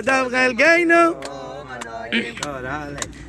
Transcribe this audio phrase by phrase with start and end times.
[0.00, 1.12] דאב גאל גיינו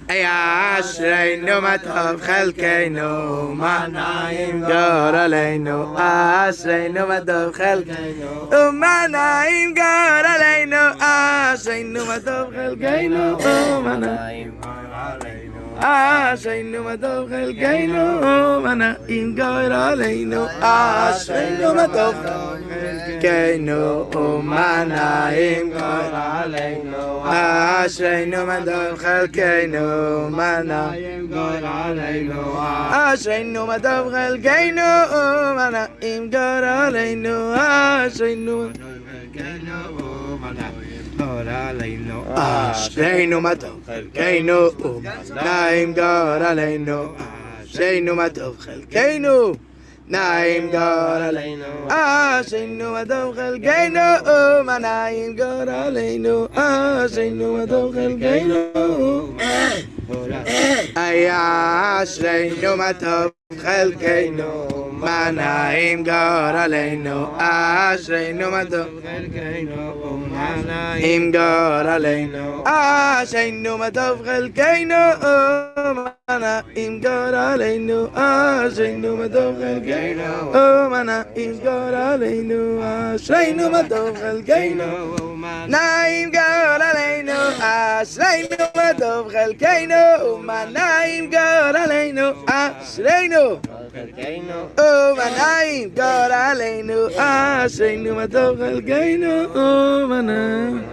[0.09, 3.03] אי אשרי נו מה טוב חלקנו
[3.49, 12.53] ומנעים גור עלינו אשרי נו מה טוב חלקנו ומנעים גור עלינו אשרי נו מה טוב
[12.55, 14.51] חלקנו ומנעים
[15.79, 22.15] אשרי נו מה טוב חלקנו ומנעים גור עלינו אשרי נו מה טוב
[23.25, 27.23] אלוקינו ומנעים כל עלינו.
[27.25, 32.53] אשרינו מדור חלקנו ומנעים כל עלינו.
[32.91, 37.53] אשרינו מדור חלקנו ומנעים כל עלינו.
[37.55, 47.03] אשרינו מדור חלקנו ומנעים גור עלינו, אשרינו מדור חלקנו, ומנעים גור עלינו,
[47.63, 49.66] אשרינו מדור חלקנו.
[50.09, 54.21] نعيم دار علينا عاشينا وذوق القينا
[54.61, 58.71] ما نعيم دار علينا عاشينا وذوق القينا
[60.97, 69.93] أي عاشينا وذوق خلقينا ما نعيم دار علينا عاشينا وذوق القينا
[70.97, 74.95] עם גוד עלינו, אשנו מה טוב חלקנו,
[75.77, 80.23] אומנה עם גוד עלינו, אשנו מה טוב חלקנו,
[80.55, 82.81] אומנה עם גוד עלינו,
[83.15, 84.83] אשנו מה טוב חלקנו,
[85.19, 93.59] אומנה עם גוד עלינו, אשנו מה טוב חלקנו, אומנה עם גוד עלינו, אשנו
[94.77, 100.83] אומנה עם גוד עלינו, אשנו מה טוב חלקנו, אומנה Carolina,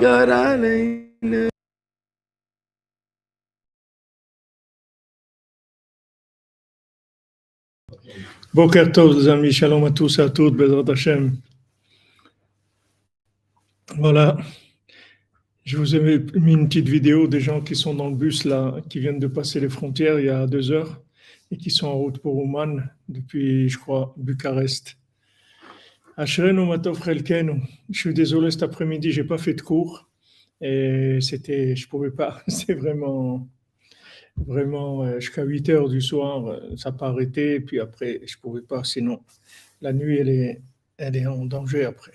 [0.00, 1.48] Carolina.
[8.54, 10.56] Boker les amis, shalom à tous et à toutes,
[13.98, 14.38] Voilà,
[15.64, 16.00] je vous ai
[16.34, 19.26] mis une petite vidéo des gens qui sont dans le bus là, qui viennent de
[19.26, 21.00] passer les frontières il y a deux heures
[21.50, 24.96] et qui sont en route pour Oman depuis, je crois, Bucarest.
[27.90, 30.10] Je suis désolé cet après-midi, j'ai pas fait de cours
[30.60, 32.42] et c'était, je pouvais pas.
[32.48, 33.48] C'est vraiment,
[34.36, 37.60] vraiment euh, jusqu'à 8 heures du soir, euh, ça n'a pas arrêté.
[37.60, 38.84] Puis après, je pouvais pas.
[38.84, 39.22] Sinon,
[39.80, 40.62] la nuit, elle est,
[40.98, 42.12] elle est en danger après.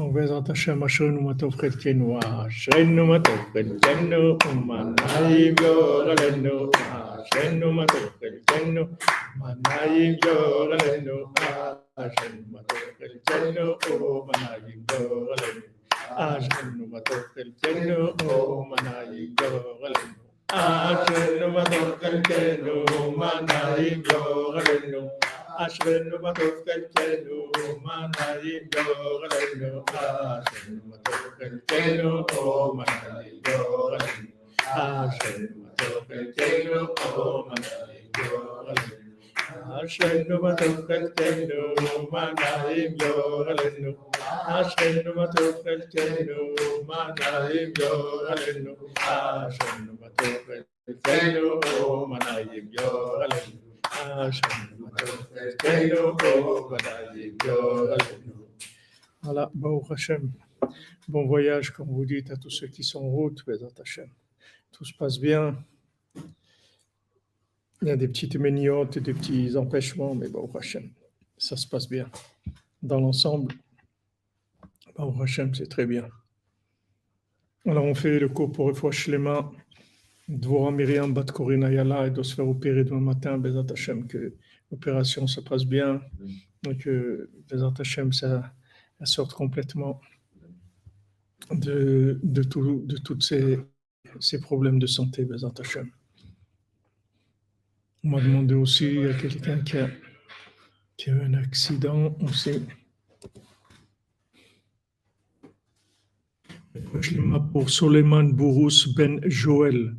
[0.00, 8.88] Donc, Bézat Hashem, Ashrenu Matov Chetkenu, Ashrenu Matov Chetkenu, Manayim Yoralenu, Ashrenu Matov Chetkenu,
[9.38, 11.28] Manayim Yoralenu,
[11.98, 13.76] Ashrenu Matov Chetkenu,
[14.24, 14.80] Manayim
[24.08, 25.10] Yoralenu,
[25.62, 27.38] ashvenu matukal chelu
[27.84, 34.32] manari yogalinu ashvenu matukal chelu o manari yogalinu
[34.84, 36.80] ashvenu matukal chelu
[37.20, 39.12] o manari yogalinu
[39.78, 41.62] ashvenu matukal chelu
[42.12, 43.92] manari yogalinu
[44.56, 46.40] ashvenu matukal chelu
[46.90, 47.62] manari
[49.14, 50.62] ashvenu matukal
[51.84, 53.69] o manari yogalinu
[54.02, 54.30] Voilà,
[59.90, 60.32] Hashem.
[61.08, 63.42] Bon voyage, comme vous dites, à tous ceux qui sont en route,
[63.80, 64.08] Hashem.
[64.72, 65.56] Tout se passe bien.
[67.82, 70.90] Il y a des petites méniotes et des petits empêchements, mais Baruch Hashem,
[71.36, 72.08] ça se passe bien.
[72.82, 73.54] Dans l'ensemble,
[74.96, 76.08] Baruch Hashem, c'est très bien.
[77.66, 79.50] Alors, on fait le cours pour Refouach Shlema,
[80.30, 84.34] Dvora Myriam Bat Korina Yala, et doit se faire opérer demain matin, Bezat Hashem, que
[84.70, 86.00] l'opération se passe bien,
[86.68, 88.52] et que Bezat Hashem, ça,
[89.00, 90.00] elle sorte complètement
[91.50, 93.58] de, de, tout, de tous ces,
[94.20, 95.90] ces problèmes de santé, Bezat Hashem.
[98.04, 99.90] On m'a demandé aussi, a quelqu'un qui a,
[100.96, 102.62] qui a eu un accident aussi.
[107.52, 109.96] Pour Soleiman Bourous Ben Joël.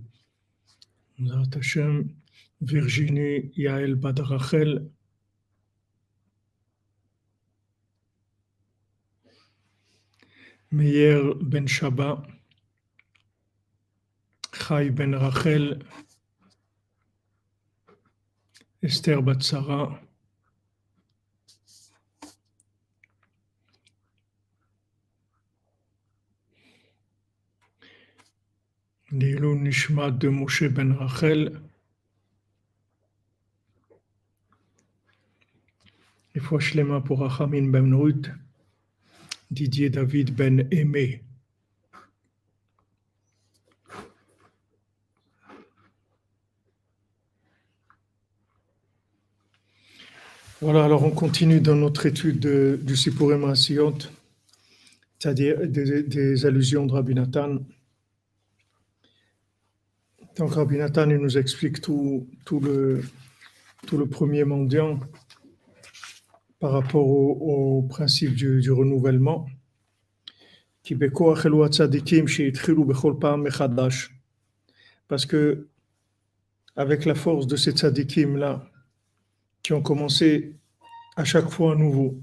[2.59, 4.91] Virginie Yael Badrachel.
[10.69, 12.25] Meir Ben Shaba,
[14.53, 15.83] Chai Ben Rachel,
[18.81, 20.00] Esther Batsara,
[29.12, 31.60] Nilou Nishmat de Moshe Ben Rachel,
[36.34, 36.60] et fois
[37.06, 38.31] pour Achamin Ben Ruth,
[39.50, 41.24] Didier David Ben Aimé.
[50.62, 53.98] Voilà, alors on continue dans notre étude de- du Sipurim Asiyot,
[55.19, 57.58] c'est-à-dire des, des allusions de Rabbi Nathan.
[60.41, 63.03] Donc Rabbi il nous explique tout, tout, le,
[63.85, 64.99] tout le premier mendiant
[66.59, 69.45] par rapport au, principe du, renouvellement.
[75.07, 75.67] Parce que
[76.75, 78.67] avec la force de ces tzadikim là,
[79.61, 80.55] qui ont commencé
[81.17, 82.19] à chaque fois à nouveau,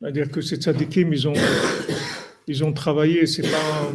[0.00, 1.34] c'est-à-dire que ces tzadikim ils ont
[2.48, 3.92] ils ont travaillé, c'est pas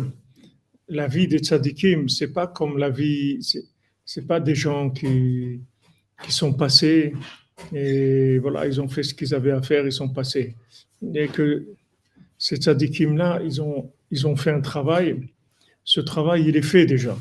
[0.89, 3.39] la vie des tzadikim, c'est pas comme la vie,
[4.05, 5.61] c'est, pas des gens qui,
[6.23, 7.13] qui sont passés
[7.73, 10.55] et voilà, ils ont fait ce qu'ils avaient à faire, ils sont passés.
[11.13, 11.65] Et que
[12.37, 15.27] ces tzadikim là, ils ont, ils ont fait un travail,
[15.83, 17.17] ce travail, il est fait déjà.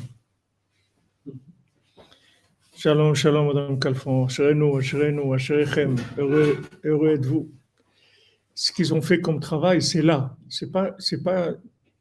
[2.75, 4.25] Shalom, shalom, Madame Calfon.
[4.25, 5.95] Asherenu, asherenu, asherechem.
[6.17, 7.49] Heureux, heureux êtes-vous.
[8.53, 10.35] Ce qu'ils ont fait comme travail, c'est là.
[10.49, 11.53] C'est pas, pas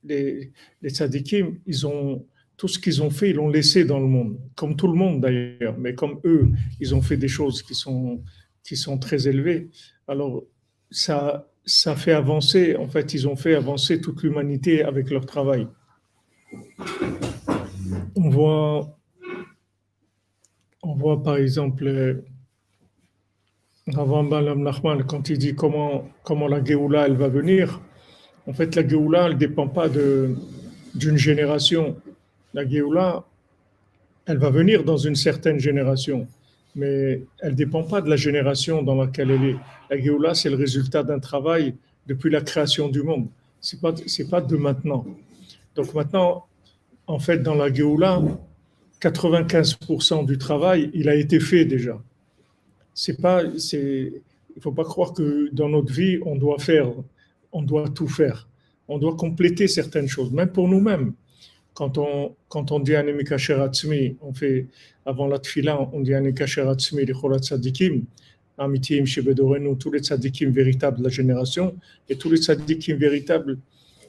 [0.07, 2.25] les, les tzadikim, ils ont,
[2.57, 4.39] tout ce qu'ils ont fait, ils l'ont laissé dans le monde.
[4.55, 5.79] Comme tout le monde d'ailleurs.
[5.79, 6.51] Mais comme eux,
[6.81, 8.23] ils ont fait des choses qui sont,
[8.63, 9.69] qui sont très élevées.
[10.09, 10.45] Alors,
[10.91, 15.67] ça, ça fait avancer, en fait, ils ont fait avancer toute l'humanité avec leur travail.
[18.15, 18.97] On voit
[20.87, 22.25] on voit par exemple euh,
[23.97, 27.81] avant Balam Nachman, quand il dit comment, comment la Géoula elle va venir,
[28.47, 31.97] en fait la Géoula elle ne dépend pas d'une génération.
[32.55, 33.25] La Géoula
[34.27, 36.27] elle va venir dans une certaine génération,
[36.75, 39.57] mais elle ne dépend pas de la génération dans laquelle elle est.
[39.91, 41.75] La Géoula c'est le résultat d'un travail
[42.07, 43.29] depuis la création du monde.
[43.61, 43.93] Ce n'est pas,
[44.31, 45.05] pas de maintenant.
[45.75, 46.47] Donc maintenant,
[47.07, 48.23] en fait, dans la Géoula,
[49.01, 52.01] 95% du travail, il a été fait déjà.
[52.95, 54.13] C'est pas, c'est,
[54.57, 56.89] il faut pas croire que dans notre vie, on doit faire,
[57.57, 58.49] on doit tout faire.
[58.87, 61.15] On doit compléter certaines choses, même pour nous-mêmes.
[61.73, 64.67] Quand on, dit Anemika Sheratzmi, on fait,
[65.05, 68.05] avant la tfila, on dit Anemika Sheratzmi, les Cholat Tzadikim,
[68.59, 71.75] Amitim, Shebedorenu, tous les Tzadikim véritables de la génération,
[72.09, 73.59] et tous les Tzadikim véritables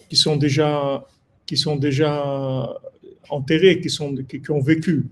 [0.09, 1.05] qui sont déjà,
[1.45, 2.77] qui sont déjà
[3.29, 5.05] enterrés, qui, sont, qui, qui ont vécu.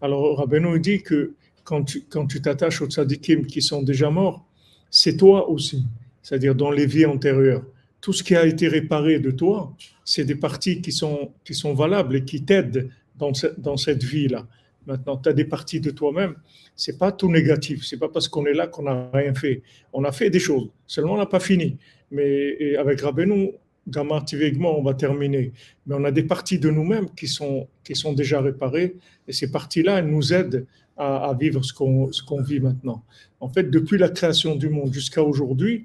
[0.00, 4.44] Alors, Rabbeinu dit que quand tu quand tu t'attaches aux tzadikim qui sont déjà morts,
[4.90, 5.84] c'est toi aussi,
[6.26, 7.64] c'est-à-dire dans les vies antérieures.
[8.00, 9.72] Tout ce qui a été réparé de toi,
[10.04, 14.02] c'est des parties qui sont, qui sont valables et qui t'aident dans, ce, dans cette
[14.02, 14.44] vie-là.
[14.88, 16.34] Maintenant, tu as des parties de toi-même,
[16.74, 19.62] c'est pas tout négatif, c'est pas parce qu'on est là qu'on n'a rien fait.
[19.92, 21.76] On a fait des choses, seulement on n'a pas fini.
[22.10, 23.52] Mais avec Rabbeinu,
[23.86, 25.52] grammativement, on va terminer.
[25.86, 28.96] Mais on a des parties de nous-mêmes qui sont, qui sont déjà réparées,
[29.28, 30.66] et ces parties-là, elles nous aident
[30.96, 33.04] à, à vivre ce qu'on ce qu'on vit maintenant.
[33.38, 35.84] En fait, depuis la création du monde jusqu'à aujourd'hui,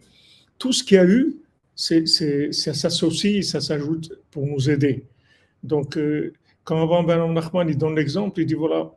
[0.62, 1.38] tout ce qu'il y a eu,
[1.76, 5.06] ça s'associe, ça s'ajoute pour nous aider.
[5.64, 8.92] Donc, euh, quand avant Ben Nachman, il donne l'exemple, il dit voilà,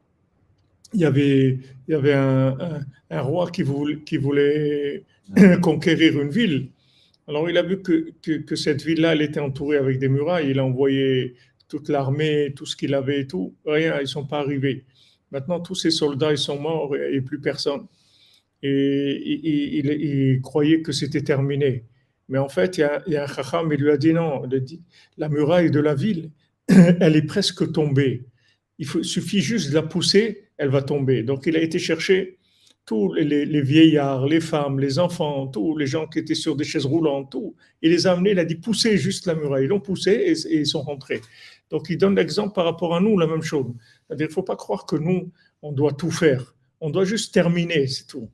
[0.92, 5.04] il y avait, un, roi qui voulait,
[5.62, 6.68] conquérir une ville.
[7.26, 10.50] Alors, il a vu que cette ville-là, elle était entourée avec des murailles.
[10.50, 11.34] Il a envoyé
[11.68, 13.54] toute l'armée, tout ce qu'il avait et tout.
[13.64, 14.84] Rien, ils ne sont pas arrivés.
[15.32, 17.86] Maintenant, tous ces soldats, ils sont morts et plus personne.
[18.66, 19.20] Et
[20.32, 21.84] il, croyait que c'était terminé.
[22.30, 24.14] Mais en fait, il y a, il y a un chacham, il lui a dit
[24.14, 24.42] non,
[25.18, 26.30] la muraille de la ville,
[26.68, 28.24] elle est presque tombée.
[28.78, 31.22] Il suffit juste de la pousser, elle va tomber.
[31.22, 32.38] Donc, il a été chercher
[32.86, 36.86] tous les, vieillards, les femmes, les enfants, tous les gens qui étaient sur des chaises
[36.86, 37.54] roulantes, tout.
[37.82, 39.64] Il les a amenés, il a dit poussez juste la muraille.
[39.64, 41.20] Ils l'ont poussé et, et, ils sont rentrés.
[41.70, 43.66] Donc il donne l'exemple par rapport à nous, la même chose.
[44.10, 46.54] Il ne faut pas croire que nous, on doit tout faire.
[46.80, 48.30] On doit juste terminer, c'est tout.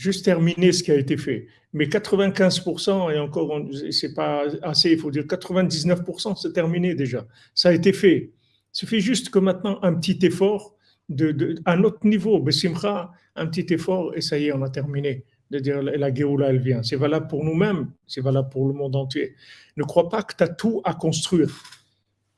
[0.00, 1.46] Juste terminer ce qui a été fait.
[1.74, 7.26] Mais 95%, et encore, c'est pas assez, il faut dire 99%, c'est terminé déjà.
[7.54, 8.30] Ça a été fait.
[8.32, 10.74] Il suffit juste que maintenant, un petit effort,
[11.10, 15.22] de, à notre niveau, Bessimcha, un petit effort et ça y est, on a terminé.
[15.50, 16.82] De dire la Géoula, elle vient.
[16.82, 19.34] C'est valable pour nous-mêmes, c'est valable pour le monde entier.
[19.76, 21.50] Ne crois pas que tu as tout à construire.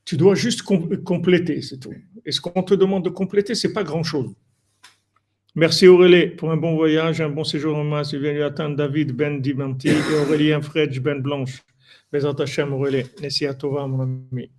[0.05, 1.95] Tu dois juste compléter, c'est tout.
[2.25, 4.35] Et ce qu'on te demande de compléter, c'est pas grand-chose.
[5.55, 8.13] Merci Aurélie pour un bon voyage, un bon séjour en masse.
[8.13, 11.63] Il vient attendre David Ben Dimanti et Aurélien Fredj Ben Blanche.
[12.11, 13.05] Bezat Hashem Aurélie.
[13.21, 14.51] Nessia Tova, mon ami.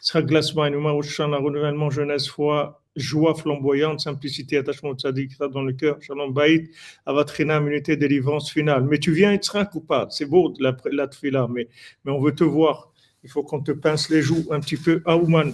[0.00, 5.72] Sera Glassman, Oumar Oshana, renouvellement jeunesse, foi, joie flamboyante, simplicité, attachement au tzaddik dans le
[5.72, 6.70] cœur, shalom baït,
[7.06, 8.84] avatrina, unité, délivrance finale.
[8.84, 10.06] Mais tu viens être ou pas?
[10.10, 11.66] C'est beau la, la tfila, mais,
[12.04, 12.92] mais on veut te voir.
[13.24, 15.02] Il faut qu'on te pince les joues un petit peu.
[15.06, 15.52] Aouman,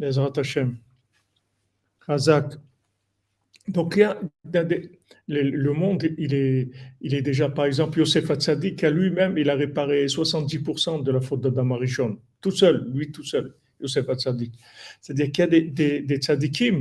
[0.00, 0.76] les Hashem.
[2.08, 2.54] Razak.
[3.68, 4.20] Donc, il y a,
[5.28, 9.54] le, monde, il est, il est déjà, par exemple, Yosef Hatzadik, à lui-même, il a
[9.54, 12.18] réparé 70% de la faute d'Adam Arishon.
[12.40, 14.52] Tout seul, lui tout seul, Yosef Hatzadik.
[15.00, 16.72] C'est-à-dire qu'il y a des, des, qui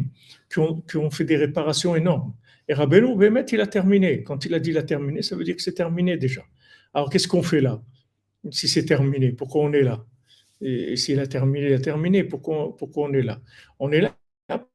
[0.57, 2.33] ont, qui ont, fait des réparations énormes.
[2.67, 4.23] Et Rabbeinu, Bémet, il a terminé.
[4.23, 6.43] Quand il a dit il a terminé, ça veut dire que c'est terminé déjà.
[6.93, 7.81] Alors, qu'est-ce qu'on fait là?
[8.49, 10.03] Si c'est terminé, pourquoi on est là?
[10.61, 13.39] Et, s'il a terminé, il a terminé, pourquoi, pourquoi on est là?
[13.79, 14.15] On est là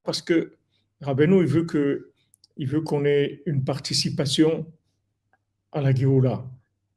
[0.04, 0.52] parce que
[1.00, 1.66] Rabbeinu, il veut
[2.58, 4.66] veut qu'on ait une participation
[5.72, 6.44] à la Géoula.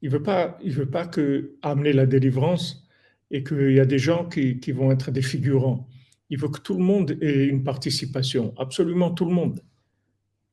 [0.02, 2.88] Il veut pas, il veut pas que amener la délivrance
[3.32, 5.88] et qu'il y a des gens qui, qui, vont être des figurants.
[6.30, 9.62] Il veut que tout le monde ait une participation, absolument tout le monde.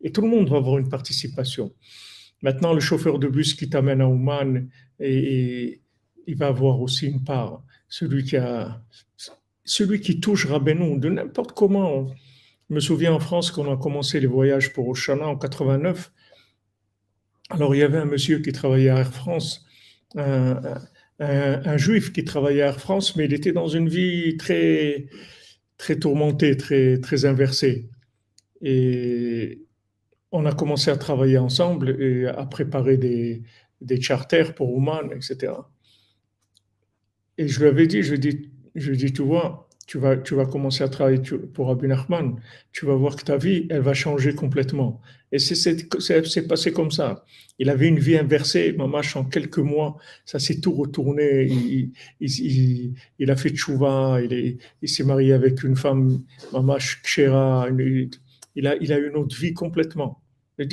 [0.00, 1.73] Et tout le monde va avoir une participation.
[2.43, 4.69] Maintenant, le chauffeur de bus qui t'amène à Ouman,
[5.00, 5.81] et,
[6.26, 7.62] il va avoir aussi une part.
[7.88, 8.83] Celui qui, a,
[9.65, 12.09] celui qui touche Rabbeinu, de n'importe comment,
[12.69, 16.13] je me souviens en France qu'on a commencé les voyages pour Oshana en 89.
[17.51, 19.65] Alors il y avait un monsieur qui travaillait à Air France,
[20.17, 25.07] un, juif qui travaillait à Air France, mais il était dans une vie très,
[25.79, 27.89] très tourmentée, très, très inversée.
[28.63, 29.63] Et
[30.33, 33.45] on a commencé à travailler ensemble et à préparer des,
[34.01, 35.53] charters pour Oman, etc.
[37.39, 39.99] Et je lui avais dit, je lui dit, je lui ai dit tu vois, tu
[39.99, 41.21] vas, tu vas commencer à travailler
[41.55, 42.40] pour Abin Nachman,
[42.73, 45.00] tu vas voir que ta vie, elle va changer complètement.
[45.31, 47.25] Et c'est passé comme ça.
[47.59, 51.45] Il avait une vie inversée, Mamash, en quelques mois, ça s'est tout retourné.
[51.47, 57.69] Il, il, il, a fait tchouva, il s'est marié avec une femme, Mamash Kshera,
[58.57, 60.21] il a, il une autre vie complètement.
[60.59, 60.64] Je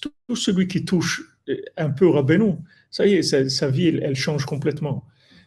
[0.00, 1.22] tout celui qui touche
[1.76, 2.54] un peu Rabbeinu,
[2.90, 5.04] ça y est, sa, vie, elle, change complètement.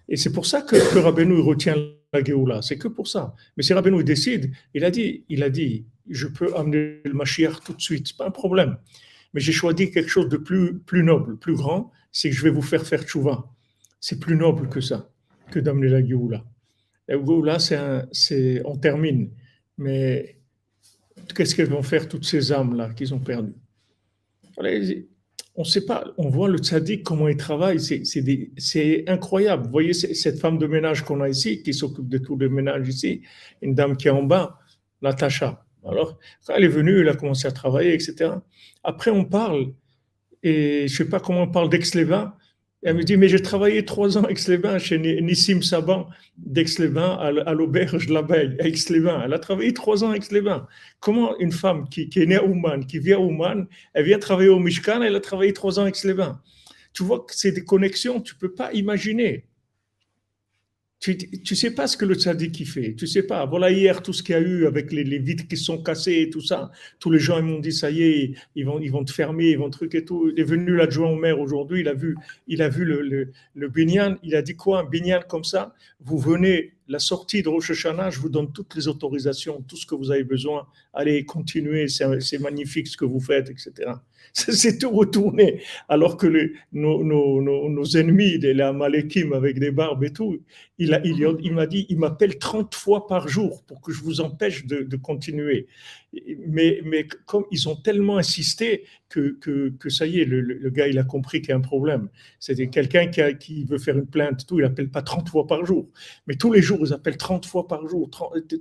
[0.09, 1.75] Et c'est pour ça que, que Rabbeinu retient
[2.13, 2.61] la Géoula.
[2.61, 3.35] C'est que pour ça.
[3.57, 7.61] Mais si Rabbeinu décide, il a dit, il a dit, je peux amener le Mashiach
[7.65, 8.77] tout de suite, pas un problème.
[9.33, 12.51] Mais j'ai choisi quelque chose de plus, plus noble, plus grand, c'est que je vais
[12.51, 13.49] vous faire faire tchouva.
[13.99, 15.09] C'est plus noble que ça,
[15.51, 16.43] que d'amener la Géoula.
[17.07, 19.31] La Géoula, c'est, on termine.
[19.77, 20.37] Mais
[21.35, 23.55] qu'est-ce qu'elles vont faire toutes ces âmes-là qu'ils ont perdues?
[25.55, 29.65] On sait pas, on voit le tzaddik, comment il travaille, c'est incroyable.
[29.65, 32.87] Vous voyez cette femme de ménage qu'on a ici, qui s'occupe de tout le ménage
[32.87, 33.21] ici,
[33.61, 34.57] une dame qui est en bas,
[35.01, 35.63] Natacha.
[35.85, 36.17] Alors,
[36.47, 38.31] quand elle est venue, elle a commencé à travailler, etc.
[38.83, 39.73] Après, on parle,
[40.41, 42.33] et je sais pas comment on parle d'Aix-les-Bains,
[42.85, 47.53] elle me dit, mais j'ai travaillé trois ans à Aix-les-Bains, chez Nissim Saban d'Aix-les-Bains, à
[47.53, 49.21] l'auberge de l'abeille, à Aix-les-Bains.
[49.25, 50.67] Elle a travaillé trois ans à Aix-les-Bains.
[50.99, 54.49] Comment une femme qui, est née à Ouman, qui vient à Ouman, elle vient travailler
[54.49, 56.41] au Mishkan, elle a travaillé trois ans à Aix-les-Bains.
[56.93, 59.45] Tu vois que c'est des connexions, tu peux pas imaginer.
[61.03, 62.93] Tu sais pas ce que le tzaddik fait.
[62.95, 63.45] Tu sais pas.
[63.45, 66.21] Voilà hier tout ce qu'il y a eu avec les, les, vitres qui sont cassées
[66.21, 66.71] et tout ça.
[66.99, 69.49] Tous les gens ils m'ont dit ça y est, ils vont ils vont te fermer,
[69.49, 70.31] ils vont truc et tout.
[70.33, 71.81] Il est venu l'adjoint au maire aujourd'hui.
[71.81, 72.15] Il a vu
[72.47, 73.71] il a vu le le, le.
[74.23, 75.73] Il a dit quoi un binyan comme ça?
[75.99, 79.95] Vous venez la sortie de Rosh je vous donne toutes les autorisations, tout ce que
[79.95, 80.67] vous avez besoin.
[80.93, 83.93] Allez, continuez, c'est magnifique ce que vous faites, etc.
[84.33, 85.61] C'est tout retourné.
[85.89, 86.27] Alors que
[86.71, 90.39] nos, ennemis, les Amalekim avec des barbes et tout,
[90.79, 94.95] il m'a dit, il m'appelle 30 fois par jour pour que je vous empêche de,
[94.95, 95.67] continuer.
[96.47, 99.37] Mais, comme ils ont tellement insisté que,
[99.89, 102.09] ça y est, le, le, gars, il a compris qu'il y a un problème.
[102.39, 105.65] C'était quelqu'un qui, qui, veut faire une plainte, tout, il appelle pas 30 fois par
[105.65, 105.89] jour.
[106.25, 108.09] Mais tous les jours, ils appellent 30 fois par jour,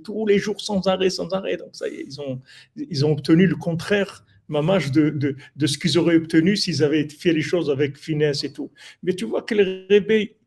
[0.03, 1.57] tous les jours sans arrêt, sans arrêt.
[1.57, 2.41] Donc ça y est, ils ont,
[2.75, 7.07] ils ont obtenu le contraire mamage de, de, de ce qu'ils auraient obtenu s'ils avaient
[7.07, 8.71] fait les choses avec finesse et tout.
[9.01, 10.37] Mais tu vois que le rébé,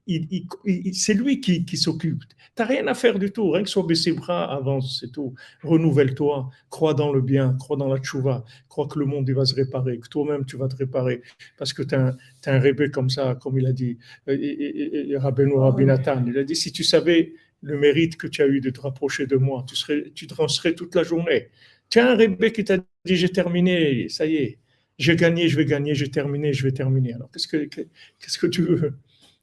[0.93, 2.23] c'est lui qui, qui s'occupe.
[2.55, 3.51] Tu n'as rien à faire du tout.
[3.51, 5.35] Rien que soit baisser bras, avance, c'est tout.
[5.63, 6.49] Renouvelle-toi.
[6.71, 8.45] Crois dans le bien, crois dans la tchouva.
[8.69, 11.23] Crois que le monde va se réparer, que toi-même tu vas te réparer.
[11.59, 16.25] Parce que tu es un, un rébé comme ça, comme il a dit, Rabbeinu Rabinatan.
[16.27, 17.35] Il a dit si tu savais
[17.67, 20.71] le mérite que tu as eu de te rapprocher de moi, tu, serais, tu te
[20.71, 21.49] toute la journée.
[21.97, 24.59] Un rébé qui t'a dit j'ai terminé, ça y est,
[24.99, 27.15] j'ai gagné, je vais gagner, j'ai terminé, je vais terminer.
[27.15, 28.95] Alors qu'est-ce que, qu'est-ce que tu veux?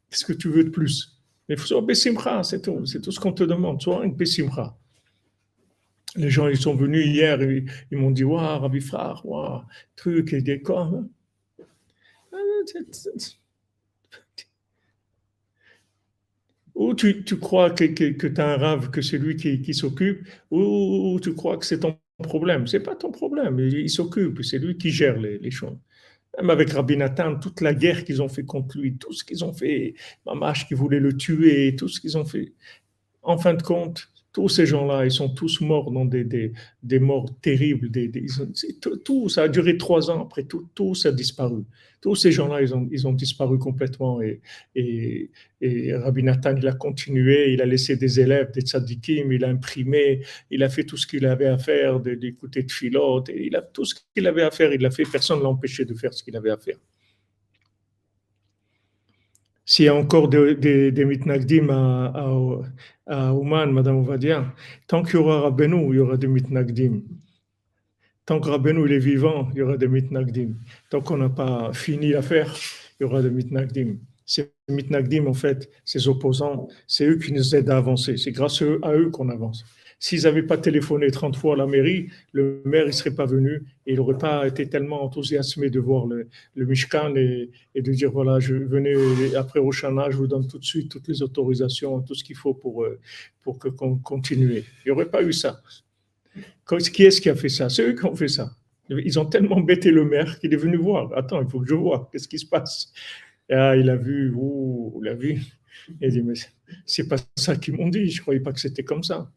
[0.10, 1.20] Qu'est-ce que tu veux de plus?
[1.50, 4.80] Il faut soit Bessimra, c'est tout, c'est tout ce qu'on te demande, sois un Bessimra.
[6.16, 9.64] Les gens, ils sont venus hier, ils, m'ont dit, waouh, Rabbi Frère, waouh,
[9.96, 10.94] truc, et des corps.
[10.94, 11.10] Hein.
[16.76, 19.62] Ou tu, tu crois que, que, que tu as un rave, que c'est lui qui,
[19.62, 22.68] qui s'occupe, ou, tu crois que c'est ton problème?
[22.68, 25.78] C'est pas ton problème, il, s'occupe, c'est lui qui gère les, les, choses.
[26.38, 29.46] Même avec Rabbi Nathan, toute la guerre qu'ils ont fait contre lui, tout ce qu'ils
[29.46, 29.94] ont fait,
[30.26, 32.54] Mamash qui voulait le tuer, tout ce qu'ils ont fait.
[33.22, 37.00] En fin de compte, tous ces gens-là, ils sont tous morts dans des, des, des
[37.00, 37.92] morts terribles.
[37.92, 38.10] Des,
[38.82, 40.24] tout, tout, ça a duré trois ans.
[40.24, 41.64] Après, tout, tout ça a disparu.
[42.02, 44.22] Tous ces gens-là, ils ont, ils ont disparu complètement.
[44.22, 44.42] Et,
[44.76, 45.30] et,
[45.62, 47.54] et Rabbi Nathan, il a continué.
[47.54, 49.32] Il a laissé des élèves, des tzadikim.
[49.32, 50.22] Il a imprimé.
[50.50, 53.30] Il a fait tout ce qu'il avait à faire, d'écouter de filote.
[53.36, 54.74] Il a tout ce qu'il avait à faire.
[54.74, 55.04] Il l'a fait.
[55.06, 56.78] Personne ne l'a empêché de faire ce qu'il avait à faire.
[59.66, 62.28] S'il y a encore des, des mitnagdim à, à,
[63.08, 64.54] à Ouman, Madame Ovadia,
[64.88, 67.02] tant qu'il y aura Rabbeinu, il y aura des mitnagdim.
[68.26, 70.56] Tant que Rabbeinu est vivant, il y aura des mitnagdim.
[70.90, 72.54] Tant qu'on n'a pas fini l'affaire,
[73.00, 73.98] il y aura des mitnagdim.
[74.26, 78.16] Ces mitnagdim, en fait, ces opposants, c'est eux qui nous aident à avancer.
[78.18, 79.66] C'est grâce à eux qu'on avance.
[80.04, 83.64] S'ils n'avaient pas téléphoné 30 fois à la mairie, le maire ne serait pas venu
[83.86, 88.12] et il n'aurait pas été tellement enthousiasmé de voir le, le Mishkan et, de dire
[88.12, 88.96] voilà, je venais
[89.38, 92.54] après Roshana, je vous donne tout de suite toutes les autorisations, tout ce qu'il faut
[92.54, 93.00] pour, euh,
[93.44, 94.58] pour que qu'on continue.
[94.58, 95.62] Il n'y aurait pas eu ça.
[96.68, 97.70] Qui est-ce qui a fait ça?
[97.70, 98.52] C'est eux qui ont fait ça.
[98.90, 101.18] Ils ont tellement bêté le maire qu'il est venu voir.
[101.18, 102.10] Attends, il faut que je vois.
[102.12, 102.92] Qu'est-ce qui se passe?
[103.50, 105.42] Ah, Il a vu, ouh, il a vu.
[106.02, 106.34] Il dit, mais
[106.86, 108.10] c'est pas ça qu'ils m'ont dit.
[108.10, 109.32] Je ne croyais pas que c'était comme ça.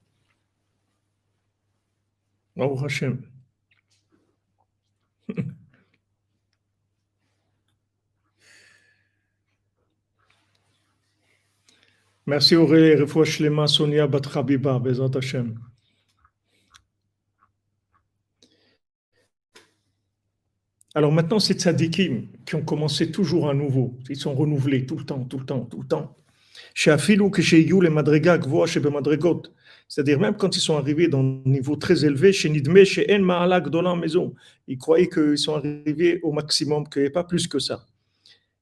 [2.56, 3.22] Baruch Hashem.
[12.28, 15.60] Merci Aurélie, Refouach Lema, Sonia Batrabiba, Bezat Hashem.
[20.96, 23.98] Alors maintenant, c'est tzadikim qui ont commencé toujours à nouveau.
[24.08, 26.16] Ils sont renouvelés tout le temps, tout le temps, tout le temps.
[26.74, 29.42] Chez Afilou, que chez You, les Madriga, Gvoa, chez Madrigot.
[29.88, 33.20] C'est-à-dire même quand ils sont arrivés dans un niveau très élevé, chez Nidme, chez En
[33.20, 34.34] Ma'alak, dans la maison,
[34.66, 37.86] ils croyaient qu'ils sont arrivés au maximum, qu'il n'y avait pas plus que ça.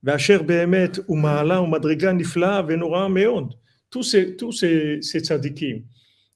[0.03, 1.67] Ma'ala.
[3.91, 5.85] Tous ces, tous ces, ces tzadikim.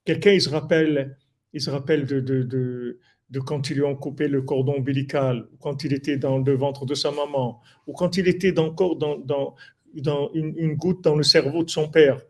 [0.05, 1.19] Quelqu'un, il se rappelle,
[1.53, 2.99] il se rappelle de, de, de,
[3.29, 6.55] de, quand ils lui ont coupé le cordon ombilical, ou quand il était dans le
[6.55, 9.55] ventre de sa maman, ou quand il était encore dans, dans,
[9.95, 12.23] dans une goutte dans le cerveau de son père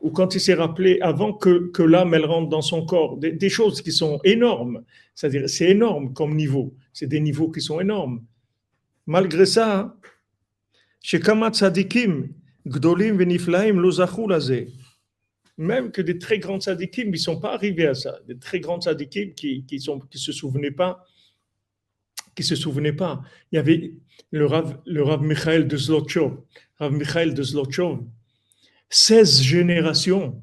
[0.00, 3.82] ou quand il s'est rappelé avant que, l'âme elle rentre dans son corps, des, choses
[3.82, 4.82] qui sont énormes.
[5.14, 6.74] C'est-à-dire, c'est énorme comme niveau.
[6.92, 8.24] C'est des niveaux qui sont énormes.
[9.06, 9.96] Malgré ça,
[11.02, 12.28] chez Kamat Sadikim,
[12.66, 14.68] Gdolim Veniflaim Lozachulazé,
[15.60, 18.18] même que des très grands sadikim, ils ne sont pas arrivés à ça.
[18.26, 21.04] Des très grands sadikim qui ne se souvenaient pas,
[22.34, 23.20] qui se souvenaient pas.
[23.52, 23.92] Il y avait
[24.30, 26.38] le Rav, le Rav Michael de Zlotchov.
[26.78, 28.00] Rav Michael de Zlotchov,
[28.90, 30.42] 16 générations,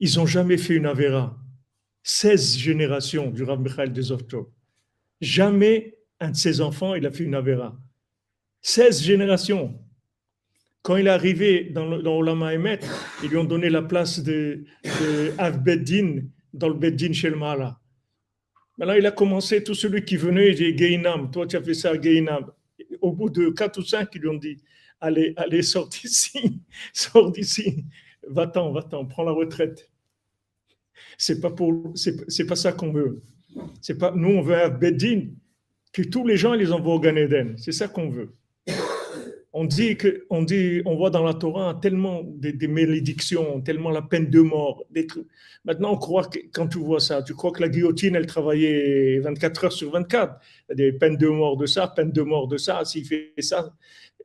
[0.00, 1.36] ils n'ont jamais fait une Avera.
[2.04, 4.46] 16 générations du Rav Michael de Zlotchov.
[5.20, 7.76] Jamais un de ses enfants, il a fait une Avera.
[8.62, 9.78] 16 générations.
[10.82, 15.32] Quand il est arrivé dans, dans Olama ils lui ont donné la place de, de
[15.38, 17.78] Av Beddin dans le Beddin chez le Mahala.
[18.78, 21.74] Maintenant, il a commencé, tout celui qui venait, il dit Geinam, toi tu as fait
[21.74, 22.46] ça, Geinam.
[23.00, 24.58] Au bout de 4 ou 5, ils lui ont dit
[25.04, 26.60] Allez, allez, sors d'ici,
[26.92, 27.84] sors d'ici,
[28.26, 29.90] va-t'en, va-t'en, prends la retraite.
[31.18, 33.20] C'est pas pour, c'est pas ça qu'on veut.
[33.80, 35.24] C'est pas, nous on veut un Beddin,
[35.92, 37.58] que tous les gens les envoient au Gan Eden.
[37.58, 38.32] C'est ça qu'on veut
[39.54, 43.90] on dit que, on dit, on voit dans la Torah tellement des, des, malédictions, tellement
[43.90, 45.26] la peine de mort, des trucs.
[45.64, 49.18] Maintenant, on croit que quand tu vois ça, tu crois que la guillotine, elle travaillait
[49.18, 50.40] 24 heures sur 24.
[50.40, 53.04] Il y a des peines de mort de ça, peine de mort de ça, s'il
[53.04, 53.74] fait ça.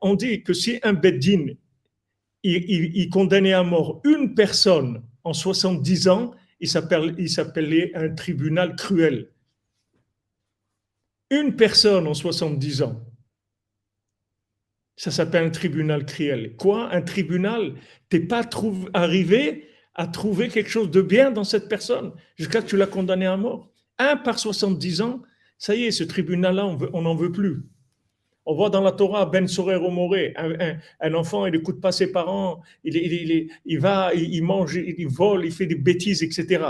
[0.02, 1.48] On dit que si un beddin,
[2.44, 9.32] il, condamnait à mort une personne en 70 ans, il s'appelait un tribunal cruel.
[11.30, 13.04] Une personne en 70 ans.
[14.96, 16.56] Ça s'appelle un tribunal cruel.
[16.56, 17.76] Quoi Un tribunal?
[18.10, 18.48] T'es pas
[18.94, 22.88] arrivé à trouver quelque chose de bien dans cette personne jusqu'à ce que tu l'as
[22.88, 23.72] condamné à mort?
[24.00, 25.22] Un par 70 ans,
[25.58, 27.64] ça y est, ce tribunal-là, on n'en veut plus.
[28.50, 32.62] On voit dans la Torah Ben Sorer Omoré, un, enfant, il n'écoute pas ses parents,
[32.86, 36.64] il, va, il, mange, il vole, il fait des bêtises, etc.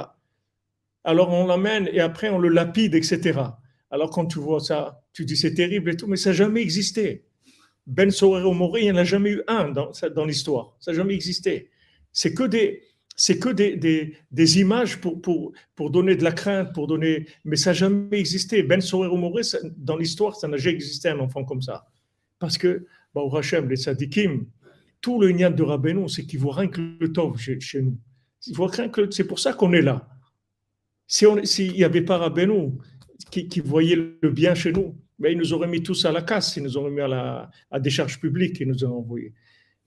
[1.03, 3.39] Alors on l'amène et après on le lapide, etc.
[3.91, 6.63] Alors quand tu vois ça, tu dis c'est terrible et tout, mais ça n'a jamais
[6.63, 7.25] existé.
[7.85, 10.75] Ben Sorer Mori, il n'y en a jamais eu un dans, dans l'histoire.
[10.79, 11.69] Ça n'a jamais existé.
[12.11, 12.81] C'est que des,
[13.19, 17.27] c'est que des, des, des, images pour, pour, pour donner de la crainte, pour donner,
[17.43, 18.61] mais ça n'a jamais existé.
[18.61, 19.41] Ben Sorer Mori,
[19.75, 21.87] dans l'histoire, ça n'a jamais existé un enfant comme ça.
[22.37, 24.45] Parce que, au Hachem, les sadikim,
[25.01, 27.97] tout le niat de Rabbeinu, c'est qu'il voit rien que le tov chez, nous.
[28.45, 30.07] Il voit rien que c'est pour ça qu'on est là.
[31.07, 32.73] S'il si n'y avait pas Rabbeinu
[33.31, 36.21] qui, qui, voyait le bien chez nous, ben, il nous aurait mis tous à la
[36.21, 39.33] casse, il nous aurait mis à la à décharge publique, il nous aurait envoyé.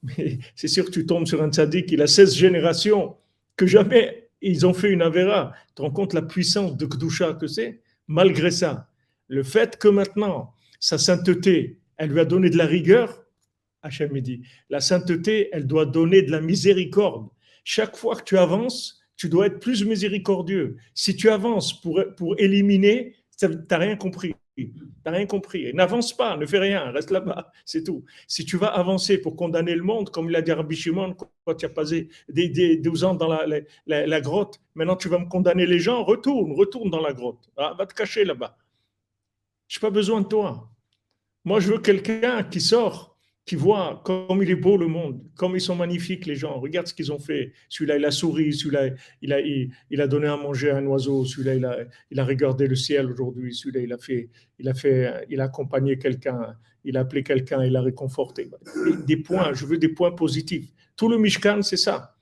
[0.03, 3.17] Mais c'est sûr que tu tombes sur un tzaddik, il a 16 générations,
[3.57, 5.53] que jamais ils ont fait une Avera.
[5.69, 7.83] Tu te rends compte la puissance de Kdusha que c'est?
[8.07, 8.89] Malgré ça,
[9.29, 13.25] le fait que maintenant, sa sainteté, elle lui a donné de la rigueur,
[13.83, 17.29] Hachem dit, la sainteté, elle doit donner de la miséricorde.
[17.65, 20.77] Chaque fois que tu avances, tu dois être plus miséricordieux.
[20.95, 24.35] Si tu avances pour, pour éliminer, tu n'as rien compris.
[24.57, 24.73] Tu
[25.05, 25.73] n'as rien compris.
[25.73, 28.05] N'avance pas, ne fais rien, reste là-bas, c'est tout.
[28.27, 31.55] Si tu vas avancer pour condamner le monde, comme il a dit Rabbi Shimon, quand
[31.55, 33.29] tu as passé des, 12 ans dans
[33.87, 37.49] la, grotte, maintenant tu vas me condamner les gens, retourne, retourne dans la grotte.
[37.57, 38.57] Ah, va te cacher là-bas.
[39.69, 40.69] Je n'ai pas besoin de toi.
[41.45, 43.10] Moi, je veux quelqu'un qui sort
[43.51, 46.61] qui voit comme il est beau le monde, comme ils sont magnifiques les gens.
[46.61, 47.53] Regarde ce qu'ils ont fait.
[47.69, 48.91] Celui-là, il a souri, celui-là,
[49.23, 51.79] il a, il, a donné à manger à un oiseau, celui-là, il a,
[52.13, 55.45] il a regardé le ciel aujourd'hui, celui-là, il a fait, il a fait, il a
[55.47, 58.49] accompagné quelqu'un, il a appelé quelqu'un, il a réconforté.
[59.05, 60.69] Des points, je veux des points positifs.
[60.95, 62.15] Tout le Mishkan, c'est ça.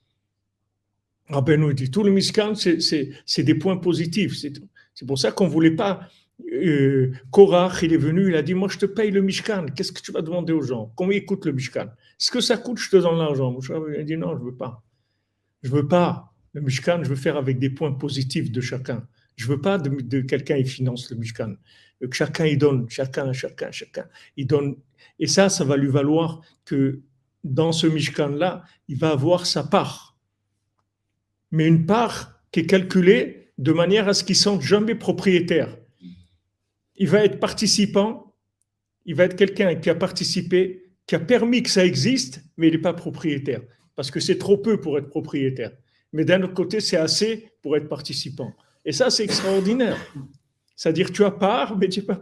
[1.29, 4.35] Rabbeinu dit, tout le Mishkan, c'est des points positifs.
[4.95, 6.09] C'est pour ça qu'on ne voulait pas
[6.53, 9.67] euh, Korach, il est venu, il a dit Moi, je te paye le Mishkan.
[9.75, 10.93] Qu'est-ce que tu vas demander aux gens?
[10.97, 11.87] Combien coûte le Mishkan?
[12.17, 13.57] Ce que ça coûte, je te donne l'argent.
[13.89, 14.85] Il a dit Non, je ne veux pas.
[15.63, 16.33] Je ne veux pas.
[16.53, 19.07] Le Mishkan, je veux faire avec des points positifs de chacun.
[19.37, 21.55] Je ne veux pas de, quelqu'un qui finance le Mishkan.
[22.01, 24.07] Que chacun il donne, chacun, chacun, chacun.
[24.37, 24.77] Il donne.
[25.19, 27.01] Et ça, ça va lui valoir que
[27.45, 30.17] dans ce Mishkan-là, il va avoir sa part.
[31.51, 35.77] Mais une part qui est calculée de manière à ce qu'il ne sente jamais propriétaire
[36.99, 38.35] il va être participant,
[39.07, 42.73] il va être quelqu'un qui a participé, qui a permis que ça existe, mais il
[42.73, 43.63] n'est pas propriétaire.
[43.97, 45.73] Parce que c'est trop peu pour être propriétaire.
[46.13, 48.55] Mais d'un autre côté, c'est assez pour être participant.
[48.85, 49.99] Et ça, c'est extraordinaire.
[50.77, 52.21] C'est-à-dire, tu as part, mais tu n'es pas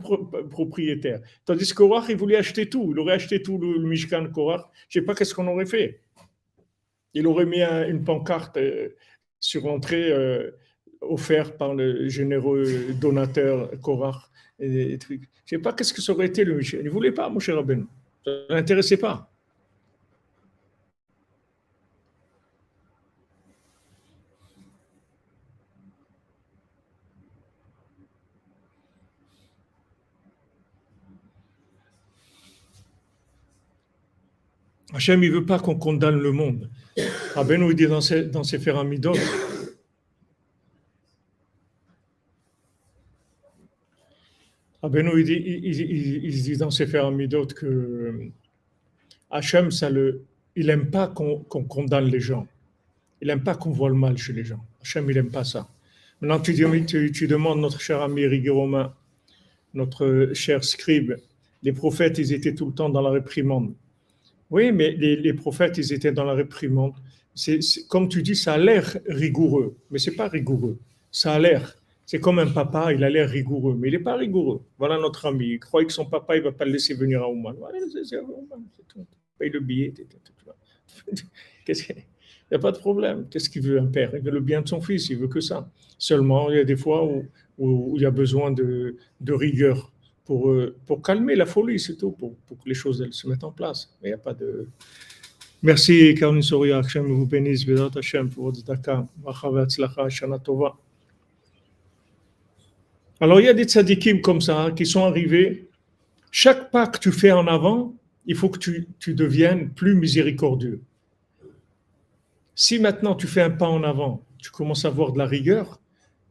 [0.50, 1.20] propriétaire.
[1.44, 2.88] Tandis que Korach, il voulait acheter tout.
[2.92, 4.62] Il aurait acheté tout le, Mishkan Korach.
[4.88, 6.00] Je ne sais pas qu'est-ce qu'on aurait fait.
[7.12, 8.90] Il aurait mis une pancarte euh,
[9.40, 10.50] sur l'entrée euh,
[11.02, 16.44] offerte par le généreux donateur Korach Je ne sais pas qu'est-ce que ça aurait été
[16.44, 16.80] le Michel.
[16.80, 17.84] Il ne voulait pas, mon cher Rabbeinu.
[18.24, 19.30] Ça ne l'intéressait pas.
[34.94, 36.70] Hachem, il ne veut pas qu'on condamne le monde.
[37.34, 38.58] Rabbeinu, il dit dans ses, dans ses
[44.90, 45.60] Ben il dit,
[46.22, 48.30] il, dit dans Sefer Amidot que euh,
[49.30, 50.22] Hachem, ça le,
[50.54, 52.46] il n'aime pas qu'on condamne les gens.
[53.20, 54.62] Il n'aime pas qu'on voit le mal chez les gens.
[54.82, 55.68] Hachem, il n'aime pas ça.
[56.20, 58.94] Maintenant, tu, demandes notre cher ami Rigui Romain,
[59.74, 61.14] notre cher scribe,
[61.62, 63.74] les prophètes, ils étaient tout le temps dans la réprimande.
[64.50, 66.92] Oui, mais les, les prophètes, ils étaient dans la réprimande.
[67.34, 70.78] C'est, comme tu dis, ça a l'air rigoureux, mais c'est pas rigoureux.
[71.10, 71.76] Ça a l'air.
[72.06, 74.62] C'est comme un papa, il a l'air rigoureux, mais il n'est pas rigoureux.
[74.78, 75.48] Voilà notre ami.
[75.54, 77.54] Il croit que son papa, il ne va pas le laisser venir à Ouman.
[77.58, 78.16] Voilà, c'est
[78.86, 79.04] tout.
[79.38, 79.92] Paye le billet.
[79.98, 81.14] Il
[82.50, 83.26] n'y a pas de problème.
[83.28, 84.12] Qu'est-ce qu'il veut un père?
[84.14, 85.68] Il veut le bien de son fils, il veut que ça.
[85.98, 87.26] Seulement, il y a des fois où,
[87.58, 89.92] où il y a besoin de, de rigueur
[90.24, 93.44] pour, euh, pour calmer la folie, c'est tout, pour, pour, que les choses se mettent
[93.44, 93.92] en place.
[94.00, 94.68] Mais il n'y a pas de.
[95.62, 97.66] Merci, vous bénisse.
[97.96, 99.06] Hachem pour votre daka.
[100.08, 100.76] Shana Tova.
[103.20, 105.68] Alors il y a des tzadikim comme ça hein, qui sont arrivés.
[106.30, 107.94] Chaque pas que tu fais en avant,
[108.26, 110.82] il faut que tu, deviennes plus miséricordieux.
[112.54, 115.80] Si maintenant tu fais un pas en avant, tu commences à avoir de la rigueur,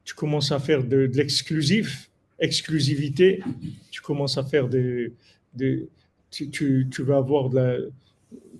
[0.03, 3.41] tu commences à faire de, l'exclusif, exclusivité,
[3.89, 5.13] tu commences à faire des,
[6.29, 7.77] tu, vas avoir de la,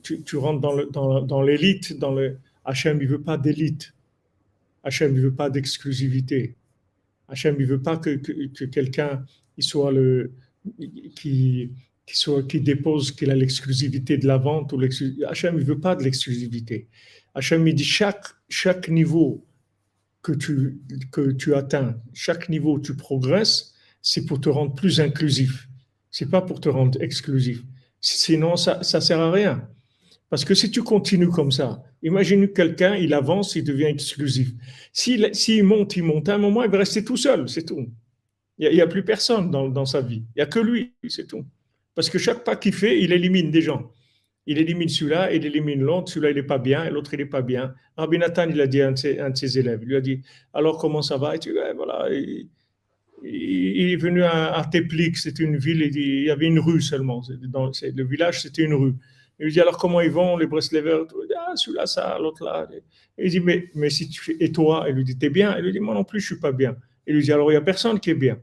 [0.01, 0.61] tu, rentres
[0.91, 3.93] dans l'élite, dans le Hachem, il veut pas d'élite.
[4.83, 6.55] Hachem, il veut pas d'exclusivité.
[7.27, 9.25] Hachem, il veut pas que, que, quelqu'un
[9.59, 10.33] soit le,
[11.15, 11.71] qui,
[12.05, 14.73] qui, soit, qui dépose qu'il a l'exclusivité de la vente.
[14.73, 14.81] Ou
[15.27, 16.87] Hachem, il veut pas de l'exclusivité.
[17.33, 19.45] Hachem, il dit chaque, chaque niveau
[20.21, 20.79] que tu,
[21.11, 25.67] que tu atteins, chaque niveau où tu progresses, c'est pour te rendre plus inclusif.
[26.11, 27.63] C'est pas pour te rendre exclusif.
[28.01, 29.67] Sinon, ça ne sert à rien.
[30.29, 34.49] Parce que si tu continues comme ça, imagine quelqu'un, il avance, il devient exclusif.
[34.91, 37.87] S'il monte, il monte, à un moment, il va rester tout seul, c'est tout.
[38.57, 40.23] Il n'y a, plus personne dans, sa vie.
[40.35, 41.45] Il n'y a que lui, c'est tout.
[41.93, 43.91] Parce que chaque pas qu'il fait, il élimine des gens.
[44.45, 47.41] il élimine celui-là, il élimine l'autre, celui-là il n'est pas bien, l'autre il n'est pas
[47.41, 47.73] bien.
[47.97, 50.21] Rabbi Nathan, il a dit à un de, ses, élèves, il lui a dit,
[50.53, 51.35] alors comment ça va?
[51.35, 56.59] Et tu voilà, il, est venu à, Teplik, c'est une ville, il, y avait une
[56.59, 58.95] rue seulement, dans, le village c'était une rue.
[59.39, 61.05] Il lui dit, alors comment ils vont, les Breslevers
[61.37, 62.67] Ah, celui-là, ça, l'autre là.
[63.17, 64.85] il dit, mais, mais si tu et toi?
[64.87, 65.57] Il lui dit, t'es bien?
[65.57, 66.75] Il lui dit, moi non plus, je suis pas bien.
[67.05, 68.39] Il lui dit, alors il n'y a personne qui est bien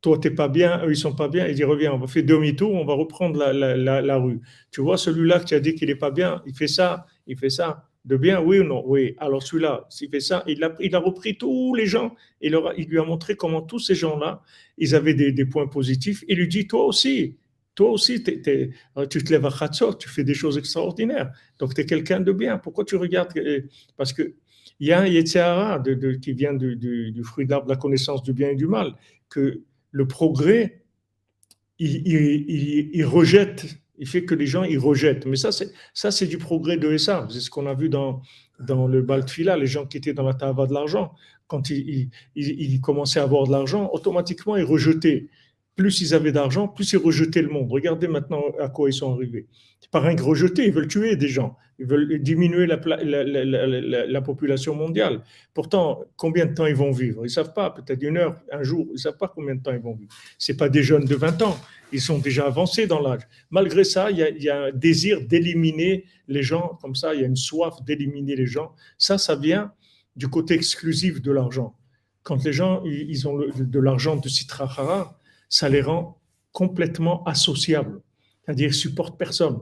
[0.00, 2.24] toi t'es pas bien, eux ils sont pas bien, il dit reviens, on va faire
[2.24, 4.40] demi-tour, on va reprendre la, rue.
[4.70, 7.50] Tu vois celui-là qui a dit qu'il est pas bien, il fait ça, il fait
[7.50, 8.82] ça, de bien, oui ou non?
[8.86, 9.14] Oui.
[9.18, 12.86] Alors celui-là, s'il fait ça, il a, il a repris tous les gens, il, il
[12.86, 14.42] lui a montré comment tous ces gens-là,
[14.78, 16.24] ils avaient des, points positifs.
[16.28, 17.36] Il lui dit, toi aussi,
[17.74, 21.30] toi aussi, tu te lèves à Khatsor, tu fais des choses extraordinaires.
[21.58, 22.58] Donc tu es quelqu'un de bien.
[22.58, 23.32] Pourquoi tu regardes
[23.96, 24.34] Parce que
[24.80, 28.32] il y a un Yetzirah de, qui vient du, fruit d'arbre de la connaissance du
[28.32, 28.94] bien et du mal,
[29.28, 30.82] que le progrès,
[31.78, 33.66] il, rejette,
[33.98, 35.26] il fait que les gens ils rejettent.
[35.26, 37.26] Mais ça, c'est du progrès de ça.
[37.30, 38.22] C'est ce qu'on a vu dans
[38.58, 41.14] le Baltfila, les gens qui étaient dans la tava de l'argent,
[41.46, 45.28] quand ils, commençaient à avoir de l'argent, automatiquement ils rejetaient
[45.76, 47.70] plus ils avaient d'argent, plus ils rejetaient le monde.
[47.70, 49.46] Regardez maintenant à quoi ils sont arrivés.
[49.90, 52.78] Par un rejeter, ils veulent tuer des gens, ils veulent diminuer la,
[54.06, 55.22] la, population mondiale.
[55.54, 57.22] Pourtant, combien de temps ils vont vivre?
[57.22, 59.62] Ils ne savent pas, peut-être une heure, un jour, ils ne savent pas combien de
[59.62, 60.12] temps ils vont vivre.
[60.38, 61.58] Ce pas des jeunes de 20 ans,
[61.92, 63.22] ils sont déjà avancés dans l'âge.
[63.50, 67.14] Malgré ça, il y, a, il y a un désir d'éliminer les gens, comme ça,
[67.14, 68.72] il y a une soif d'éliminer les gens.
[68.96, 69.72] Ça, ça vient
[70.14, 71.74] du côté exclusif de l'argent.
[72.22, 75.18] Quand les gens ils ont de l'argent de Citrahara,
[75.50, 76.18] ça les rend
[76.52, 78.00] complètement associables.
[78.44, 79.58] C'est-à-dire, ils supportent personne.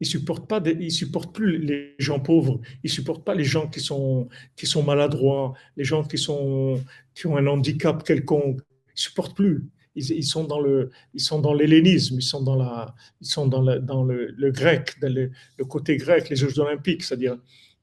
[0.00, 2.60] Ils supportent pas, ils supportent plus les gens pauvres.
[2.82, 6.82] Ils supportent pas les gens qui sont qui sont maladroits, les gens qui sont
[7.14, 8.60] qui ont un handicap quelconque.
[8.94, 9.68] Ils supportent plus.
[9.94, 12.16] Ils, sont dans le ils sont dans l'hellénisme.
[12.16, 15.96] Ils sont dans la ils sont dans le dans le, grec, dans le, le, côté
[15.96, 17.02] grec, les Jeux olympiques.
[17.02, 17.36] C'est-à-dire,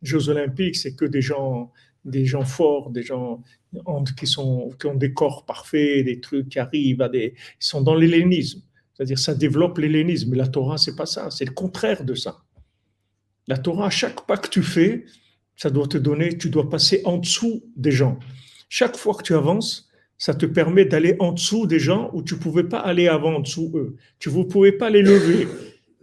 [0.03, 1.71] les Jeux olympiques, c'est que des gens
[2.05, 3.41] des gens forts, des gens
[4.17, 7.33] qui, sont, qui ont des corps parfaits, des trucs qui arrivent à des.
[7.61, 8.61] Ils sont dans l'hellénisme.
[8.93, 10.35] C'est-à-dire, ça développe l'hellénisme.
[10.35, 11.31] La Torah, c'est pas ça.
[11.31, 12.43] C'est le contraire de ça.
[13.47, 15.05] La Torah, chaque pas que tu fais,
[15.55, 18.19] ça doit te donner, tu dois passer en dessous des gens.
[18.69, 22.37] Chaque fois que tu avances, ça te permet d'aller en dessous des gens où tu
[22.37, 23.97] pouvais pas aller avant en dessous eux.
[24.19, 25.47] Tu ne pouvais pas les lever.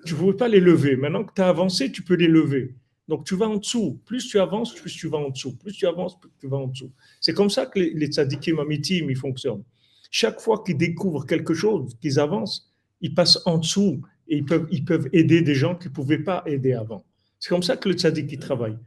[0.04, 0.96] Tu ne pouvais pas les lever.
[0.96, 2.74] Maintenant que tu as avancé, tu peux les lever.
[3.11, 4.01] Donc tu vas en dessous.
[4.07, 5.57] Plus tu avances, plus tu vas en dessous.
[5.57, 6.92] Plus tu avances, plus tu vas en dessous.
[7.20, 9.64] C'est comme ça que les, les tzadikim amitim, ils fonctionnent.
[10.12, 15.09] Chaque fois qu'ils découvrent quelque chose, qu'ils avancent, ils passent en dessous et ils peuvent,
[15.12, 17.05] aider des gens qui ne pouvaient pas aider avant.
[17.40, 18.79] C'est comme ça que le tzadik, il travaille.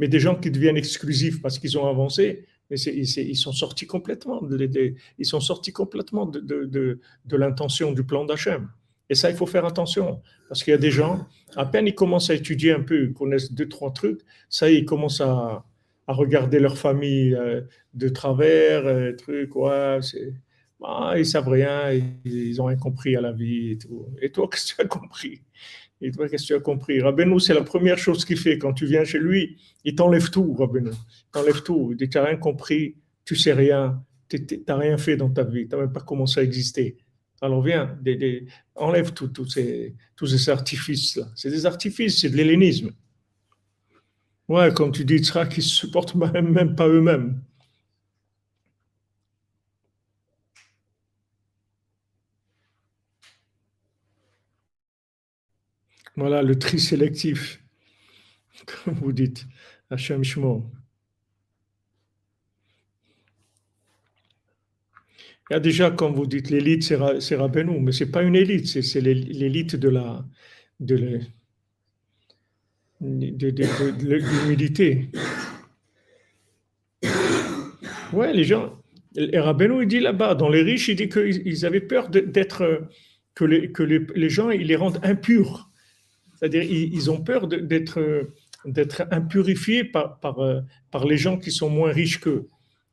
[0.00, 4.42] Mais des gens qui deviennent exclusifs parce qu'ils ont avancé, mais ils sont sortis complètement,
[4.42, 8.68] de, de l'intention du plan d'Hachem.
[9.10, 10.22] Et ça, il faut faire attention.
[10.48, 13.12] Parce qu'il y a des gens, à peine ils commencent à étudier un peu, ils
[13.12, 15.64] connaissent deux, trois trucs, ça ils commencent à,
[16.06, 17.60] à regarder leur famille euh,
[17.92, 20.32] de travers, euh, trucs, ouais, c'est,
[20.80, 21.92] bah, ils savent rien,
[22.24, 24.06] ils, n'ont rien compris à la vie et tout.
[24.22, 25.42] Et toi, qu'est-ce que tu as compris?
[26.00, 27.00] Et toi, qu'est-ce que tu as compris?
[27.00, 30.54] Rabbeinu, c'est la première chose qu'il fait quand tu viens chez lui, il t'enlève tout,
[30.54, 30.90] Rabbeinu.
[30.90, 31.88] Il t'enlève tout.
[31.92, 35.44] Il dit, tu n'as rien compris, tu sais rien, tu n'as rien fait dans ta
[35.44, 36.96] vie, tu n'as même pas commencé à exister.
[37.42, 37.98] Alors viens,
[38.74, 41.28] enlève tous ces, tous ces artifices-là.
[41.36, 42.92] C'est des artifices, c'est de l'hellénisme.
[44.48, 47.42] Ouais, comme tu dis, sera qui ne supportent même pas eux-mêmes.
[56.16, 57.62] Voilà, le tri sélectif,
[58.84, 59.46] comme vous dites,
[59.90, 60.70] Hachem Shmo.
[65.50, 68.36] Il y a déjà, comme vous dites, l'élite, c'est Rabbeinu, mais ce n'est pas une
[68.36, 69.88] élite, c'est l'élite de
[73.00, 75.08] l'humilité.
[78.12, 78.80] Ouais, les gens,
[79.16, 82.88] et Rabbeinu, il dit là-bas, dans les riches, il dit qu'ils avaient peur d'être,
[83.34, 85.68] que, les, gens, ils les rendent impurs.
[86.38, 87.98] C'est-à-dire, ils, ont peur d'être
[89.10, 90.38] impurifiés par, par,
[90.92, 92.46] par les gens qui sont moins riches qu'eux.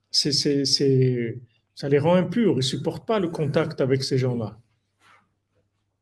[0.10, 0.64] C'est
[1.78, 4.58] ça les rend impurs, ils ne supportent pas le contact avec ces gens-là.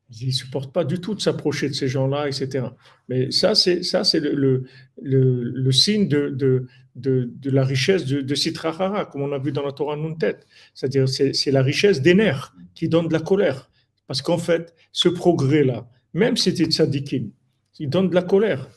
[0.09, 2.67] Ils ne supportent pas du tout de s'approcher de ces gens-là, etc.
[3.09, 4.63] Mais ça, c'est, ça, c'est le,
[5.01, 9.51] le, le, signe de, de, de, la richesse de, de Sitrahara, comme on a vu
[9.51, 10.37] dans la Torah Nuntet.
[10.73, 13.69] C'est-à-dire, c'est, c'est la richesse des nerfs qui donne de la colère.
[14.07, 17.31] Parce qu'en fait, ce progrès-là, même si c'était tzadikim,
[17.79, 18.69] il donne de la colère.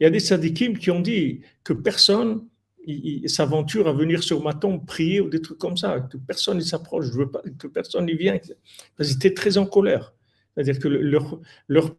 [0.00, 2.42] Il y a des tzadikim qui ont dit que personne
[2.84, 6.58] il, s'aventure à venir sur ma tombe prier ou des trucs comme ça, que personne
[6.58, 7.06] ne s'approche,
[7.58, 8.40] que personne n'y vienne,
[8.96, 10.14] parce qu'ils étaient très en colère.
[10.54, 11.96] C'est-à-dire que leur, leur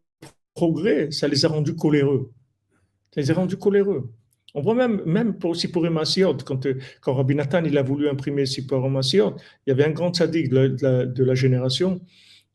[0.53, 2.31] progrès, ça les a rendus coléreux.
[3.13, 4.11] Ça les a rendus coléreux.
[4.55, 6.67] On voit même, même pour, Emasiot, quand,
[7.01, 11.23] quand Rabbi Nathan il a voulu imprimer Emasiot, il y avait un grand sadique de
[11.23, 12.01] la, génération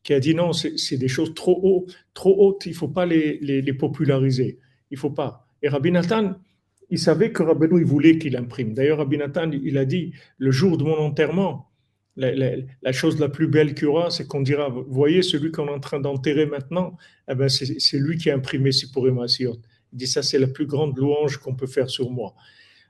[0.01, 3.05] qui a dit non, c'est des choses trop hautes, trop hautes, il ne faut pas
[3.05, 4.59] les, les, populariser.
[4.91, 5.45] Il faut pas.
[5.61, 6.35] Et Rabbi Nathan,
[6.89, 8.73] il savait que Rabbeinu, il voulait qu'il imprime.
[8.73, 11.69] D'ailleurs, Rabbi Nathan, il a dit, le jour de mon enterrement,
[12.15, 15.71] la, chose la plus belle qu'il y aura, c'est qu'on dira, voyez, celui qu'on est
[15.71, 16.97] en train d'enterrer maintenant,
[17.29, 19.57] eh ben c'est lui qui a imprimé Sipur Emasiot.
[19.93, 22.35] Il dit ça, c'est la plus grande louange qu'on peut faire sur moi.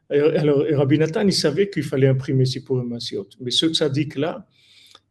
[0.10, 3.28] Alors, Rabbi Nathan, il savait qu'il fallait imprimer Sipur Masiot.
[3.40, 4.48] Mais ce tzaddik-là,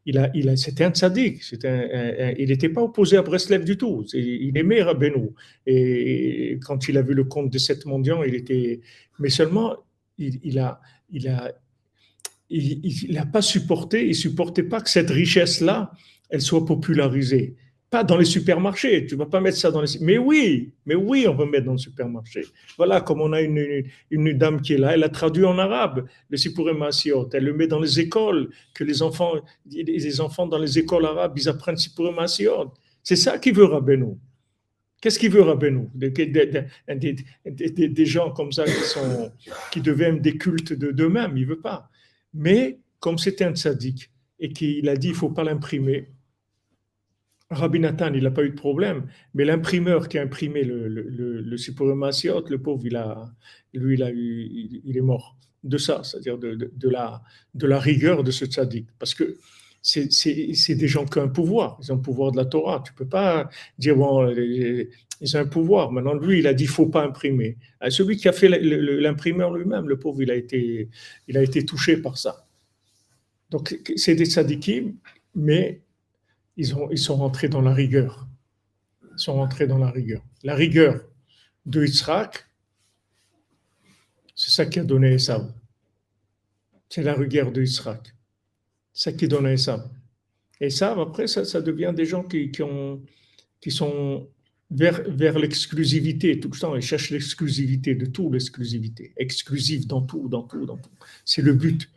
[0.09, 1.43] il a, il a, c'était un tzaddik.
[1.53, 4.07] Il n'était pas opposé à Breslev du tout.
[4.15, 5.29] Il aimait Rabbeinu.
[5.67, 8.81] Et quand il a vu le compte des sept mendiants, il était.
[9.19, 9.77] Mais seulement,
[10.17, 10.81] il, il a.
[11.11, 11.53] Il a
[12.51, 15.93] il n'a pas supporté, il supportait pas que cette richesse-là,
[16.31, 17.57] elle soit popularisée.
[17.91, 19.89] Pas dans les supermarchés, tu vas pas mettre ça dans les...
[20.01, 22.43] Mais oui, mais oui, on va mettre dans le supermarché.
[22.77, 26.07] Voilà, comme on a une, une, dame qui est là, elle a traduit en arabe
[26.29, 29.33] le Sipuré Masiot, elle le met dans les écoles, que les enfants,
[29.71, 32.75] les enfants dans les écoles arabes, ils apprennent Sipuré Masiot.
[33.03, 34.19] C'est ça qui veut Rabbeinu.
[35.01, 35.89] Qu'est-ce qu'il veut Rabbeinu?
[35.95, 36.11] Des,
[37.89, 39.33] des, gens comme ça qui, sont,
[39.71, 41.89] qui deviennent des cultes d'eux-mêmes, il veut pas.
[42.35, 46.09] Mais comme c'était un tzaddik et qu'il a dit il faut pas l'imprimer,
[47.51, 51.03] Rabbi Nathan, il n'a pas eu de problème, mais l'imprimeur qui a imprimé le, le,
[51.09, 53.25] le, le pauvre, il a,
[53.73, 57.23] lui, il, a eu, il, est mort de ça, c'est-à-dire de, de, la,
[57.55, 58.89] de la rigueur de ce tzaddik.
[58.99, 59.39] Parce que
[59.81, 62.83] c'est des gens qui ont un pouvoir, ils ont le pouvoir de la Torah.
[62.85, 65.91] Tu peux pas dire, bon, ils ont un pouvoir.
[65.91, 67.57] Maintenant, lui, il a dit, faut pas imprimer.
[67.83, 70.91] Euh, celui qui a fait l'imprimeur lui-même, le pauvre, il a, été,
[71.29, 72.47] il a été touché par ça.
[73.51, 74.97] Donc, c'est des tzaddikim,
[75.35, 75.81] mais
[76.59, 78.27] ils, ont, ils sont rentrés dans la rigueur.
[79.03, 80.23] Ils sont rentrés dans la rigueur.
[80.43, 81.01] La rigueur
[81.65, 82.47] de Yitzhak,
[84.35, 85.51] c'est ça qui a donné Esav.
[86.91, 88.13] C'est la rigueur de Yitzhak.
[88.93, 89.89] C'est ça qui donne Esav.
[90.61, 93.01] Esav, après, ça, ça devient des gens qui, qui, ont,
[93.61, 94.29] qui sont
[94.71, 96.75] vers, vers l'exclusivité tout le temps.
[96.75, 99.13] Ils cherchent l'exclusivité de tout, l'exclusivité.
[99.17, 100.91] Exclusif dans tout, dans tout, dans tout.
[101.25, 101.89] C'est le but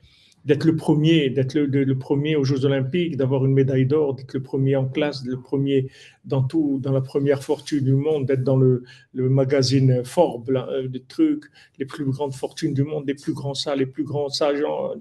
[0.45, 4.41] d'être le premier, d'être le, premier aux Jeux Olympiques, d'avoir une médaille d'or, d'être le
[4.41, 5.87] premier en classe, le premier
[6.25, 10.87] dans tout, dans la première fortune du monde, d'être dans le, magazine Forbes, là, euh,
[11.07, 11.45] trucs,
[11.77, 14.95] les plus grandes fortunes du monde, les plus grands ça, les plus grands ça, genre,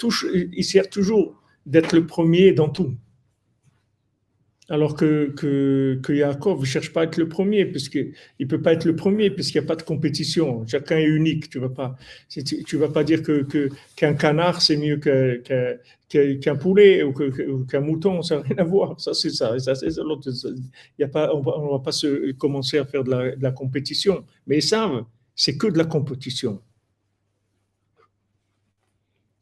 [0.00, 2.94] il sert toujours d'être le premier dans tout.
[4.70, 8.62] Alors que, que, que Yaakov ne cherche pas à être le premier, puisqu'il ne peut
[8.62, 10.66] pas être le premier, puisqu'il n'y a pas de compétition.
[10.66, 11.50] Chacun est unique.
[11.50, 11.96] Tu ne vas, pas,
[12.72, 13.46] vas pas dire que,
[13.94, 17.12] qu'un canard, c'est mieux qu'un poulet ou,
[17.66, 18.22] qu'un mouton.
[18.22, 18.98] Ça n'a rien à voir.
[18.98, 19.58] Ça, c'est ça.
[19.58, 23.52] ça, a pas, on ne va pas se, commencer à faire de la, de la
[23.52, 24.24] compétition.
[24.46, 26.62] Mais ils savent, c'est que de la compétition.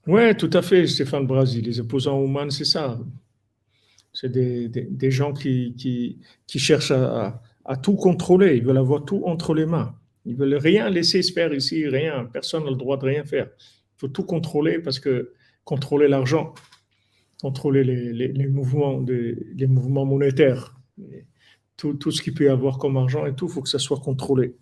[0.06, 1.62] Oui, tout à fait, Stéphane Brasi.
[1.62, 2.98] Les opposants humains, c'est ça.
[4.12, 7.40] C'est des, des, gens qui, cherchent à,
[7.82, 8.56] tout contrôler.
[8.56, 9.94] Ils veulent avoir tout entre les mains.
[10.24, 12.28] Ils veulent rien laisser se faire ici, rien.
[12.32, 13.48] Personne n'a le droit de rien faire.
[13.58, 15.32] Il faut tout contrôler parce que
[15.64, 16.54] contrôler l'argent,
[17.40, 20.78] contrôler les, les, mouvements, de, monétaires,
[21.76, 23.78] tout, tout ce qu'il peut y avoir comme argent et tout, il faut que ça
[23.78, 24.54] soit contrôlé.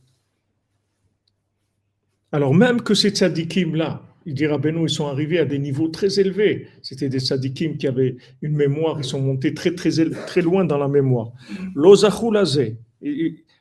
[2.33, 6.21] Alors même que ces tzadikim-là, il dit Rabbeinu, ils sont arrivés à des niveaux très
[6.21, 6.69] élevés.
[6.83, 9.91] C'était des sadikim qui avaient une mémoire, ils sont montés très, très,
[10.27, 11.33] très loin dans la mémoire.
[11.75, 12.77] L'ozachulazé,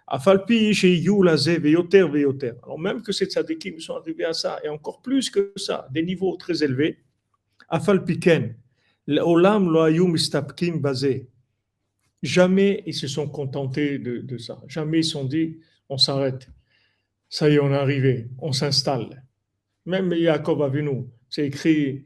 [0.08, 2.52] afalpi veyoter veyoter.
[2.64, 6.04] Alors même que ces sadikim sont arrivés à ça, et encore plus que ça, des
[6.04, 6.98] niveaux très élevés,
[7.70, 8.56] afalpiken,
[9.08, 11.28] l'olam lo mistapkim basé.
[12.22, 14.60] Jamais ils se sont contentés de, de ça.
[14.68, 16.50] Jamais ils se sont dit, on s'arrête.
[17.30, 19.24] Ça y est, on est arrivé, on s'installe.
[19.86, 22.06] Même Yaakov nous, c'est écrit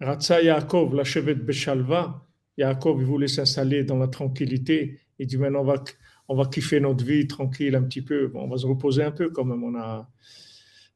[0.00, 2.26] Ratsa Yaakov, la chevette Beshalva.
[2.56, 4.98] Yaakov, il voulait s'installer dans la tranquillité.
[5.18, 5.84] Il dit maintenant, on va,
[6.28, 8.30] on va kiffer notre vie tranquille un petit peu.
[8.34, 9.62] on va se reposer un peu quand même.
[9.62, 10.10] On a,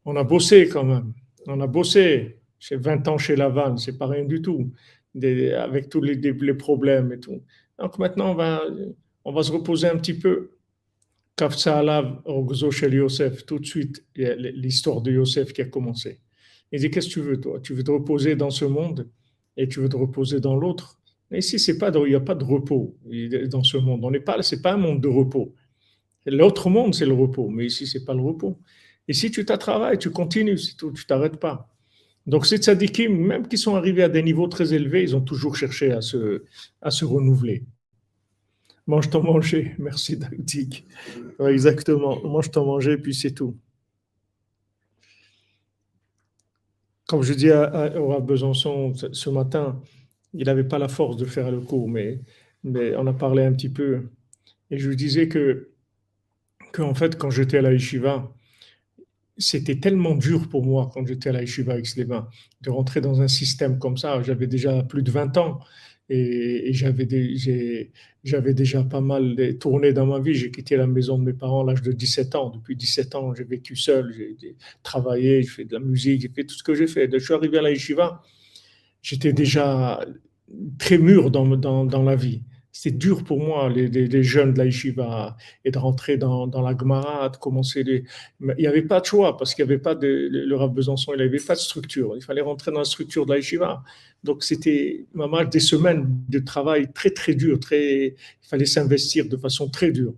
[0.04, 1.12] on a bossé quand même.
[1.46, 2.40] On a bossé.
[2.58, 4.72] J'ai 20 ans chez Lavanne, c'est pas rien du tout.
[5.14, 7.42] avec tous les, les, problèmes et tout.
[7.78, 8.62] Donc maintenant, on va,
[9.24, 10.50] on va se reposer un petit peu.
[11.36, 11.82] Kafsa
[12.70, 16.20] chez Yosef, tout de suite, l'histoire de Yosef qui a commencé.
[16.70, 17.60] Il dit Qu'est-ce que tu veux, toi?
[17.60, 19.08] Tu veux te reposer dans ce monde
[19.56, 21.00] et tu veux te reposer dans l'autre?
[21.30, 22.96] Mais ici, c'est pas, il n'y a pas de repos
[23.48, 24.04] dans ce monde.
[24.04, 25.54] On n'est pas, c'est pas un monde de repos.
[26.26, 28.58] L'autre monde, c'est le repos, mais ici, c'est pas le repos.
[29.10, 31.68] Si tu travailles, tu continues, tu t'arrêtes pas.
[32.26, 35.56] Donc, ces tzadikim, même qui sont arrivés à des niveaux très élevés, ils ont toujours
[35.56, 36.44] cherché à se,
[36.80, 37.64] à se renouveler.
[38.86, 39.74] Mange ton manger.
[39.78, 40.86] Merci, Dactique.
[41.40, 42.22] exactement.
[42.24, 43.56] Mange ton manger, puis c'est tout.
[47.06, 49.80] Comme je dis à, au Besançon ce matin,
[50.32, 52.20] il n'avait pas la force de faire le cours, mais,
[52.62, 54.08] mais on a parlé un petit peu.
[54.70, 55.70] Et je lui disais que,
[56.72, 58.32] que en fait, quand j'étais à la Yeshiva,
[59.36, 63.20] c'était tellement dur pour moi quand j'étais à la Yeshiva avec les de rentrer dans
[63.20, 64.22] un système comme ça.
[64.22, 65.60] J'avais déjà plus de 20 ans
[66.08, 67.04] et, j'avais,
[68.54, 70.34] déjà pas mal tourné dans ma vie.
[70.34, 72.50] J'ai quitté la maison de mes parents à l'âge de 17 ans.
[72.50, 76.44] Depuis 17 ans, j'ai vécu seul, j'ai travaillé, j'ai fait de la musique, j'ai fait
[76.44, 77.10] tout ce que j'ai fait.
[77.12, 77.70] Je suis arrivé à la
[79.02, 80.00] j'étais déjà
[80.78, 82.42] très mûr dans, dans, dans la vie
[82.76, 87.36] c'est dur pour moi, les, jeunes de la et de rentrer dans, la Gemara, de
[87.36, 88.02] commencer les...
[88.40, 90.08] Il n'y avait pas de choix, parce qu'il n'y avait pas de...
[90.08, 92.14] Le Rav Besançon, il n'avait pas de structure.
[92.16, 93.84] Il fallait rentrer dans la structure de la
[94.24, 97.60] Donc, c'était, maman, des semaines de travail très, très dur.
[97.60, 98.06] Très...
[98.08, 100.14] Il fallait s'investir de façon très dure.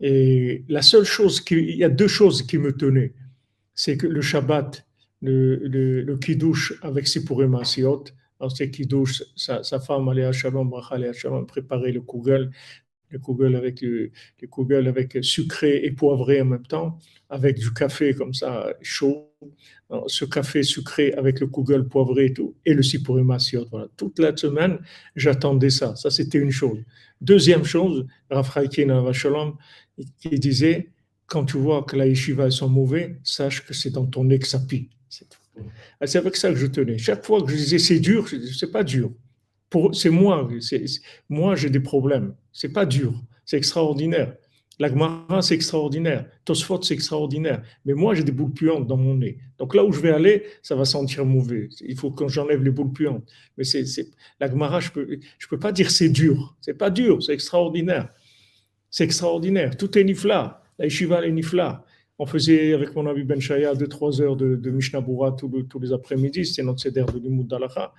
[0.00, 1.56] Et la seule chose, qui...
[1.56, 3.12] il y a deux choses qui me tenaient.
[3.74, 4.86] C'est que le Shabbat,
[5.20, 8.04] le, le, le Kiddush avec Sipurim Asiot,
[8.48, 12.50] c'est qui douche sa, femme allait à Shalom, à Shalom préparer le kugel,
[13.10, 14.10] le kugel avec le,
[14.40, 19.32] le avec sucré et poivré en même temps, avec du café comme ça chaud.
[20.06, 23.36] ce café sucré avec le kugel poivré et tout, et le sipurim
[23.70, 23.88] voilà.
[23.96, 24.78] Toute la semaine,
[25.16, 25.96] j'attendais ça.
[25.96, 26.78] Ça, c'était une chose.
[27.20, 28.70] Deuxième chose, Raphaël
[29.12, 29.56] Shalom,
[30.20, 30.90] qui disait,
[31.26, 34.88] quand tu vois que la yeshiva sont mauvais, sache que c'est dans ton exapi.
[35.56, 35.62] C'est
[36.00, 36.98] ah, c'est avec ça que je tenais.
[36.98, 39.12] Chaque fois que je disais c'est dur, c'est pas dur.
[39.92, 40.48] C'est moi,
[41.28, 42.34] moi j'ai des problèmes.
[42.52, 44.34] C'est pas dur, c'est extraordinaire.
[44.80, 46.24] La c'est extraordinaire.
[46.46, 47.62] Tosfot, c'est extraordinaire.
[47.84, 49.36] Mais moi, j'ai des boules puantes dans mon nez.
[49.58, 51.68] Donc là où je vais aller, ça va sentir mauvais.
[51.82, 53.22] Il faut que j'enlève les boules puantes.
[53.58, 53.84] Mais c'est,
[54.40, 54.48] la
[54.80, 56.56] je peux, je peux pas dire c'est dur.
[56.62, 58.08] C'est pas dur, c'est extraordinaire.
[58.88, 59.76] C'est extraordinaire.
[59.76, 60.62] Tout est nifla.
[60.78, 61.84] La yeshiva est nifla.
[62.22, 65.00] On faisait avec mon ami Ben Shaya 2-3 heures de, de Mishnah
[65.38, 67.94] tous, les après-midi, c'était notre céder de Limoud d'Alacha.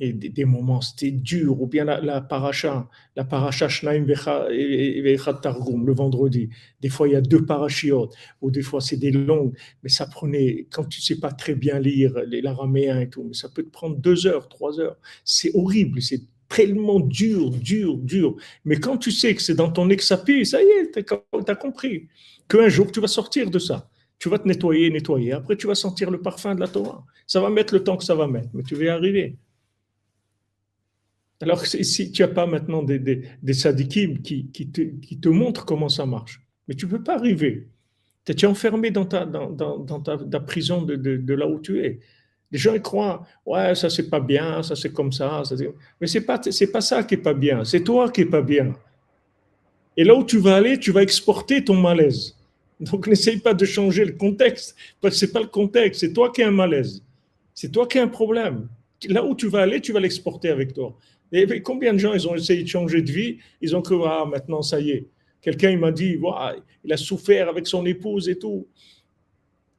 [0.00, 5.92] Et des, moments, c'était dur, ou bien la, paracha, la paracha Shnaim Vechat Targum, le
[5.92, 6.48] vendredi.
[6.80, 10.06] Des fois, il y a deux parachiotes, ou des fois, c'est des longues, mais ça
[10.06, 13.62] prenait, quand tu ne sais pas très bien lire l'araméen et tout, mais ça peut
[13.62, 14.96] te prendre deux heures, trois heures.
[15.22, 16.22] C'est horrible, c'est
[16.54, 18.36] tellement dur, dur, dur.
[18.64, 22.06] Mais quand tu sais que c'est dans ton exapi, ça y est, tu as compris
[22.48, 23.90] qu'un jour tu vas sortir de ça.
[24.20, 25.32] Tu vas te nettoyer, nettoyer.
[25.32, 27.04] Après, tu vas sentir le parfum de la Torah.
[27.26, 29.36] Ça va mettre le temps que ça va mettre, mais tu vas y arriver.
[31.40, 35.88] Alors, si tu n'as pas maintenant des, des, qui, qui, te, qui, te, montrent comment
[35.88, 37.68] ça marche, mais tu ne peux pas arriver.
[38.24, 41.98] Tu es enfermé dans ta, dans, dans, ta, prison de, de, là où tu es.
[42.54, 45.42] Les gens croient, ouais, ça c'est pas bien, ça c'est comme ça.
[46.00, 48.42] mais c'est pas, c'est pas ça qui est pas bien, c'est toi qui est pas
[48.42, 48.76] bien.
[49.96, 52.36] Et là où tu vas aller, tu vas exporter ton malaise.
[52.78, 56.12] Donc n'essaye pas de changer le contexte, parce que ce n'est pas le contexte, c'est
[56.12, 57.02] toi qui as un malaise.
[57.54, 58.68] C'est toi qui as un problème.
[59.08, 60.96] Là où tu vas aller, tu vas l'exporter avec toi.
[61.64, 64.62] Combien de gens, ils ont essayé de changer de vie, ils ont cru, ah, maintenant,
[64.62, 65.08] ça y est.
[65.42, 66.20] Quelqu'un, il m'a dit,
[66.84, 68.68] il a souffert avec son épouse et tout.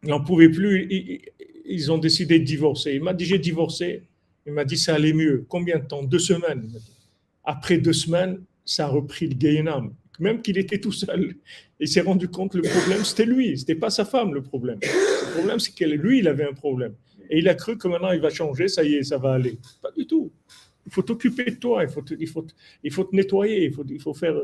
[0.04, 1.22] Il n'en pouvait plus.
[1.68, 2.94] Ils ont décidé de divorcer.
[2.94, 4.04] Il m'a dit, j'ai divorcé.
[4.46, 5.46] Il m'a dit, ça allait mieux.
[5.48, 6.04] Combien de temps?
[6.04, 6.70] Deux semaines.
[7.44, 11.36] Après deux semaines, ça a repris le Gainam même qu'il était tout seul.
[11.80, 14.80] Il s'est rendu compte que le problème, c'était lui, c'était pas sa femme le problème.
[14.82, 16.94] Le problème, c'est que lui, il avait un problème.
[17.30, 19.58] Et il a cru que maintenant, il va changer, ça y est, ça va aller.
[19.82, 20.32] Pas du tout.
[20.86, 22.46] Il faut t'occuper de toi, il faut te, il faut,
[22.84, 24.36] il faut te nettoyer, il faut, il faut faire,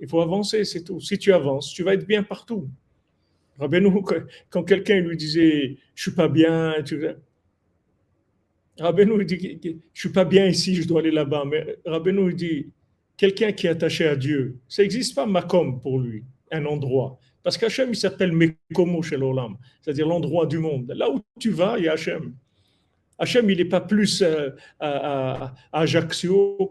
[0.00, 1.00] il faut avancer, c'est tout.
[1.00, 2.68] Si tu avances, tu vas être bien partout.
[3.60, 3.90] Rabbeinu,
[4.48, 6.98] quand quelqu'un lui disait, je suis pas bien, tu
[8.78, 9.60] Rabbeinu dit,
[9.92, 11.44] je suis pas bien ici, je dois aller là-bas.
[11.46, 12.70] Mais Rabbeinu dit,
[13.16, 17.18] quelqu'un qui est attaché à Dieu, ça n'existe pas Makom pour lui, un endroit.
[17.42, 20.92] Parce qu'Hachem, il s'appelle Mekomo chez l'Olam, c'est-à-dire l'endroit du monde.
[20.96, 22.34] Là où tu vas, il y a Hachem.
[23.18, 26.70] Hachem, il n'est pas plus euh, à, Ajaccio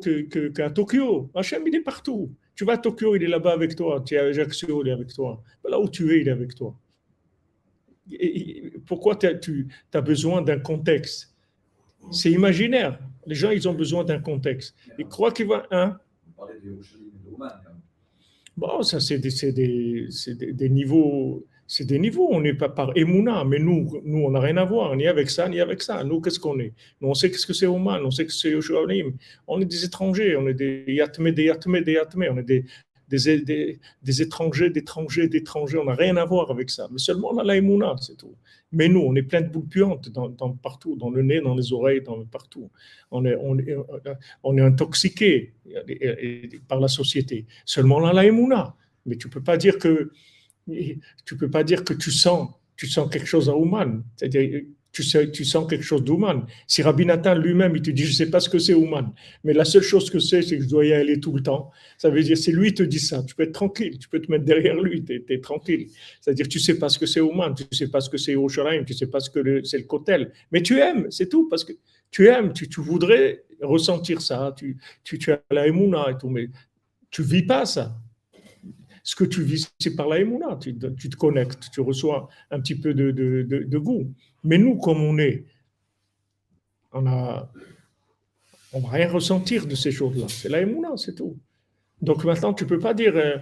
[0.55, 1.29] qu'à Tokyo.
[1.35, 2.33] Hachem, il est partout.
[2.59, 4.03] Tu vas à Tokyo, il est là-bas avec toi.
[4.05, 5.41] Tu es à Ajaccio, il est avec toi.
[5.63, 6.77] Là où tu es, il est avec toi.
[8.85, 11.33] pourquoi tu as besoin d'un contexte?
[12.11, 12.99] C'est imaginaire.
[13.25, 14.75] Les gens, ils ont besoin d'un contexte.
[14.97, 15.67] Ils croient qu'il va...
[15.71, 15.97] Hein,
[18.57, 21.47] Bon, ça, c'est des, des, des, niveaux.
[21.71, 24.65] C'est des niveaux, on n'est pas par Emouna, mais nous, nous on n'a rien à
[24.65, 26.03] voir, ni avec ça, ni avec ça.
[26.03, 26.73] Nous, qu'est-ce qu'on est?
[26.99, 29.13] Nous, on sait qu'est-ce que c'est Oman, on sait que c'est Yoshualim.
[29.47, 32.65] On est des étrangers, on est des Yatme, des Yatme, des Yatme, on est des,
[33.07, 35.77] des, des, étrangers, d'étrangers, d'étrangers.
[35.77, 36.87] On n'a rien à voir avec ça.
[36.91, 38.33] Mais seulement on a l'aïmouna, c'est tout.
[38.71, 40.31] Mais nous, on est plein de boules puantes dans,
[40.63, 42.71] partout, dans le nez, dans les oreilles, dans, partout.
[43.11, 43.77] On est, on est,
[44.41, 45.53] on est intoxiqué
[46.67, 47.45] par la société.
[47.63, 48.75] Seulement on a.
[49.05, 50.11] Mais tu peux pas dire que
[51.25, 54.03] tu peux pas dire que tu sens, tu sens quelque chose à Ouman.
[54.15, 54.61] C'est-à-dire,
[54.91, 56.45] tu, sens quelque chose d'Ouman.
[56.67, 59.13] Si Rabbi Nathan lui-même, il te dit, je ne sais pas ce que c'est Ouman,
[59.43, 61.71] mais la seule chose que c'est, c'est que je dois y aller tout le temps.
[61.97, 63.23] Ça veut dire, c'est lui qui te dit ça.
[63.23, 65.87] Tu peux être tranquille, tu peux te mettre derrière lui, tu es, tranquille.
[66.21, 68.83] C'est-à-dire, tu sais pas ce que c'est Ouman, tu sais pas ce que c'est Yerushalayim,
[68.83, 71.73] tu sais pas ce que c'est le Kotel, mais tu aimes, c'est tout, parce que
[72.11, 76.49] tu aimes, tu, voudrais ressentir ça, tu, tu, tu as la Emouna et tout, mais
[77.11, 77.95] tu vis pas ça
[79.03, 80.57] ce que tu vis, c'est par la émouna.
[80.61, 84.13] Tu, tu, te connectes, tu reçois un petit peu de, de, de, goût.
[84.43, 85.45] Mais nous, comme on est,
[86.91, 87.51] on a,
[88.73, 90.27] on va rien ressentir de ces choses-là.
[90.29, 91.37] C'est la émouna, c'est tout.
[92.01, 93.37] Donc maintenant, tu peux pas dire euh,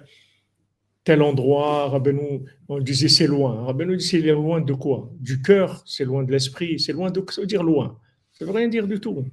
[1.03, 3.65] tel endroit, Rabbeinu, on disait c'est loin.
[3.65, 5.11] Rabbeinu dit c'est loin de quoi?
[5.19, 7.99] Du cœur, c'est loin de l'esprit, c'est loin de, ça veut dire loin.
[8.33, 9.25] Ça veut rien dire du tout.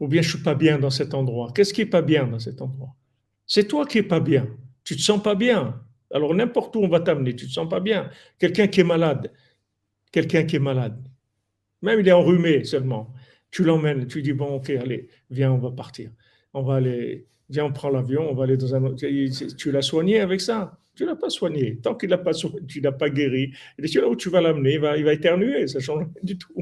[0.00, 1.52] Ou bien je suis pas bien dans cet endroit.
[1.54, 2.94] Qu'est-ce qui est pas bien dans cet endroit?
[3.46, 4.48] C'est toi qui est pas bien
[4.84, 5.80] tu te sens pas bien.
[6.12, 8.10] Alors n'importe où on va t'amener, tu te sens pas bien.
[8.38, 9.32] Quelqu'un qui est malade,
[10.12, 11.02] quelqu'un qui est malade,
[11.82, 13.12] même il est enrhumé seulement,
[13.50, 16.10] tu l'emmènes, tu dis bon ok allez, viens on va partir,
[16.52, 19.04] on va aller, viens on prend l'avion, on va aller dans un autre.
[19.56, 20.78] Tu l'as soigné avec ça?
[20.94, 21.78] Tu l'as pas soigné.
[21.78, 23.52] Tant qu'il n'a pas tu l'as pas guéri.
[23.78, 26.38] Et là où tu vas l'amener, il va, il va éternuer, ça change rien du
[26.38, 26.54] tout.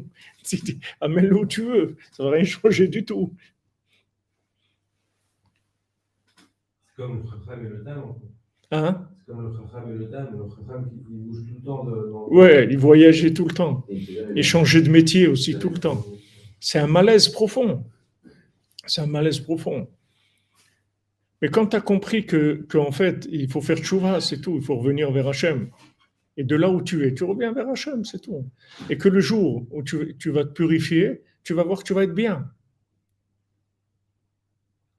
[1.00, 3.34] Amène-le où tu veux, ça va rien changer du tout.
[6.96, 8.14] Comme le Chacham et le Tam.
[8.70, 10.28] Hein C'est comme le Chacham et le Tam.
[10.32, 11.84] Le Chacham qui bouge tout le temps.
[11.84, 12.28] De, dans...
[12.28, 13.86] Ouais, il voyageait tout le temps.
[14.34, 16.04] Il changeait de métier aussi tout le temps.
[16.60, 17.84] C'est un malaise profond.
[18.86, 19.88] C'est un malaise profond.
[21.40, 24.54] Mais quand tu as compris que, que, en fait, il faut faire tchouva, c'est tout,
[24.56, 25.70] il faut revenir vers Hachem.
[26.36, 28.48] Et de là où tu es, tu reviens vers Hachem, c'est tout.
[28.88, 31.94] Et que le jour où tu, tu vas te purifier, tu vas voir que tu
[31.94, 32.50] vas être bien.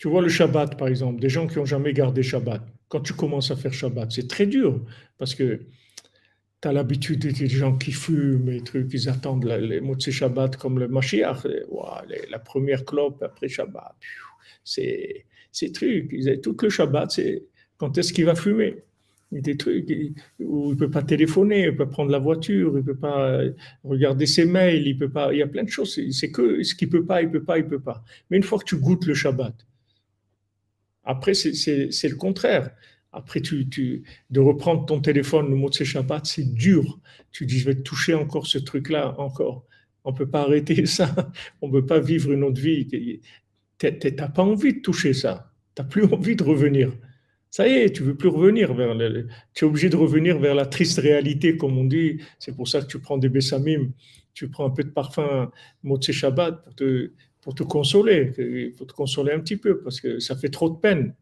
[0.04, 2.62] Tu vois le Shabbat, par exemple, des gens qui n'ont jamais gardé Shabbat.
[2.89, 4.84] Quand tu commences à faire Shabbat, c'est très dur
[5.18, 5.62] parce que
[6.62, 10.58] tu as l'habitude des gens qui fument et trucs, ils attendent les mots de Shabbat
[10.58, 11.47] comme le Mashiach.
[12.30, 13.95] la première clope après Shabbat.
[14.66, 16.14] C'est ces trucs.
[16.41, 17.45] Tout le Shabbat, c'est
[17.78, 18.84] quand est-ce qu'il va fumer?
[19.32, 19.89] Des trucs
[20.41, 23.39] où il peut pas téléphoner, il peut pas prendre la voiture, il ne peut pas
[23.86, 25.32] regarder ses mails, il peut pas.
[25.32, 25.97] Il y a plein de choses.
[26.12, 28.04] C'est que ce qu'il ne peut pas, il ne peut pas, il ne peut pas.
[28.30, 29.66] Mais une fois que tu goûtes le Shabbat,
[31.04, 32.72] après, c'est le contraire.
[33.12, 36.99] Après, tu, tu, de reprendre ton téléphone, le mot de Shabbat, c'est dur.
[37.32, 39.66] Tu dis, je vais toucher encore ce truc-là, encore.
[40.04, 41.14] On ne peut pas arrêter ça.
[41.62, 43.22] On ne peut pas vivre une autre vie.
[43.78, 45.51] Tu n'as pas envie de toucher ça.
[45.76, 46.91] Tu n'as plus envie de revenir.
[47.51, 50.56] Ça y est, tu veux plus revenir vers le, tu es obligé de revenir vers
[50.56, 52.20] la triste réalité, comme on dit.
[52.39, 53.91] C'est pour ça que tu prends des bessamim,
[54.34, 55.51] tu prends un peu de parfum
[55.84, 57.12] Motse Shabbat pour te,
[57.44, 58.32] pour te consoler.
[58.78, 61.14] Faut te consoler un petit peu parce que ça fait trop de peine.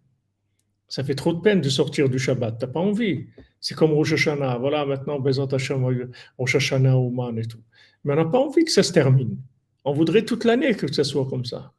[0.88, 2.59] Ça fait trop de peine de sortir du Shabbat.
[2.59, 3.26] Tu n'as pas envie.
[3.59, 4.57] C'est comme Rosh Hashanah.
[4.57, 5.84] Voilà, maintenant, Bezat Hashem,
[6.38, 7.61] Rosh Hashanah, Oman et tout.
[8.03, 9.38] Mais on n'a pas envie que ça se termine.
[9.84, 11.74] On voudrait toute l'année que ça soit comme ça.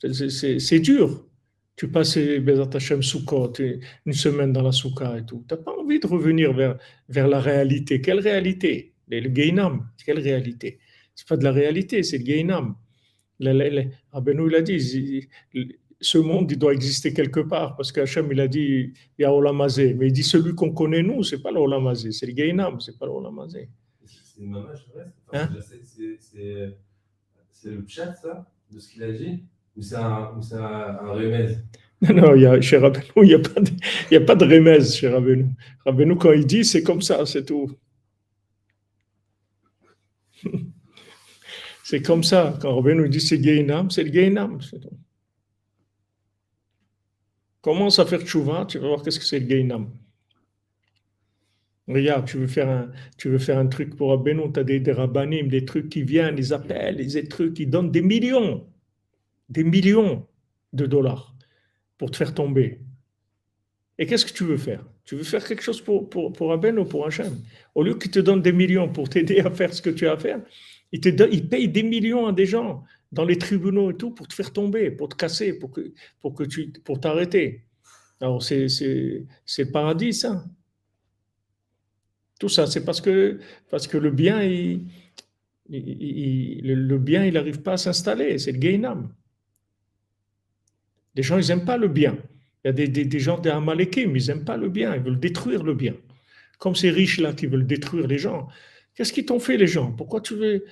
[0.00, 1.24] C'est dur.
[1.76, 3.00] Tu passes Bezat Hashem
[4.04, 5.44] une semaine dans la Soukha et tout.
[5.48, 6.76] Tu n'as pas envie de revenir vers,
[7.08, 8.00] vers la réalité.
[8.00, 8.94] Quelle réalité?
[9.08, 9.88] Le Gainam.
[10.04, 10.78] Quelle réalité?
[11.14, 12.76] C'est pas de la réalité, c'est le Gainam.
[14.12, 15.28] Rabbeinu, il a dit,
[16.00, 19.32] ce monde, il doit exister quelque part, parce qu'Hachem, il a dit, il y a
[19.32, 19.94] Olamazé.
[19.94, 23.06] Mais il dit, celui qu'on connaît, nous, c'est pas l'Olamazé, c'est le Gainam, c'est pas
[23.06, 23.68] l'Olamazé.
[24.04, 24.86] C'est une mamage,
[25.32, 25.48] hein?
[27.50, 29.42] C'est le chat, ça, de ce qu'il a dit
[29.76, 31.64] Ou c'est un, ou un, un remède?
[32.00, 33.70] Non, non, il y a, chez Rabbeinu, il n'y a, pas de,
[34.10, 35.46] il y a pas de remède chez Rabbeinu.
[35.84, 37.76] Rabbeinu, quand il dit, c'est comme ça, c'est tout.
[41.90, 42.58] C'est comme ça.
[42.60, 44.58] Quand Robin dit c'est Gainam, c'est le Gainam.
[47.62, 49.88] Commence à faire tchouva, tu vas voir qu'est-ce que c'est le Gainam.
[51.88, 54.80] Regarde, tu veux faire un, tu veux faire un truc pour Rabbeinu, tu as des,
[54.80, 58.66] des des trucs qui viennent, ils appellent, des trucs qui donnent des millions,
[59.48, 60.26] des millions
[60.74, 61.34] de dollars
[61.96, 62.82] pour te faire tomber.
[63.96, 64.84] Et qu'est-ce que tu veux faire?
[65.06, 67.34] Tu veux faire quelque chose pour, pour, pour ou pour Hachem?
[67.74, 70.12] Au lieu qu'ils te donnent des millions pour t'aider à faire ce que tu as
[70.12, 70.42] à faire,
[70.92, 74.28] il, te il paye des millions à des gens dans les tribunaux et tout pour
[74.28, 77.64] te faire tomber, pour te casser, pour que, pour que tu, pour t'arrêter.
[78.20, 80.44] Alors c'est le paradis, ça.
[82.38, 84.86] Tout ça, c'est parce que, parce que le bien, il,
[85.68, 88.38] le bien, il n'arrive pas à s'installer.
[88.38, 89.12] C'est le gainam.
[91.14, 92.16] Les gens, ils n'aiment pas le bien.
[92.64, 95.02] Il y a des, des, des gens des Amalekim, ils n'aiment pas le bien, ils
[95.02, 95.94] veulent détruire le bien.
[96.58, 98.48] Comme ces riches-là qui veulent détruire les gens.
[98.98, 99.92] Qu'est-ce qu'ils t'ont fait, les gens?
[99.92, 100.64] Pourquoi tu veux.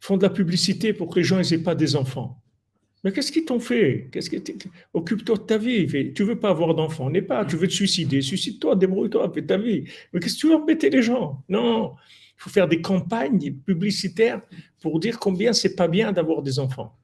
[0.00, 2.42] Font de la publicité pour que les gens n'aient pas des enfants?
[3.02, 4.10] Mais qu'est-ce qu'ils t'ont fait?
[4.12, 4.18] Que
[4.92, 6.12] Occupe-toi de ta vie.
[6.12, 7.46] Tu veux pas avoir d'enfants, n'est pas.
[7.46, 8.20] Tu veux te suicider.
[8.20, 9.84] Suicide-toi, débrouille-toi, fais ta vie.
[10.12, 11.42] Mais qu'est-ce que tu veux embêter les gens?
[11.48, 11.94] Non.
[12.36, 14.42] Il faut faire des campagnes publicitaires
[14.82, 16.94] pour dire combien c'est pas bien d'avoir des enfants.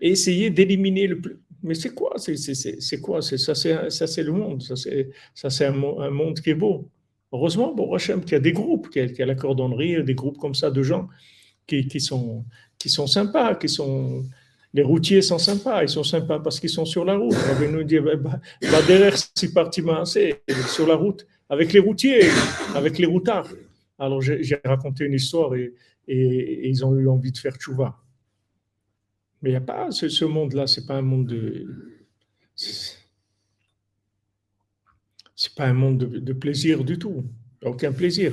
[0.00, 1.38] Et essayer d'éliminer le plus.
[1.62, 2.16] Mais c'est quoi?
[2.18, 3.22] C'est quoi?
[3.22, 4.62] Ça, c'est le monde.
[4.62, 4.74] Ça,
[5.48, 6.90] c'est un, monde qui est beau.
[7.32, 10.38] Heureusement, bon, Hachem, qu'il y a des groupes, qu'il y, a la cordonnerie, des groupes
[10.38, 11.08] comme ça de gens
[11.66, 12.44] qui, sont,
[12.78, 14.24] qui sont sympas, qui sont
[14.72, 17.34] les routiers sont sympas, ils sont sympas parce qu'ils sont sur la route.
[17.50, 19.82] On va nous dire, bah, bah, bah derrière, c'est parti
[20.68, 22.20] sur la route, avec les routiers,
[22.74, 23.48] avec les routards.
[23.98, 25.74] Alors j'ai raconté une histoire et,
[26.08, 27.96] et, ils ont eu envie de faire tchouva.
[29.42, 31.66] Mais il n'y a pas ce, ce monde-là, c'est pas un monde de.
[35.42, 37.24] C'est pas un monde de, plaisir du tout.
[37.64, 38.30] Aucun plaisir.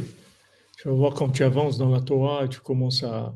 [0.78, 3.34] Tu vas voir quand tu avances dans la Torah et tu commences à,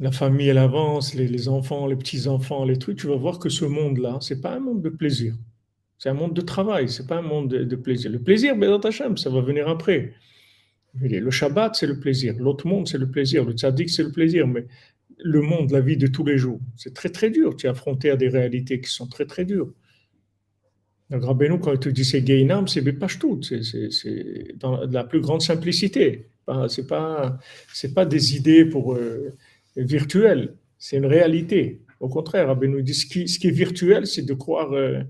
[0.00, 3.66] la famille, elle avance, les, enfants, les petits-enfants, les trucs, tu vas voir que ce
[3.66, 5.34] monde-là, c'est pas un monde de plaisir.
[5.98, 8.10] C'est un monde de travail, c'est pas un monde de, plaisir.
[8.10, 10.14] Le plaisir, ta Hashem, ça va venir après.
[10.98, 12.34] Le Shabbat, c'est le plaisir.
[12.38, 13.44] L'autre monde, c'est le plaisir.
[13.44, 14.46] Le tzaddik, c'est le plaisir.
[14.46, 14.66] Mais
[15.18, 17.54] le monde, la vie de tous les jours, c'est très, très dur.
[17.54, 19.74] Tu es affronté à des réalités qui sont très, très dures.
[21.18, 22.80] Le Rabbeinu, quand te dit c'est Gainam, c'est
[23.18, 23.40] tout.
[23.42, 26.28] C'est dans la plus grande simplicité.
[26.68, 27.38] C'est pas,
[27.72, 28.94] c'est pas des idées pour.
[28.94, 29.34] Euh,
[29.76, 31.82] virtuel, c'est une réalité.
[32.00, 35.00] Au contraire, Rabbi nous dit ce qui, ce qui est virtuel, c'est de croire euh,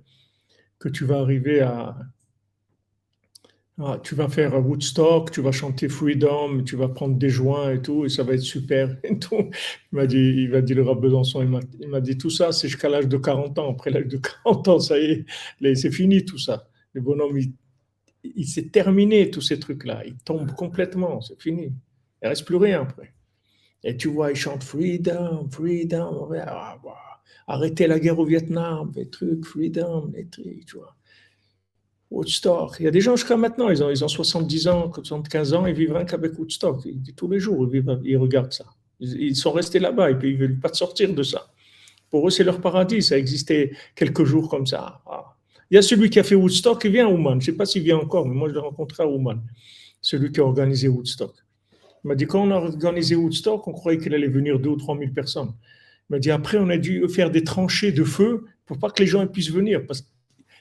[0.78, 1.96] que tu vas arriver à,
[4.02, 8.04] tu vas faire Woodstock, tu vas chanter Freedom, tu vas prendre des joints et tout,
[8.04, 8.96] et ça va être super.
[9.04, 9.50] Et tout.
[9.92, 11.42] Il m'a dit, il m'a dit le Rabbi Besançon,
[11.80, 13.70] il m'a dit tout ça, c'est jusqu'à l'âge de 40 ans.
[13.72, 15.24] Après l'âge de 40 ans, ça y
[15.60, 16.68] est, c'est fini tout ça.
[16.92, 17.52] Le bonhomme, il,
[18.36, 20.02] il s'est terminé tous ces trucs-là.
[20.06, 21.72] Il tombe complètement, c'est fini.
[22.22, 23.12] Il reste plus rien après.
[23.82, 26.78] Et tu vois, ils chantent Freedom, Freedom, ah,
[27.46, 30.96] arrêtez la guerre au Vietnam, des trucs, Freedom, des trucs, tu vois.
[32.14, 32.76] Woodstock.
[32.78, 35.66] Il y a des gens jusqu'à maintenant, ils ont, ils ont 70 ans, 75 ans,
[35.66, 36.86] ils vivent rien qu'avec Woodstock.
[37.16, 38.64] tous les jours, ils, ils regardent ça.
[39.00, 41.48] Ils, sont restés là-bas et puis ils ne veulent pas sortir de ça.
[42.10, 43.02] Pour eux, c'est leur paradis.
[43.02, 45.02] Ça existait quelques jours comme ça.
[45.06, 45.34] Ah.
[45.70, 47.40] Il y a celui qui a fait Woodstock, il vient à Ouman.
[47.40, 49.42] Je ne sais pas s'il vient encore, mais moi, je l'ai rencontré à Ouman.
[50.00, 51.34] Celui qui a organisé Woodstock.
[52.04, 54.76] Il m'a dit, quand on a organisé Woodstock, on croyait qu'il allait venir 2 ou
[54.76, 55.52] 3 000 personnes.
[56.08, 59.02] Il m'a dit, après, on a dû faire des tranchées de feu pour pas que
[59.02, 60.06] les gens puissent venir, parce que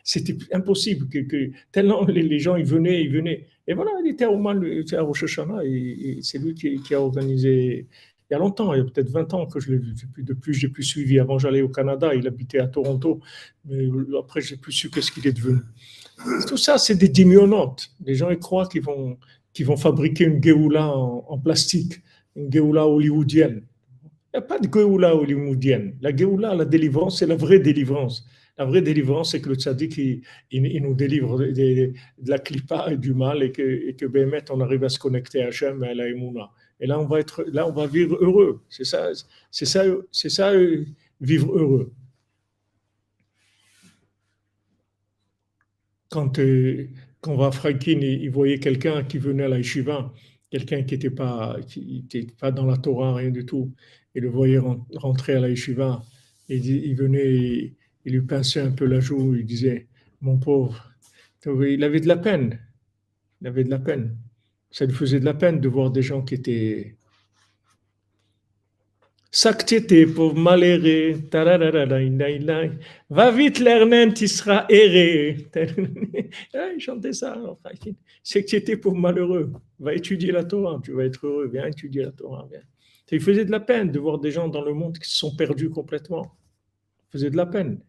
[0.03, 1.07] c'était impossible.
[1.07, 3.47] Que, tellement les, gens, ils venaient, ils venaient.
[3.67, 7.87] Et voilà, il était au mal, à Rosh Hashanah, et, c'est lui qui, a organisé
[8.29, 9.93] il y a longtemps, il y a peut-être 20 ans que je l'ai vu.
[10.17, 11.19] Depuis, je n'ai plus suivi.
[11.19, 13.19] Avant, j'allais au Canada, il habitait à Toronto,
[13.65, 13.85] mais
[14.17, 15.59] après, j'ai plus su qu'est-ce qu'il est devenu.
[16.47, 17.91] Tout ça, c'est des dimionotes.
[18.05, 19.17] Les gens, ils croient qu'ils vont,
[19.51, 22.01] qui vont fabriquer une Géoula en, plastique,
[22.35, 23.61] une Géoula hollywoodienne.
[24.33, 25.95] Il n'y a pas de Géoula hollywoodienne.
[26.01, 28.25] La Géoula, la délivrance, c'est la vraie délivrance.
[28.57, 31.93] La vraie délivrance, c'est que le tzaddik, il, nous délivre de,
[32.25, 34.05] la clipa et du mal et que, et que
[34.51, 36.51] on arrive à se connecter à Hachem et à la Emouna.
[36.79, 38.61] Et là, on va être, là, on va vivre heureux.
[38.69, 39.11] C'est ça,
[39.49, 39.65] ça,
[40.29, 40.53] ça,
[41.21, 41.93] vivre heureux.
[46.09, 46.89] Quand, euh,
[47.21, 50.13] quand va Franklin, il, voyait quelqu'un qui venait à la yeshiva,
[50.51, 51.57] quelqu'un qui n'était pas,
[52.39, 53.73] pas dans la Torah, rien du tout,
[54.13, 54.59] et le voyait
[54.95, 56.03] rentrer à la yeshiva,
[56.49, 57.73] il venait,
[58.05, 59.87] il lui pinçait un peu la joue, il disait,
[60.21, 60.91] mon pauvre,
[61.45, 62.59] il avait de la peine,
[63.41, 64.15] il avait de la peine.
[64.71, 66.95] Ça lui faisait de la peine de voir des gens qui étaient
[69.35, 71.15] Saktiete pauvre malheureux,
[73.09, 75.47] va vite l'ernen, tu seras erré.
[76.53, 77.35] Il chantait ça.
[78.21, 82.47] Saktiete pauvre malheureux, va étudier la Torah, tu vas être heureux, viens étudier la Torah.
[82.51, 82.61] Viens.
[83.11, 85.35] Il faisait de la peine de voir des gens dans le monde qui se sont
[85.35, 86.35] perdus complètement.
[87.09, 87.79] Il faisait de la peine.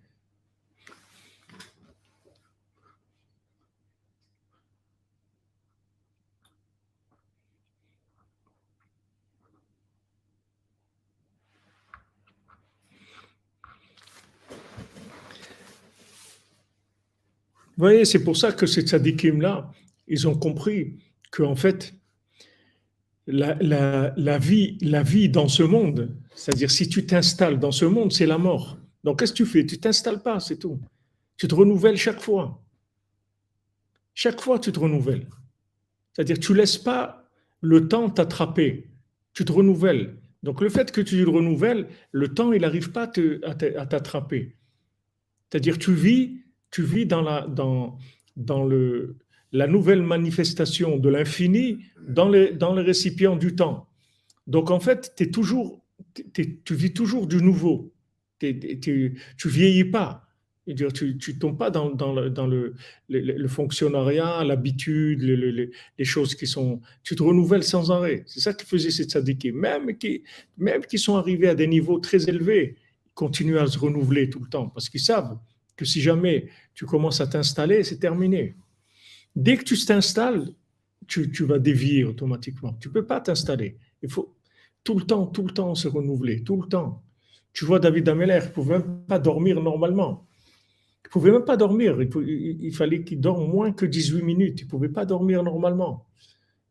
[17.77, 19.71] Vous voyez, c'est pour ça que ces tzadikim-là,
[20.07, 20.99] ils ont compris
[21.31, 21.95] qu'en fait,
[23.27, 23.55] la,
[24.17, 28.27] la, vie, la vie dans ce monde, c'est-à-dire si tu t'installes dans ce monde, c'est
[28.27, 28.79] la mort.
[29.03, 29.67] Donc qu'est-ce que tu fais?
[29.67, 30.79] Tu t'installes pas, c'est tout.
[31.37, 32.63] Tu te renouvelles chaque fois.
[34.15, 35.27] Chaque fois, tu te renouvelles.
[36.13, 37.29] C'est-à-dire tu laisses pas
[37.61, 38.91] le temps t'attraper.
[39.33, 40.17] Tu te renouvelles.
[40.45, 43.11] Donc le fait que tu le renouvelles, le temps, il n'arrive pas
[43.45, 44.55] à t'attraper.
[45.51, 46.44] C'est-à-dire, tu vis,
[46.75, 47.97] tu vis dans, la, dans,
[48.37, 49.17] dans le,
[49.53, 53.89] la nouvelle manifestation de l'infini dans les, dans les récipients du temps.
[54.49, 55.85] Donc, en fait, es toujours,
[56.35, 57.93] tu vis toujours du nouveau.
[58.41, 59.15] tu
[59.45, 60.27] ne vieillis pas.
[60.67, 62.75] Dire, tu ne tombes pas dans, dans, le, dans le,
[63.09, 66.81] le, fonctionnariat, l'habitude, les choses qui sont.
[67.05, 68.25] Tu te renouvelles sans arrêt.
[68.27, 69.53] C'est ça qui faisait ces tzadikis.
[69.53, 70.25] Même qui,
[70.59, 72.75] même qui sont arrivés à des niveaux très élevés,
[73.07, 75.39] ils continuent à se renouveler tout le temps parce qu'ils savent
[75.77, 78.55] que si jamais tu commences à t'installer, c'est terminé.
[79.35, 80.49] Dès que tu t'installes,
[81.07, 82.75] tu, tu, vas dévier automatiquement.
[82.81, 83.77] Tu ne peux pas t'installer.
[84.03, 84.35] Il faut
[84.85, 87.03] tout le temps, tout le temps se renouveler, tout le temps.
[87.53, 90.27] Tu vois David Ameller, il ne pouvait même pas dormir normalement.
[91.05, 91.97] Il ne pouvait même pas dormir.
[92.01, 94.61] Il, fallait qu'il dorme moins que 18 minutes.
[94.61, 96.07] Il ne pouvait pas dormir normalement.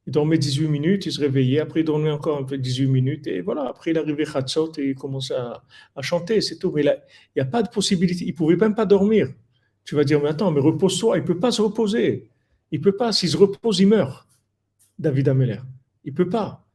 [0.05, 3.27] Il dormait 18 minutes, il se réveillait, après il dormait encore un peu 18 minutes,
[3.27, 5.63] et voilà, après il arrivait Khatsot et il commençait à,
[6.01, 6.71] chanter, c'est tout.
[6.71, 6.93] Mais il
[7.37, 9.29] n'y a pas de possibilité, il ne pouvait même pas dormir.
[9.85, 12.29] Tu vas dire, mais attends, mais repose-toi, il ne peut pas se reposer.
[12.71, 14.27] Il ne peut pas, s'il se repose, il meurt.
[14.99, 15.59] David Ameller.
[16.03, 16.65] Il ne peut pas.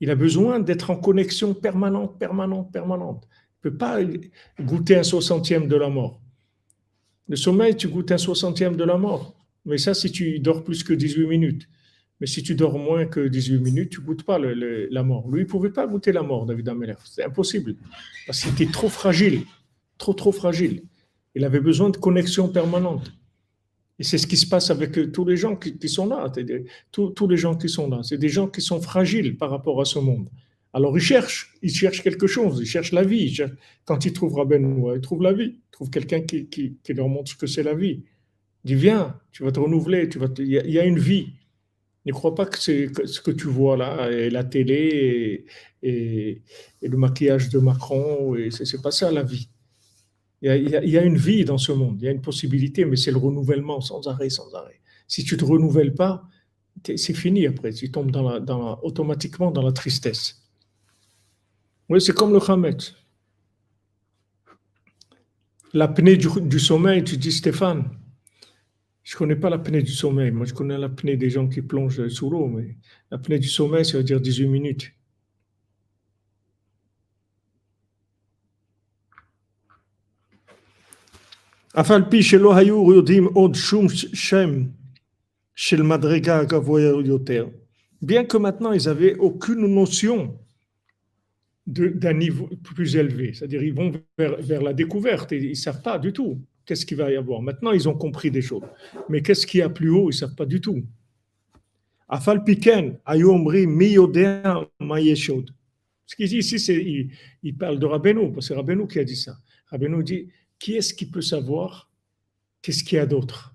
[0.00, 3.28] Il a besoin d'être en connexion permanente, permanente, permanente.
[3.30, 3.98] Il ne peut pas
[4.60, 6.20] goûter un soixantième de la mort.
[7.28, 9.36] Le sommeil, tu goûtes un soixantième de la mort.
[9.64, 11.68] Mais ça, si tu dors plus que 18 minutes.
[12.22, 15.28] Mais si tu dors moins que 18 minutes, tu ne goûtes pas la mort.
[15.28, 16.94] Lui, il ne pouvait pas goûter la mort, David Ameller.
[17.04, 17.74] C'est impossible.
[18.28, 19.42] Parce qu'il était trop fragile.
[19.98, 20.84] Trop, trop fragile.
[21.34, 23.12] Il avait besoin de connexion permanente.
[23.98, 26.32] Et c'est ce qui se passe avec tous les gens qui, sont là.
[26.92, 28.04] Tous, les gens qui sont là.
[28.04, 30.28] C'est des gens qui sont fragiles par rapport à ce monde.
[30.72, 33.36] Alors ils cherchent, ils cherchent quelque chose, ils cherchent la vie.
[33.84, 35.56] Quand ils trouvent Rabben, ils trouvent la vie.
[35.56, 38.04] Ils trouvent quelqu'un qui, qui, leur montre ce que c'est la vie.
[38.64, 41.32] Il dit Viens, tu vas te renouveler, tu vas il y, a une vie.
[42.04, 45.46] Ne crois pas que c'est ce que tu vois là, et la télé
[45.82, 46.42] et,
[46.82, 49.48] le maquillage de Macron, et c'est pas ça la vie.
[50.44, 53.12] Il y, a, une vie dans ce monde, il y a une possibilité, mais c'est
[53.12, 54.80] le renouvellement sans arrêt, sans arrêt.
[55.06, 56.24] Si tu te renouvelles pas,
[56.84, 58.10] c'est fini après, tu tombes
[58.82, 60.42] automatiquement dans la tristesse.
[61.88, 62.76] Oui, c'est comme le Khamet.
[65.74, 67.88] L'apnée du, du, sommeil, tu dis Stéphane,
[69.04, 72.08] je ne connais pas l'apnée du sommeil, moi je connais l'apnée des gens qui plongent
[72.08, 72.76] sous l'eau, mais
[73.10, 74.92] l'apnée du sommeil, ça veut dire 18 minutes.
[88.02, 90.38] Bien que maintenant ils n'avaient aucune notion
[91.66, 95.98] d'un niveau plus élevé, c'est-à-dire ils vont vers, la découverte et ils ne savent pas
[95.98, 97.42] du tout qu'est-ce qu'il va y avoir?
[97.42, 98.62] Maintenant ils ont compris des choses,
[99.08, 100.82] mais qu'est-ce qu'il y a plus haut, ils ne savent pas du tout.
[102.08, 105.50] Afal Piken, Ayomri, Mayeshod.
[106.04, 107.08] Ce qu'il dit ici, c'est
[107.42, 109.38] il, parle de Rabbeinu, c'est Rabbeinu qui a dit ça.
[109.70, 111.90] Rabbeinu dit qui est-ce qui peut savoir
[112.60, 113.54] Qu'est-ce qu'il y a d'autre?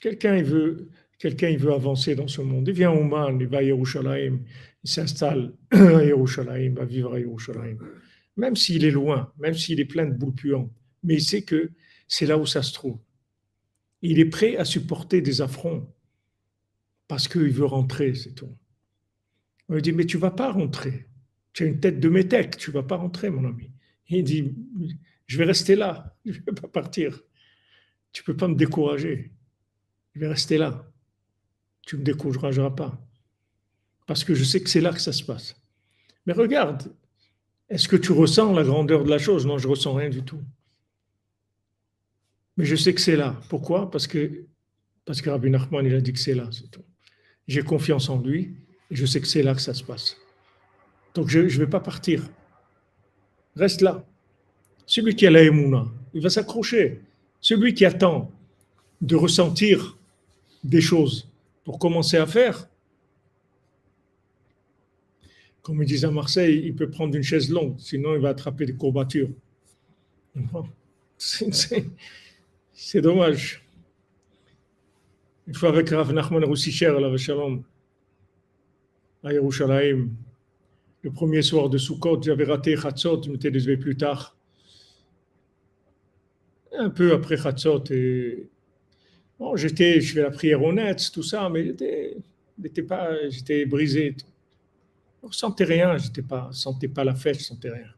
[0.00, 2.66] Quelqu'un il veut, avancer dans ce monde.
[2.68, 4.40] Il vient au Oman, il va à Yerushalayim,
[4.84, 7.78] il s'installe à Yerushalayim, il va vivre à Yerushalayim.
[8.36, 10.72] Même s'il est loin, même s'il est plein de boules puantes,
[11.02, 11.70] mais il sait que
[12.08, 12.98] c'est là où ça se trouve.
[14.00, 15.94] Il est prêt à supporter des affronts
[17.08, 18.56] parce qu'il veut rentrer, c'est tout.
[19.68, 21.08] On lui dit, mais tu vas pas rentrer.
[21.52, 23.70] Tu as une tête de métèque, tu vas pas rentrer, mon ami.
[24.08, 24.54] Il dit,
[25.26, 27.20] je vais rester là, je ne vais pas partir.
[28.12, 29.32] Tu peux pas me décourager.
[30.14, 30.90] Je vais rester là.
[31.86, 33.06] Tu ne me décourageras pas.
[34.06, 35.56] Parce que je sais que c'est là que ça se passe.
[36.26, 36.94] Mais regarde,
[37.72, 39.46] est-ce que tu ressens la grandeur de la chose?
[39.46, 40.40] Non, je ressens rien du tout.
[42.58, 43.40] Mais je sais que c'est là.
[43.48, 43.90] Pourquoi?
[43.90, 44.44] Parce que,
[45.06, 46.66] parce que Rabbi Nachman, il a dit que c'est là, c'est.
[47.48, 48.54] J'ai confiance en lui
[48.90, 50.18] et je sais que c'est là que ça se passe.
[51.14, 52.28] Donc je ne vais pas partir.
[53.56, 54.04] Reste là.
[54.84, 57.00] Celui qui a la il va s'accrocher.
[57.40, 58.30] Celui qui attend
[59.00, 59.96] de ressentir
[60.62, 61.26] des choses
[61.64, 62.68] pour commencer à faire,
[65.62, 68.66] comme ils disent à Marseille, il peut prendre une chaise longue, sinon il va attraper
[68.66, 69.30] des courbatures.
[71.18, 73.64] C'est dommage.
[75.46, 77.62] Une fois avec Rav Nachman Roussicher à Shalom,
[79.22, 80.08] à Yerushalayim,
[81.02, 84.36] le premier soir de Sukkot, j'avais raté Chatzot, je m'étais désolé plus tard
[86.78, 87.84] un peu après Khatzot.
[87.90, 88.46] Et...
[89.38, 94.16] Bon, j'étais, je fais la prière honnête, tout ça, mais j'étais, pas, j'étais brisé.
[95.22, 97.88] Je ne sentais rien, je ne sentais pas la fête, je ne sentais rien.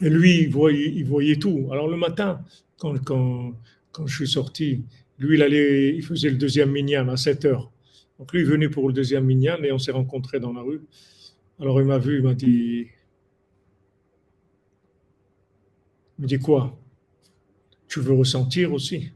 [0.00, 0.50] Et lui, il
[1.06, 1.68] voyait, tout.
[1.70, 2.44] Alors le matin,
[2.76, 2.96] quand
[4.06, 4.82] je suis sorti,
[5.18, 7.70] lui, il, allait, il faisait le deuxième minyan à 7 heures.
[8.18, 10.82] Donc lui, il venait pour le deuxième minyan et on s'est rencontrés dans la rue.
[11.60, 12.88] Alors il m'a vu, il m'a dit
[16.18, 16.78] Il me dit quoi?
[17.88, 19.10] Tu veux ressentir aussi?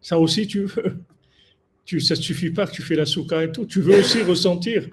[0.00, 0.98] Ça aussi, tu veux?
[1.84, 3.66] Tu, Ça ne suffit pas que tu fais la souka et tout.
[3.66, 4.88] Tu veux aussi ressentir?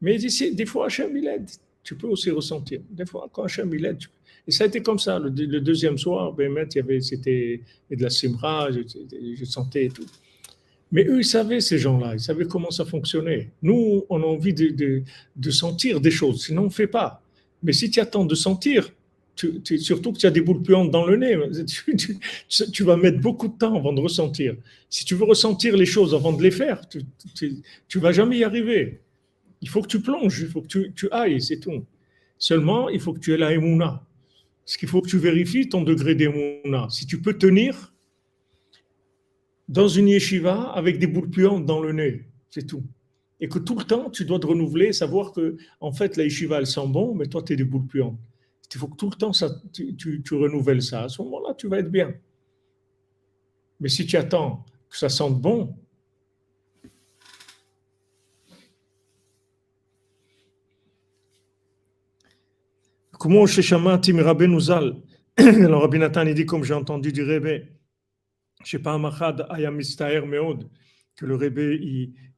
[0.00, 1.48] Mais ici, des fois, Hachem, il aide.
[1.82, 2.80] Tu peux aussi ressentir.
[2.90, 3.98] Des fois, quand Hachem, il aide.
[4.46, 5.18] Et ça a été comme ça.
[5.18, 10.06] Le, deuxième soir, ben, il y avait, c'était de la simra, je, sentais tout.
[10.92, 13.50] Mais eux, ils savaient, ces gens-là, ils savaient comment ça fonctionnait.
[13.62, 15.02] Nous, on a envie de, de,
[15.34, 17.22] de sentir des choses, sinon on ne fait pas.
[17.62, 18.88] Mais si tu attends de sentir,
[19.34, 21.36] surtout que tu as des boules puantes dans le nez,
[21.66, 24.54] tu, tu, vas mettre beaucoup de temps avant de ressentir.
[24.88, 27.56] Si tu veux ressentir les choses avant de les faire, tu
[27.94, 29.00] ne vas jamais y arriver.
[29.60, 31.84] Il faut que tu plonges, il faut que tu, ailles, c'est tout.
[32.38, 34.06] Seulement, il faut que tu aies la émouna.
[34.64, 36.88] Ce qu'il faut que tu vérifies ton degré d'émouna.
[36.90, 37.94] Si tu peux tenir
[39.68, 42.84] dans une yeshiva avec des boules puantes dans le nez, c'est tout.
[43.40, 46.58] Et que tout le temps, tu dois te renouveler, savoir que, en fait, la yeshiva,
[46.58, 48.18] elle sent bon, mais toi, tu es des boules puantes.
[48.74, 49.30] Il faut que tout le temps,
[49.72, 51.04] tu, tu, tu renouvelles ça.
[51.04, 52.12] À ce moment-là, tu vas être bien.
[53.80, 55.74] Mais si tu attends que ça sente bon,
[63.18, 64.94] Comment chez Shamati Rabbi Nouzal
[65.38, 67.62] Alors Rabbi Nathan, il dit, comme j'ai entendu du Rebbe,
[68.62, 70.68] je sais pas, Machad Ayamistaher Meod,
[71.16, 71.78] que le Rebbe,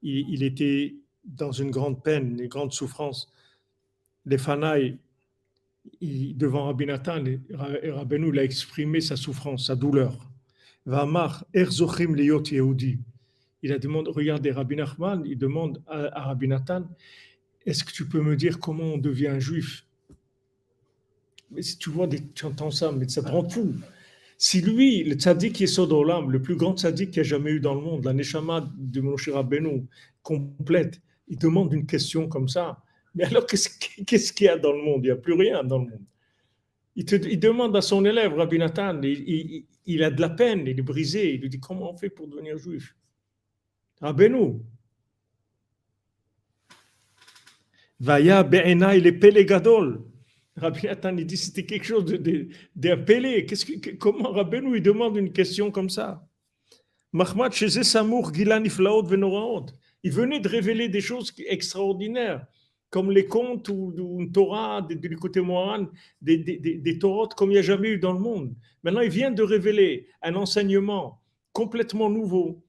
[0.03, 3.33] il, était dans une grande peine, une grande souffrance.
[4.25, 4.99] Les Fanaï,
[6.01, 10.31] devant Rabbi Nathan, Rabbeinu, il a exprimé sa souffrance, sa douleur.
[10.87, 13.01] Vamar, Erzochim Yehudi.
[13.63, 16.85] Il a demandé, regardez, Rabbi Nachman, il demande à, à Rabbi Nathan,
[17.67, 19.85] est-ce que tu peux me dire comment on devient juif?
[21.51, 23.75] Mais si tu vois, des, tu entends ça, mais ça te rend fou.
[24.37, 27.53] Si lui, le tzaddik qui est Sodolam, le plus grand tzaddik qu'il y a jamais
[27.53, 29.87] eu dans le monde, la Neshama de Moshe Rabbeinu,
[30.23, 32.83] complète, il demande une question comme ça.
[33.15, 35.01] Mais alors, qu'est-ce qu'il y a dans le monde?
[35.03, 36.05] Il n'y a plus rien dans le monde.
[36.95, 40.29] Il, te, il, demande à son élève, Rabbi Nathan, il, il, il, a de la
[40.29, 41.35] peine, il est brisé.
[41.35, 42.95] Il lui dit Comment on fait pour devenir juif?
[44.01, 44.61] Rabbeinu.
[48.01, 50.05] Vaya be'ena il est pélégadol.
[50.59, 52.05] Rabbi Nathan, il dit c'était quelque chose
[52.75, 53.47] d'appelé.
[53.99, 56.27] Comment Rabbeinu il demande une question comme ça?
[57.13, 59.67] Mahmad Samour Gilan Venoraot.
[60.03, 62.47] Il venait de révéler des choses extraordinaires,
[62.91, 65.87] comme les contes ou, une Torah du côté Moharan,
[66.21, 68.55] des, des, des, des comme il n'y a jamais eu dans le monde.
[68.83, 71.21] Maintenant, il vient de révéler un enseignement
[71.53, 72.63] complètement nouveau,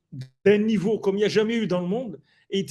[0.44, 2.20] d'un niveau comme il n'y a jamais eu dans le monde.
[2.50, 2.66] Et,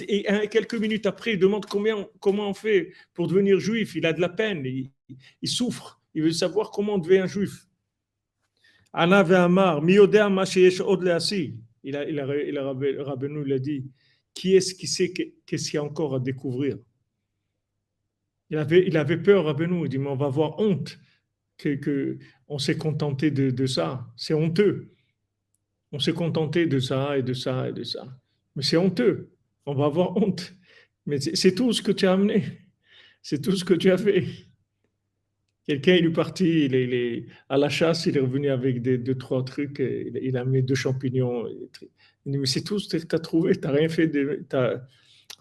[0.51, 3.95] quelques minutes après, il demande comment on fait pour devenir juif.
[3.95, 4.66] Il a de la peine,
[5.43, 6.01] il souffre.
[6.15, 7.67] Il veut savoir comment on devient un juif.
[8.93, 13.91] Anna Amar, il a, il a, il a, l'a dit,
[14.35, 16.79] qui est-ce qui sait qu'est-ce qu'il y a encore à découvrir?
[18.51, 20.99] Il avait, il avait peur, Rabbeinu, il dit, mais on va avoir honte
[21.57, 24.07] que, que on s'est contenté de, de ça.
[24.17, 24.93] C'est honteux.
[25.93, 28.07] On s'est contenté de ça et de ça et de ça.
[28.57, 29.31] Mais c'est honteux.
[29.67, 30.55] On va avoir honte.
[31.07, 32.45] Mais c'est tout ce que tu as amené.
[33.23, 34.27] C'est tout ce que tu as fait.
[35.69, 39.45] Quelqu'un, il est parti, il est, à la chasse, il est revenu avec deux, trois
[39.45, 41.47] trucs, il, a mis deux champignons.
[41.47, 44.07] Il dit, mais c'est tout ce tu as trouvé, tu n'as rien fait.
[44.07, 44.47] De,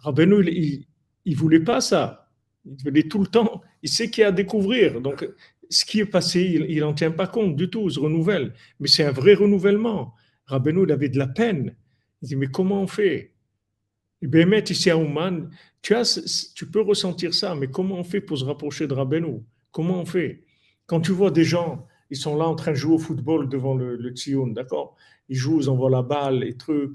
[0.04, 0.84] il
[1.24, 2.30] ne voulait pas ça.
[2.66, 3.62] Il voulait tout le temps.
[3.82, 5.00] Il sait qu'il y a à découvrir.
[5.00, 5.26] Donc,
[5.70, 8.52] ce qui est passé, il n'en tient pas compte du tout, il se renouvelle.
[8.80, 10.12] Mais c'est un vrai renouvellement.
[10.44, 11.74] Rabbeinu, il avait de la peine.
[12.20, 13.32] Il dit, mais comment on fait?
[14.20, 15.48] Et bien, ici à Ouman,
[15.80, 19.40] tu, as, tu peux ressentir ça, mais comment on fait pour se rapprocher de Rabbeinu?
[19.70, 20.44] Comment on fait?
[20.86, 23.74] Quand tu vois des gens, ils sont là en train de jouer au football devant
[23.74, 24.96] le, le d'accord?
[25.28, 26.92] Ils jouent, ils envoient la balle, les trucs,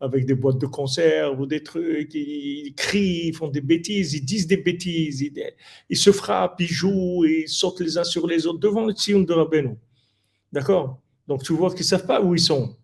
[0.00, 4.24] avec des boîtes de conserve ou des trucs, ils, crient, ils font des bêtises, ils
[4.24, 5.22] disent des bêtises,
[5.88, 9.20] ils, se frappent, ils jouent, ils sautent les uns sur les autres devant le Tzion
[9.20, 9.76] de Rabbeinu.
[10.52, 11.00] D'accord?
[11.28, 12.76] Donc tu vois qu'ils ne savent pas où ils sont.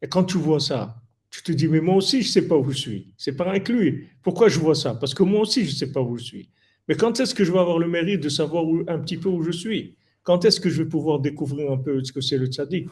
[0.00, 2.56] Et quand tu vois ça, tu te dis, mais moi aussi, je ne sais pas
[2.56, 3.14] où je suis.
[3.16, 4.16] C'est pas inclus.
[4.22, 4.94] Pourquoi je vois ça?
[4.94, 6.50] Parce que moi aussi, je ne sais pas où je suis.
[6.88, 9.42] Mais quand est-ce que je vais avoir le mérite de savoir un petit peu où
[9.42, 9.96] je suis?
[10.22, 12.88] Quand est-ce que je vais pouvoir découvrir un peu ce que c'est le tzaddik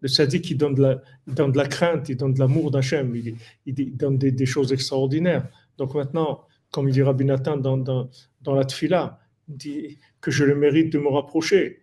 [0.00, 3.14] Le tzaddik, qui donne de la, donne de la crainte, il donne de l'amour d'Hachem,
[3.14, 3.36] il,
[3.66, 5.48] il, donne des, choses extraordinaires.
[5.78, 10.44] Donc maintenant, comme il dit Rabbi Nathan dans, dans, la tfila, il dit que je
[10.44, 11.82] le mérite de me rapprocher.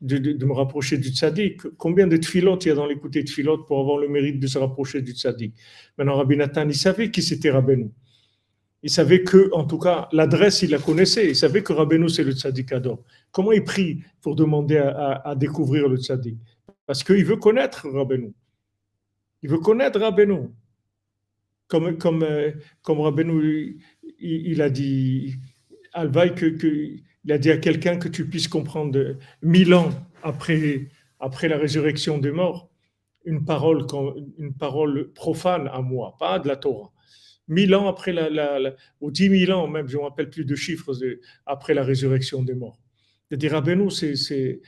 [0.00, 1.62] De, de, me rapprocher du tzaddik.
[1.76, 4.58] Combien de tfilotes il y a dans l'écouté tfilotes pour avoir le mérite de se
[4.58, 5.54] rapprocher du tzaddik
[5.96, 7.88] Maintenant, Rabbi Nathan, il savait qui c'était Rabbeinu.
[8.82, 11.28] Il savait que, en tout cas, l'adresse, il la connaissait.
[11.28, 13.02] Il savait que Rabbeinu, c'est le tzaddik Ador.
[13.30, 16.36] Comment il prie pour demander à, découvrir le tzaddik
[16.84, 18.32] Parce qu'il veut connaître Rabbeinu.
[19.42, 20.48] Il veut connaître Rabbeinu.
[21.68, 22.50] Comme, comme, euh,
[22.82, 23.78] comme Rabbeinu,
[24.18, 25.36] il, a dit,
[25.92, 26.46] Alvaï, que,
[27.24, 29.90] il a dit à quelqu'un que tu puisses comprendre mille ans
[30.22, 30.88] après,
[31.20, 32.68] après la résurrection des morts,
[33.24, 33.86] une parole,
[34.38, 36.91] une parole profane à moi, pas de la Torah.
[37.48, 40.54] Mille ans après la, ou dix mille ans même, je ne me rappelle plus de
[40.54, 40.92] chiffres
[41.46, 42.78] après la résurrection des morts.
[43.30, 44.60] De dire, Rabbeinu, c'est,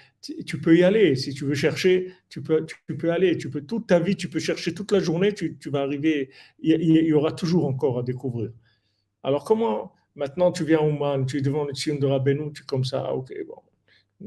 [0.46, 1.16] tu peux y aller.
[1.16, 3.36] Si tu veux chercher, tu peux, tu peux aller.
[3.36, 6.30] Tu peux toute ta vie, tu peux chercher toute la journée, tu, vas arriver.
[6.60, 8.50] Il, y aura toujours encore à découvrir.
[9.22, 12.62] Alors comment maintenant tu viens au Man, tu es devant le signe de Rabbeinu, tu
[12.62, 13.60] es comme ça, ok, bon.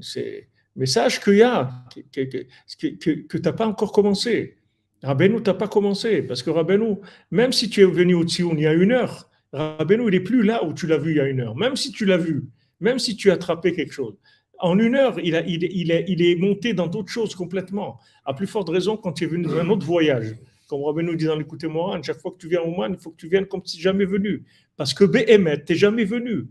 [0.02, 1.72] C'est, mais sache qu'il y a,
[2.14, 4.57] que, que, que, que tu n'as pas encore commencé.
[5.04, 6.22] Rabbeinu, tu n'as pas commencé.
[6.22, 6.96] Parce que Rabbeinu,
[7.32, 10.20] même si tu es venu au Tzion il y a une heure, Rabbeinu, il n'est
[10.20, 11.56] plus là où tu l'as vu il y a une heure.
[11.56, 12.46] Même si tu l'as vu,
[12.80, 14.16] même si tu as attrapé quelque chose.
[14.60, 18.00] En une heure, il, a, il, il, est, il est monté dans d'autres choses complètement.
[18.26, 20.36] À plus forte raison quand tu es venu un autre voyage.
[20.68, 23.12] Comme Rabbeinu dit dans l'écoute Moran, chaque fois que tu viens au Man, il faut
[23.12, 24.44] que tu viennes comme si jamais venu.
[24.76, 26.48] Parce que Behemet, tu n'es jamais venu.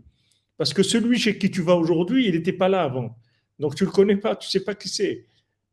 [0.57, 3.15] Parce que celui chez qui tu vas aujourd'hui, il n'était pas là avant.
[3.59, 5.25] Donc tu ne le connais pas, tu ne sais pas qui c'est.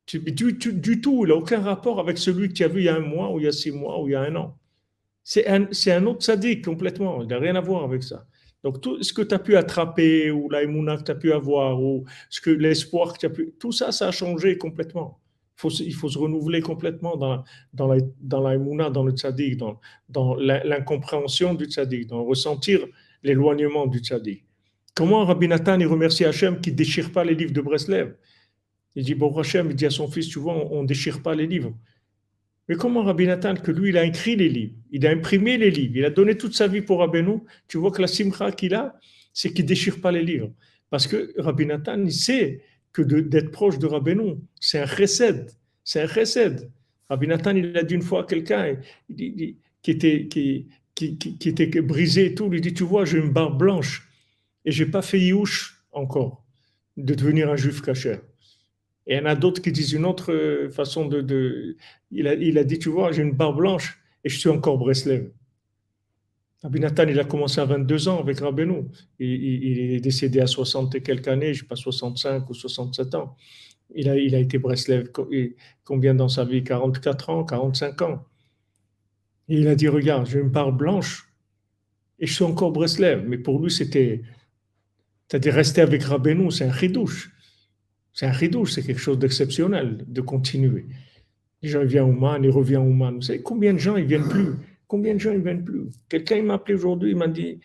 [0.07, 2.97] Du, tout, il n'a aucun rapport avec celui que tu as vu il y a
[2.97, 4.57] un mois, ou il y a six mois, ou il y a un an.
[5.23, 8.27] C'est un, un, autre sadique complètement, il n'a rien à voir avec ça.
[8.63, 11.83] Donc tout ce que tu as pu attraper, ou la que tu as pu avoir,
[11.83, 15.21] ou ce que l'espoir que tu as pu, tout ça, ça a changé complètement.
[15.63, 21.55] Il faut, se renouveler complètement dans, dans, la, dans dans le tzaddik, dans, dans l'incompréhension
[21.55, 22.81] du tzaddik, dans ressentir
[23.23, 24.45] l'éloignement du tzaddik.
[24.95, 28.15] Comment Rabbi Nathan il remercie Hachem qui ne déchire pas les livres de Breslev?
[28.97, 31.35] Il dit, bon Hachem, il dit à son fils, tu vois, on ne déchire pas
[31.35, 31.75] les livres.
[32.69, 35.71] Mais comment Rabbi Nathan, que lui, il a écrit les livres, il a imprimé les
[35.71, 38.75] livres, il a donné toute sa vie pour Rabbeinu, tu vois que la simcha qu'il
[38.75, 38.99] a,
[39.35, 40.51] c'est qu'il ne déchire pas les livres.
[40.89, 45.51] Parce que Rabbi Nathan, il sait que d'être proche de Rabbeinu, c'est un chesed,
[45.83, 46.71] c'est un chesed.
[47.11, 48.77] Rabbi Nathan, il a dit une fois à quelqu'un
[49.15, 50.69] qui était, qui,
[51.45, 54.09] était brisé et tout, il dit, tu vois, j'ai une barbe blanche
[54.65, 56.45] et j'ai pas fait Youch encore
[56.97, 58.21] de devenir un juif cachère.
[59.07, 61.77] Et il y en a d'autres qui disent une autre euh, façon de.
[62.11, 65.31] il, a, dit Tu vois, j'ai une barbe blanche et je suis encore Breslev.
[66.63, 68.85] Rabbi Nathan, il a commencé à 22 ans avec Rabbeinu.
[69.19, 73.15] Il, est décédé à 60 et quelques années, je ne sais pas, 65 ou 67
[73.17, 73.37] ans.
[73.95, 75.11] Il a, il a été Breslev
[75.85, 76.65] combien dans sa vie?
[76.65, 78.25] 44 ans, 45 ans.
[79.51, 81.29] Et il a dit Regarde, j'ai une barbe blanche
[82.19, 83.25] et je suis encore Breslev.
[83.29, 84.23] Mais pour lui, c'était
[85.29, 87.34] c'est-à-dire rester avec Rabbeinu, c'est un ridouche.
[88.15, 90.87] C'est un ridouche, c'est quelque chose d'exceptionnel de continuer.
[91.63, 93.17] Les gens viennent au Man, ils reviennent au Man.
[93.17, 94.51] Vous savez combien de gens ils viennent plus?
[94.87, 95.89] Combien de gens ils viennent plus?
[96.09, 97.59] Quelqu'un m'a appelé aujourd'hui, il m'a dit,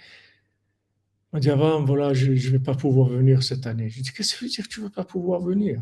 [1.32, 3.90] m'a dit avant, voilà, je ne vais pas pouvoir venir cette année.
[3.90, 5.82] Je dis, qu'est-ce que ça veut dire que tu ne vas pas pouvoir venir?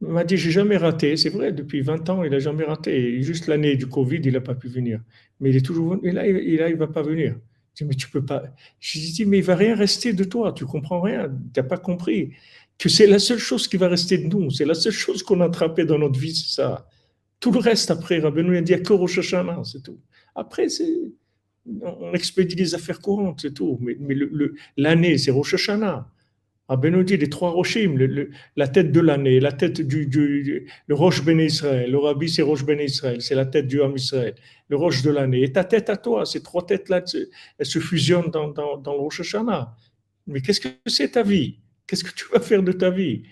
[0.00, 1.18] Il m'a dit, j'ai jamais raté.
[1.18, 3.20] C'est vrai, depuis 20 ans, il n'a jamais raté.
[3.20, 5.02] Juste l'année du Covid, il n'a pas pu venir.
[5.40, 6.08] Mais il est toujours venu.
[6.08, 7.36] Et là, il ne va pas venir.
[7.74, 8.44] Je dis, mais tu peux pas.
[8.78, 11.76] Je dis, mais il va rien rester de toi, tu comprends rien, tu n'as pas
[11.76, 12.32] compris
[12.80, 15.40] que c'est la seule chose qui va rester de nous, c'est la seule chose qu'on
[15.42, 16.88] a attrapée dans notre vie, c'est ça.
[17.38, 20.00] Tout le reste, après, Rabbeinu a dit que Rosh Hashanah, c'est tout.
[20.34, 20.90] Après, c'est,
[21.82, 23.78] on expédie les affaires courantes, c'est tout.
[23.80, 23.96] Mais,
[24.76, 26.08] l'année, c'est Rosh Hashanah.
[26.70, 27.98] Rabbeinu dit les trois Roshim,
[28.54, 32.42] la tête de l'année, la tête du, du, le Roche Ben Israël, le Rabbi c'est
[32.42, 34.36] Roche Ben Israël, c'est la tête du Ham Israël,
[34.68, 37.02] le Roche de l'année, et ta tête à toi, ces trois têtes-là,
[37.58, 39.74] elles se fusionnent dans, dans, dans le Rosh Hashanah.
[40.28, 41.58] Mais qu'est-ce que c'est ta vie?
[41.90, 43.24] Qu'est-ce que tu vas faire de ta vie?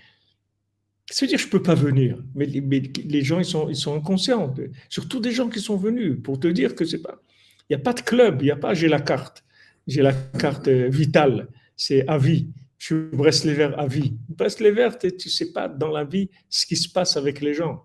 [1.09, 2.21] Ça veut dire je ne peux pas venir.
[2.35, 4.53] Mais, les gens, ils sont, inconscients.
[4.89, 7.23] Surtout des gens qui sont venus pour te dire que c'est pas.
[7.71, 9.45] Il n'y a pas de club, il n'y a pas j'ai la carte.
[9.87, 11.47] J'ai la carte euh, vitale,
[11.77, 12.49] c'est à vie.
[12.79, 14.15] Je suis Breslever à vie.
[14.29, 17.85] Breslever, tu ne sais pas dans la vie ce qui se passe avec les gens.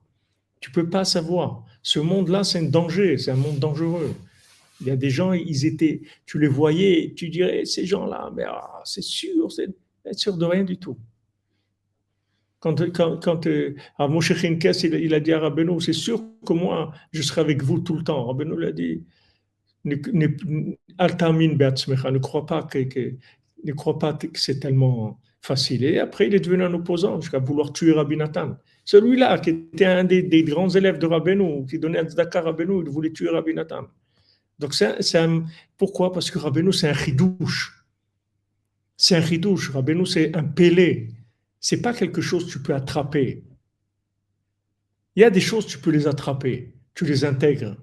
[0.60, 1.66] Tu ne peux pas savoir.
[1.84, 4.16] Ce monde-là, c'est un danger, c'est un monde dangereux.
[4.82, 8.46] Il y a des gens, ils étaient, tu les voyais, tu dirais, ces gens-là, mais
[8.48, 9.70] ah, c'est sûr, c'est
[10.12, 10.98] sûr de rien du tout.
[12.60, 17.22] Quand, quand, quand euh, il, il, a dit à Rabbeinu, c'est sûr que moi, je
[17.22, 18.26] serai avec vous tout le temps.
[18.26, 19.04] Rabbeinu l'a dit,
[19.84, 20.28] ne, ne,
[22.12, 25.84] ne crois pas que, que c'est tellement facile.
[25.84, 28.56] Et après, il est devenu un opposant jusqu'à vouloir tuer Rabbi Nathan.
[28.86, 32.82] Celui-là, qui était un des, grands élèves de Rabbeinu, qui donnait un Dakar à Rabbeinu,
[32.82, 33.84] il voulait tuer Rabbi Nathan.
[34.60, 34.96] Donc, c'est
[35.78, 36.14] pourquoi?
[36.14, 37.83] Parce que Rabbeinu, c'est un ridouche
[38.98, 39.72] c'est un ridouche.
[39.72, 41.10] Rabbeinu, c'est un pélé.
[41.60, 43.44] C'est pas quelque chose que tu peux attraper.
[45.16, 47.78] Il y a des choses, tu peux les attraper, tu les intègres.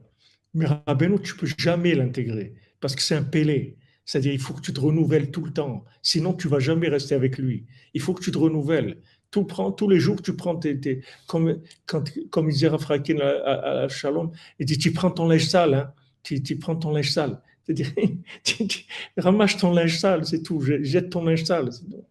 [0.54, 3.76] Mais Rabbeinu, tu peux jamais l'intégrer parce que c'est un pélé.
[4.04, 5.84] C'est-à-dire, il faut que tu te renouvelles tout le temps.
[6.02, 7.66] Sinon, tu vas jamais rester avec lui.
[7.94, 8.98] Il faut que tu te renouvelles.
[9.30, 11.02] Tout prend, tous les jours, tu prends tes.
[11.28, 15.46] comme, quand, comme il disait Rafrakin à, à, Shalom, il dit Tu prends ton linge
[15.46, 15.92] sale, hein,
[16.24, 17.40] tu, tu, prends ton linge sale.
[17.64, 17.92] C'est-à-dire,
[19.16, 20.60] ramasse ton linge sale, c'est tout.
[20.60, 21.70] Jette ton linge sale.
[21.70, 22.04] tout.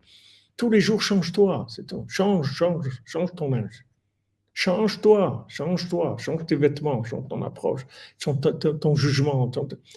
[0.58, 2.06] Tous les jours, change-toi, c'est tout.
[2.08, 3.86] Change, change, change ton linge.
[4.54, 7.86] Change-toi, change-toi, change tes vêtements, change ton approche,
[8.18, 8.40] change
[8.82, 9.50] ton, jugement.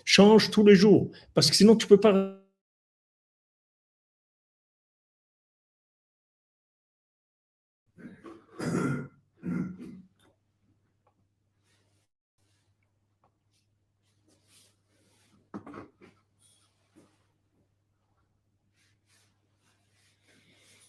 [0.04, 1.10] change tous les jours.
[1.34, 2.41] Parce que sinon, tu peux pas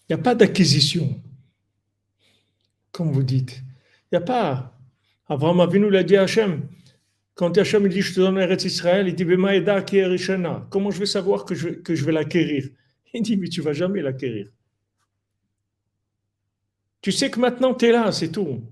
[0.08, 1.20] Il n'y a pas d'acquisition,
[2.92, 3.62] comme vous dites.
[4.12, 4.78] Il n'y a pas.
[5.26, 6.68] Abraham Avinu l'a dit à Hachem.
[7.34, 10.66] Quand Hachem dit Je te donne Eretz Israël, il dit Bema Eda ki erishana.
[10.70, 12.68] Comment je vais savoir que je, que je vais l'acquérir?
[13.14, 14.50] Il dit Mais tu vas jamais l'acquérir.
[17.00, 18.62] Tu sais que maintenant tu es là, c'est tout.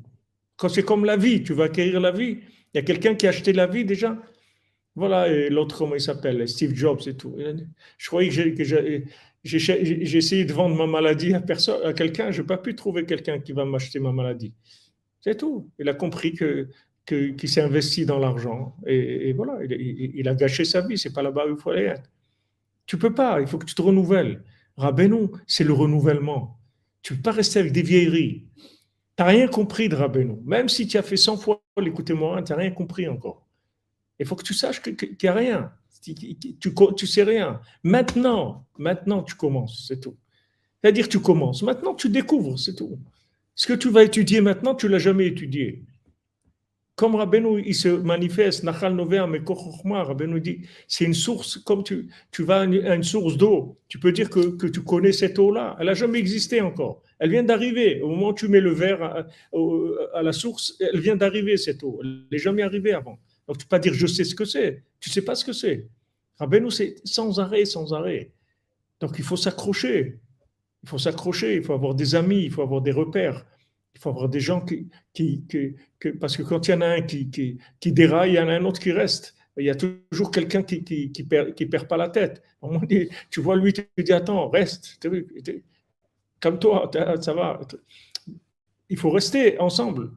[0.57, 2.39] Quand c'est comme la vie, tu vas acquérir la vie.
[2.73, 4.17] Il y a quelqu'un qui a acheté la vie déjà.
[4.95, 6.47] Voilà, et l'autre, comment il s'appelle?
[6.47, 7.35] Steve Jobs et tout.
[7.99, 8.63] Je croyais que
[9.45, 13.05] j'ai- essayé de vendre ma maladie à, personne, à quelqu'un, je n'ai pas pu trouver
[13.05, 14.55] quelqu'un qui va m'acheter ma maladie.
[15.21, 15.71] C'est tout.
[15.79, 16.69] Il a compris que,
[17.07, 18.77] qu'il s'est investi dans l'argent.
[18.87, 20.99] Et, voilà, il, a gâché sa vie.
[20.99, 22.11] C'est pas là-bas où il faut aller être.
[22.87, 24.43] Tu peux pas, il faut que tu te renouvelles.
[24.77, 26.59] Rabbeinu, c'est le renouvellement.
[27.03, 28.47] Tu peux pas rester avec des vieilleries.
[28.57, 30.37] Tu n'as rien compris de Rabbeinu.
[30.45, 33.47] Même si tu as fait 100 fois l'écoutez-moi, tu n'as rien compris encore.
[34.19, 35.73] Il faut que tu saches qu'il n'y a rien.
[36.03, 37.61] Tu, tu, tu sais rien.
[37.85, 40.17] Maintenant, maintenant tu commences, c'est tout.
[40.81, 41.63] C'est-à-dire tu commences.
[41.63, 42.99] Maintenant tu découvres, c'est tout.
[43.55, 45.85] Ce que tu vas étudier maintenant, tu l'as jamais étudié.
[46.95, 52.09] Comme Rabbeinu, il se manifeste, Nachal Novea, mais Rabbeinu dit, c'est une source, comme tu,
[52.31, 55.77] tu vas à une, source d'eau, tu peux dire que, que tu connais cette eau-là.
[55.81, 57.03] Elle n'a jamais existé encore.
[57.19, 58.03] Elle vient d'arriver.
[58.03, 59.27] Au moment où tu mets le verre
[60.15, 61.99] à la source, elle vient d'arriver, cette eau.
[62.03, 63.19] Elle n'est jamais arrivée avant.
[63.49, 64.83] Donc tu ne peux pas dire je sais ce que c'est.
[65.01, 65.89] Tu ne sais pas ce que c'est.
[66.39, 68.33] Rabbeinu, c'est sans arrêt, sans arrêt.
[69.01, 70.21] Donc il faut s'accrocher.
[70.85, 73.47] Il faut s'accrocher, il faut avoir des amis, il faut avoir des repères.
[73.95, 74.89] Il faut avoir des gens qui.
[75.15, 78.33] qui, qui- que- parce que quand il y en a un qui, qui, qui déraille,
[78.33, 79.35] il y en a un autre qui reste.
[79.59, 82.43] Il y a toujours quelqu'un qui qui, qui perd, qui perd pas la tête.
[83.31, 84.99] Tu vois lui, tu te dis Attends, reste.
[86.41, 87.59] Calme-toi, t'as- ça va.
[88.89, 90.13] Il faut rester ensemble.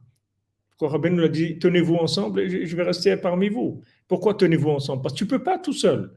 [0.78, 3.82] Quand Rabbeinu a dit Tenez-vous ensemble et je vais rester parmi vous.
[4.08, 5.02] Pourquoi tenez-vous ensemble?
[5.02, 6.10] Parce que tu ne peux pas tout seul.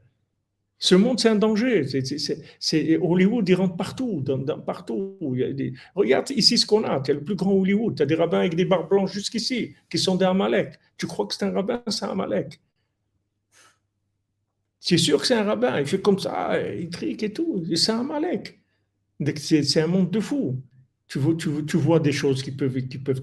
[0.82, 1.86] Ce monde, c'est un danger.
[3.02, 4.22] Hollywood, il rentre partout.
[4.22, 5.18] Dans, partout.
[5.94, 7.00] Regarde ici ce qu'on a.
[7.00, 7.96] Tu as le plus grand Hollywood.
[7.96, 10.78] Tu as des rabbins avec des barbes blanches jusqu'ici, qui sont des Amalek.
[10.96, 12.60] Tu crois que c'est un rabbin C'est un Amalek?
[14.78, 15.78] C'est sûr que c'est un rabbin.
[15.80, 17.62] Il fait comme ça, il trique et tout.
[17.76, 18.58] C'est un Amalek.
[19.36, 20.62] C'est un monde de fou.
[21.08, 23.20] Tu vois, des choses qui peuvent, qui peuvent.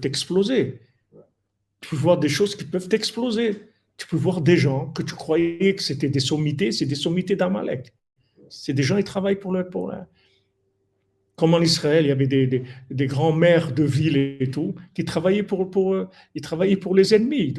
[1.80, 3.68] Tu peux voir des choses qui peuvent exploser.
[3.96, 7.36] Tu peux voir des gens que tu croyais que c'était des sommités, c'est des sommités
[7.36, 7.92] d'Amalek.
[8.48, 9.68] C'est des gens qui travaillent pour le.
[11.34, 15.44] Comme en Israël, il y avait des, grands maires de villes et tout, qui travaillaient
[15.44, 15.96] pour, pour,
[16.34, 17.54] ils travaillaient pour les ennemis.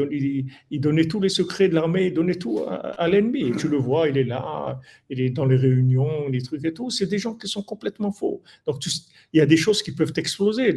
[0.69, 3.53] Ils donnaient, tous les secrets de l'armée, ils donnaient tout à, à l'ennemi.
[3.57, 6.89] Tu le vois, il est là, il est dans les réunions, les trucs et tout.
[6.89, 8.41] C'est des gens qui sont complètement faux.
[8.67, 8.85] Donc,
[9.31, 10.73] il y a des choses qui peuvent exploser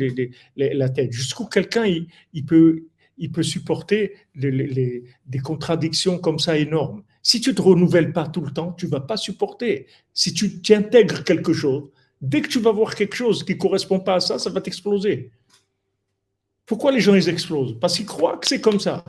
[0.57, 1.11] la tête.
[1.11, 1.85] Jusqu'où quelqu'un,
[2.33, 2.85] il peut,
[3.23, 7.03] il peut supporter les- des contradictions comme ça énormes.
[7.23, 9.87] Si tu te renouvelles pas tout le temps, tu vas pas supporter.
[10.13, 11.85] Si tu tu intègres quelque chose,
[12.21, 15.31] dès que tu vas voir quelque chose qui correspond pas à ça, ça va t'exploser.
[16.67, 17.79] Pourquoi les gens ils explosent?
[17.81, 19.05] Parce qu'ils croient que c'est comme ça.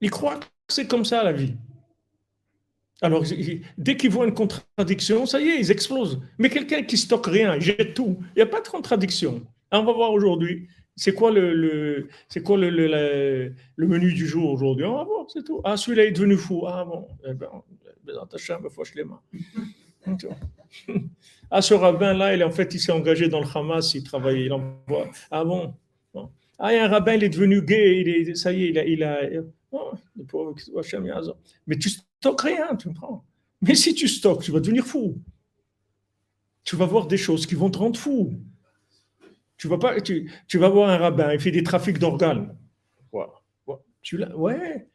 [0.00, 1.54] Ils croient que c'est comme ça la vie.
[3.02, 3.24] Alors,
[3.78, 6.20] dès qu'ils voient une contradiction, ça y est, ils explosent.
[6.38, 9.42] Mais quelqu'un qui stocke rien, il jette tout, il n'y a pas de contradiction.
[9.72, 10.68] On va voir aujourd'hui.
[11.00, 14.84] C'est quoi le, le- c'est quoi le, le- le- menu du jour aujourd'hui?
[14.84, 15.62] On va voir, c'est tout.
[15.64, 16.64] Ah, celui-là est devenu fou.
[16.66, 17.48] Ah bon, eh ben,
[18.04, 19.22] Bezat Hashem, fauche les mains.
[20.06, 20.36] Vois.
[21.50, 24.52] Ah, ce rabbin-là, il, en fait, il s'est engagé dans le Hamas, il travaillait, il
[24.52, 25.08] envoie.
[25.30, 25.74] Ah bon,
[26.12, 26.30] bon.
[26.58, 29.24] Ah, il un rabbin, il est devenu gay, il est, ça y est, il a.
[29.24, 31.34] Il a oh, le pauvre, Hachem, il a raison.
[31.66, 33.24] Mais tu stockes rien, tu me prends.
[33.62, 35.16] Mais si tu stockes, tu vas devenir fou.
[36.62, 38.34] Tu vas voir des choses qui vont te rendre fou.
[39.60, 42.56] Tu vas, pas, tu, tu vas voir un rabbin, il fait des trafics d'organes.
[43.12, 43.32] Voilà.
[44.02, 44.88] Tu l'as, ouais.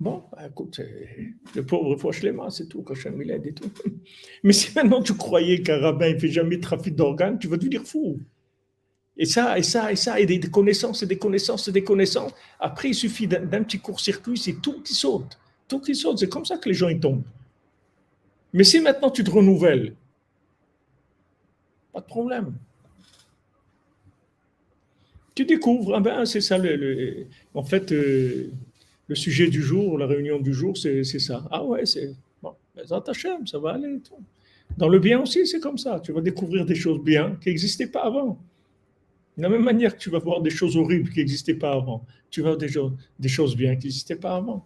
[0.00, 2.84] Bon, bah, écoute, c'est- le pauvre fauche les mains, c'est tout,
[3.30, 3.70] aide et tout.
[4.42, 7.56] Mais si maintenant tu croyais qu'un rabbin ne fait jamais de trafic d'organes, tu vas
[7.56, 8.18] devenir fou.
[9.16, 11.84] Et ça, et ça, et ça, et des, des connaissances, et des connaissances, et des
[11.84, 12.32] connaissances.
[12.60, 15.38] Après, il suffit d'un d'un petit court-circuit, c'est tout qui saute.
[15.68, 16.18] Tout qui saute.
[16.18, 17.24] C'est comme ça que les gens ils tombent.
[18.54, 19.94] Mais si maintenant tu te renouvelles,
[21.92, 22.54] pas de problème.
[25.34, 26.58] Tu découvres, ah ben, c'est ça.
[26.58, 28.50] Le, en fait, euh,
[29.08, 31.44] Le sujet du jour, la réunion du jour, c'est ça.
[31.50, 32.54] Ah ouais, c'est bon,
[32.86, 34.00] ça va aller.
[34.78, 36.00] Dans le bien aussi, c'est comme ça.
[36.00, 38.38] Tu vas découvrir des choses bien qui n'existaient pas avant.
[39.36, 42.06] De la même manière que tu vas voir des choses horribles qui n'existaient pas avant,
[42.30, 44.64] tu vas voir des, choses, bien qui n'existaient pas avant.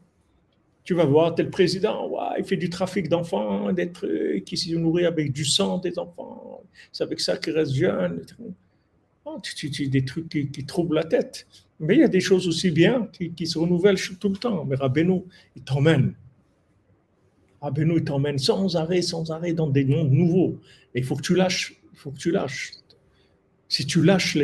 [0.84, 5.06] Tu vas voir tel président, il fait du trafic d'enfants, des trucs, qui se nourrit
[5.06, 6.62] avec du sang des enfants.
[6.92, 8.24] C'est avec ça qu'il reste jeune.
[9.30, 9.40] Oh,
[9.88, 11.46] des trucs qui, qui, troublent la tête.
[11.80, 14.64] Mais il y a des choses aussi bien qui, qui se renouvellent tout le temps.
[14.64, 15.22] Mais Rabbeinu,
[15.54, 16.14] il t'emmène.
[17.60, 20.58] Rabbeinu, il t'emmène sans arrêt, sans arrêt dans des mondes nouveaux.
[20.94, 21.78] Et il faut que tu lâches.
[21.92, 22.72] Il faut que tu lâches.
[23.68, 24.38] Si tu lâches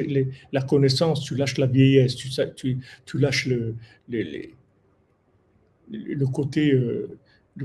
[0.52, 2.28] la connaissance, tu lâches la vieillesse, tu,
[3.18, 3.74] lâches euh,
[5.96, 6.26] le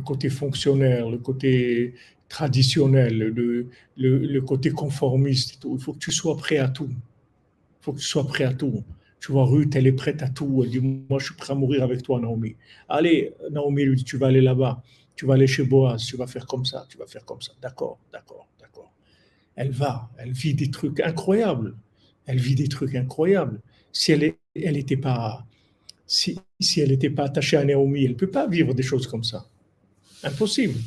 [0.01, 1.95] côté fonctionnaire, le côté
[2.29, 3.17] traditionnel,
[3.97, 5.59] le, côté conformiste.
[5.69, 6.89] Il faut que tu sois prêt à tout.
[7.81, 8.83] Faut que tu sois prêt à tout.
[9.19, 10.61] Tu vois, Ruth, elle est prête à tout.
[10.63, 12.55] Elle dit, moi, je suis prêt à mourir avec toi, Naomi.
[12.87, 14.81] Allez, Naomi lui dit, tu vas aller là-bas.
[15.15, 16.05] Tu vas aller chez Boaz.
[16.05, 16.85] Tu vas faire comme ça.
[16.89, 17.51] Tu vas faire comme ça.
[17.61, 18.93] D'accord, d'accord, d'accord.
[19.55, 20.09] Elle va.
[20.17, 21.75] Elle vit des trucs incroyables.
[22.25, 23.59] Elle vit des trucs incroyables.
[23.91, 25.45] Si elle n'était pas...
[26.07, 29.05] Si, si elle n'était pas attachée à Naomi, elle ne peut pas vivre des choses
[29.05, 29.45] comme ça.
[30.23, 30.79] Impossible.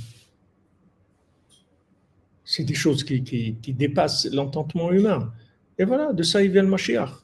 [2.45, 5.33] C'est des choses qui, qui, qui dépassent l'entendement humain.
[5.79, 7.23] Et voilà, de ça il vient le Mashiach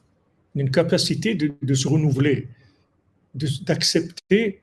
[0.55, 2.47] une capacité de, se renouveler,
[3.33, 4.61] d'accepter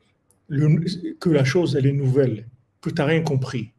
[0.48, 2.46] que la chose, elle est nouvelle,
[2.80, 3.70] que tu n'as rien compris,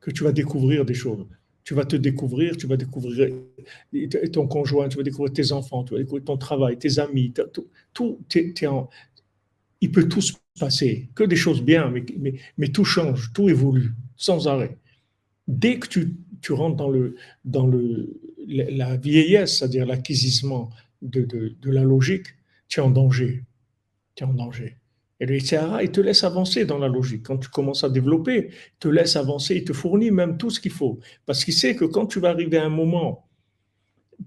[0.00, 1.26] que tu vas découvrir des choses.
[1.64, 3.32] Tu vas te découvrir, tu vas découvrir
[4.32, 7.32] ton conjoint, tu vas découvrir tes enfants, tu vas découvrir ton travail, tes amis,
[7.92, 8.18] tout,
[9.80, 13.48] il peut tout se passer, que des choses bien, mais, mais, mais, tout change, tout
[13.48, 14.76] évolue, sans arrêt.
[15.46, 17.14] Dès que tu, tu rentres dans, le,
[17.44, 20.70] dans le, la vieillesse, c'est-à-dire l'acquisissement
[21.02, 22.26] de, la logique,
[22.68, 23.44] tu es en danger.
[24.14, 24.76] Tu es en danger.
[25.20, 27.24] Et le il te laisse avancer dans la logique.
[27.24, 30.58] Quand tu commences à développer, il te laisse avancer, il te fournit même tout ce
[30.58, 30.98] qu'il faut.
[31.26, 33.28] Parce qu'il sait que quand tu vas arriver à un moment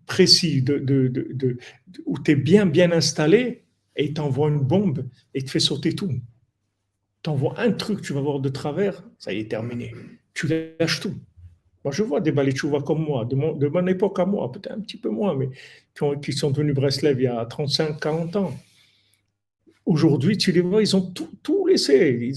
[0.05, 1.57] précis de,
[2.05, 3.63] où tu es bien, bien installé,
[3.97, 6.11] et il t'envoie une bombe et il te fait sauter tout.
[7.21, 9.93] T'envoie un truc, tu vas voir de travers, ça y est terminé.
[10.33, 11.15] Tu lâches tout.
[11.85, 14.71] Moi, je vois des vois comme moi, de mon, de mon époque à moi, peut-être
[14.71, 15.51] un petit peu moins, mais
[16.19, 18.51] qui, sont venus Breslev il y a 35, 40 ans.
[19.85, 22.33] Aujourd'hui, tu les vois, ils ont tout, laissé.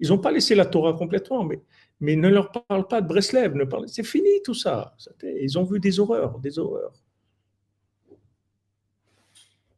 [0.00, 1.60] Ils n'ont pas laissé la Torah complètement, mais,
[2.00, 3.54] mais ne leur parle pas de Breslev.
[3.86, 4.96] C'est fini tout ça.
[5.42, 6.94] Ils ont vu des horreurs, des horreurs.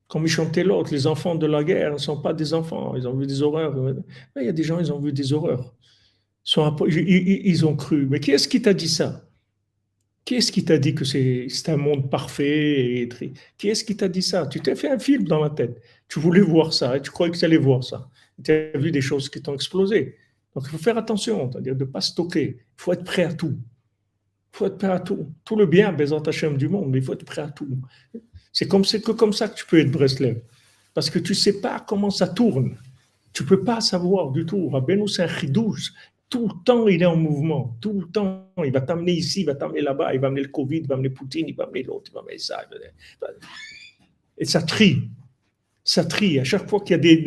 [0.07, 3.09] Comme ils chantaient l'autre, les enfants de la guerre ne sont pas des enfants, ils
[3.09, 3.74] ont vu des horreurs.
[4.36, 5.74] Il y a des gens, ils ont vu des horreurs
[6.56, 8.06] ils ont cru.
[8.06, 9.24] Mais qui est-ce qui t'a dit ça?
[10.24, 13.08] Qui est-ce qui t'a dit que c'est un monde parfait
[13.56, 14.46] Qui est-ce qui t'a dit ça?
[14.46, 15.80] Tu t'es fait un film dans la tête.
[16.06, 18.10] Tu voulais voir ça et tu croyais que tu allais voir ça.
[18.42, 20.16] Tu as vu des choses qui t'ont explosé.
[20.54, 22.58] Donc il faut faire attention, c'est-à-dire de ne pas stocker.
[22.58, 23.56] Il faut être prêt à tout.
[24.52, 25.32] Il faut être prêt à tout.
[25.44, 27.78] Tout le bien, Bézant Hachem du monde, mais il faut être prêt à tout.
[28.52, 30.40] C'est comme, que comme ça que tu peux être Breslev.
[30.94, 32.76] Parce que tu ne sais pas comment ça tourne.
[33.32, 34.68] Tu ne peux pas savoir du tout.
[34.68, 35.92] Rabbeinu, c'est un chidouche
[36.30, 37.76] tout le temps, il est en mouvement.
[37.80, 40.48] Tout le temps, il va t'amener ici, il va t'amener là-bas, il va amener le
[40.48, 42.62] Covid, il va amener Poutine, il va amener l'autre, il va amener ça.
[44.36, 45.09] Et ça trie.
[45.84, 46.38] Ça trie.
[46.38, 47.22] À chaque fois qu'il y a des,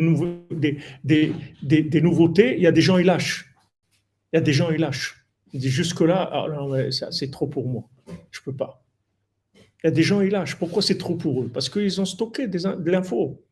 [2.00, 3.52] nouveautés, il y a des gens, ils lâchent.
[4.32, 5.26] Il y a des gens, ils lâchent.
[5.52, 6.46] Jusque-là, ah,
[7.10, 7.88] c'est trop pour moi.
[8.30, 8.84] Je ne peux pas.
[9.54, 10.56] Il y a des gens, ils lâchent.
[10.56, 11.50] Pourquoi c'est trop pour eux?
[11.52, 13.42] Parce qu'ils ont stocké de l'info.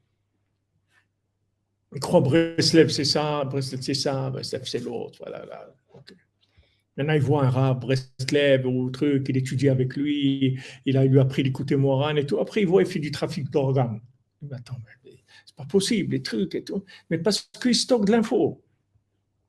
[1.94, 5.18] Il croit Breslev, c'est ça, Breslev, c'est ça, Breslev, c'est l'autre.
[5.20, 5.74] Voilà, là.
[6.96, 11.18] Maintenant, il voit un rat, Breslev ou truc, il étudie avec lui, il a lui
[11.18, 12.38] appris d'écouter Moran et tout.
[12.38, 14.00] Après, il voit, il fait du trafic d'organes.
[14.42, 14.76] Mais attends,
[15.46, 16.84] c'est pas possible, les trucs et tout.
[17.08, 18.62] Mais parce qu'il stocke de l'info.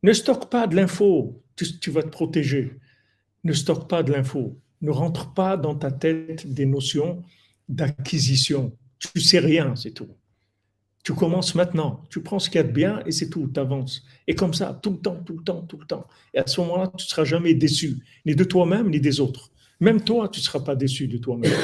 [0.04, 2.78] Ne stocke pas de l'info, tu, tu vas te protéger.
[3.44, 4.58] Ne stocke pas de l'info.
[4.82, 7.24] Ne rentre pas dans ta tête des notions
[7.70, 8.76] d'acquisition.
[9.00, 10.10] Tu sais rien, c'est tout.
[11.04, 13.60] Tu commences maintenant, tu prends ce qu'il y a de bien et c'est tout, tu
[13.60, 14.04] avances.
[14.28, 16.06] Et comme ça, tout le temps, tout le temps, tout le temps.
[16.34, 19.50] Et à ce moment-là, tu ne seras jamais déçu, ni de toi-même, ni des autres.
[19.80, 21.52] Même toi, tu ne seras pas déçu de toi-même.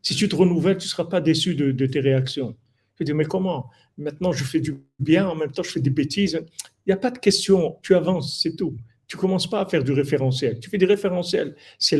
[0.00, 2.56] Si tu te renouvelles, tu ne seras pas déçu de, tes réactions.
[2.96, 3.68] Tu te dis, mais comment?
[3.98, 6.40] Maintenant, je fais du bien, en même temps, je fais des bêtises.
[6.86, 8.76] Il n'y a pas de question, tu avances, c'est tout.
[9.06, 10.60] Tu ne commences pas à faire du référentiel.
[10.60, 11.56] Tu fais des référentiels.
[11.78, 11.98] C'est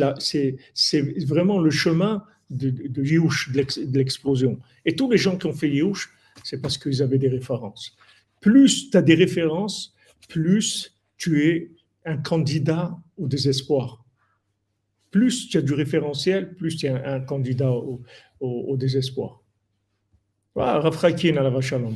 [1.27, 4.59] vraiment le chemin de, de, de l'explosion.
[4.85, 6.09] Et tous les gens qui ont fait Yéhouch,
[6.43, 7.95] c'est parce qu'ils avaient des références.
[8.41, 9.93] Plus tu as des références,
[10.27, 11.71] plus tu es
[12.05, 14.05] un candidat au désespoir.
[15.11, 19.43] Plus tu as du référentiel, plus tu es un, candidat au, désespoir.
[20.55, 20.89] Voilà,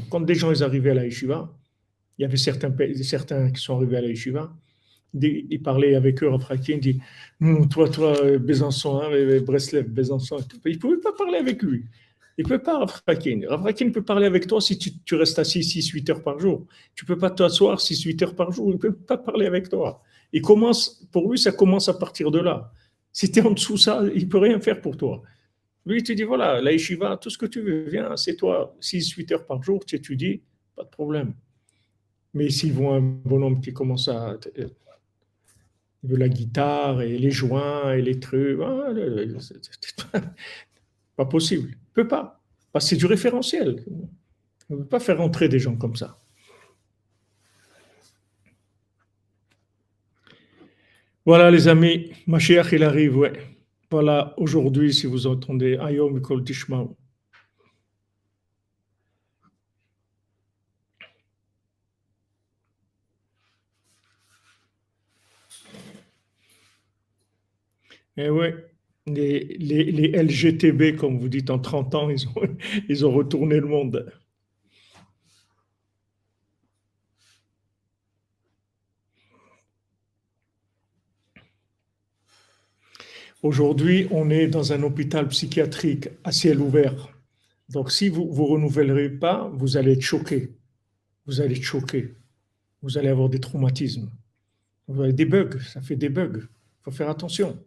[0.09, 1.55] Quand des gens ils arrivaient à la yeshiva,
[2.17, 4.55] Il y avait certains, certains qui sont arrivés à la yeshiva,
[5.21, 6.99] il parlait avec eux, Rafrakin, dit
[7.41, 9.09] hum, Toi, toi, Bésançon, hein,
[9.45, 10.37] Breslev, Bésançon.
[10.65, 11.85] Il ne pouvait pas parler avec lui.
[12.37, 13.41] Il ne peut pas, Rafrakin.
[13.47, 16.65] Rafrakin peut parler avec toi si tu, restes assis 6-8 heures par jour.
[16.95, 18.69] Tu ne peux pas t'asseoir 6-8 heures par jour.
[18.69, 20.01] Il ne peut pas parler avec toi.
[20.31, 22.71] Il commence, pour lui, ça commence à partir de là.
[23.11, 25.21] Si tu es en dessous ça, il ne peut rien faire pour toi.
[25.85, 28.75] Lui, il te dit voilà, la yeshiva, tout ce que tu veux, viens, c'est toi,
[28.81, 30.41] 6-8 heures par jour, tu étudies,
[30.75, 31.33] pas de problème.
[32.33, 34.37] Mais s'ils voient un bonhomme qui commence à
[36.03, 38.59] veut la guitare et les joints et les trucs.
[38.61, 38.93] Ah,
[41.15, 41.77] pas possible.
[41.93, 42.41] Peut pas.
[42.71, 43.83] Parce que c'est du référentiel.
[44.69, 46.19] On ne peut pas faire entrer des gens comme ça.
[51.25, 53.33] Voilà les amis, Mashiach il arrive, ouais.
[53.89, 56.97] Voilà, aujourd'hui, si vous entendez Ayom Kol Tishmaou.
[68.17, 68.47] Eh oui,
[69.05, 72.09] les, les, LGTB, comme vous dites, en 30 ans,
[72.89, 74.11] ils ont, retourné le monde.
[83.41, 87.09] Aujourd'hui, on est dans un hôpital psychiatrique à ciel ouvert.
[87.67, 90.55] Donc, si vous ne renouvellerez pas, vous allez être choqué.
[91.25, 92.15] Vous allez être choqué.
[92.81, 94.09] Vous allez avoir des traumatismes.
[94.87, 95.59] Vous avez des bugs.
[95.59, 96.39] Ça fait des bugs.
[96.39, 97.57] Il faut faire attention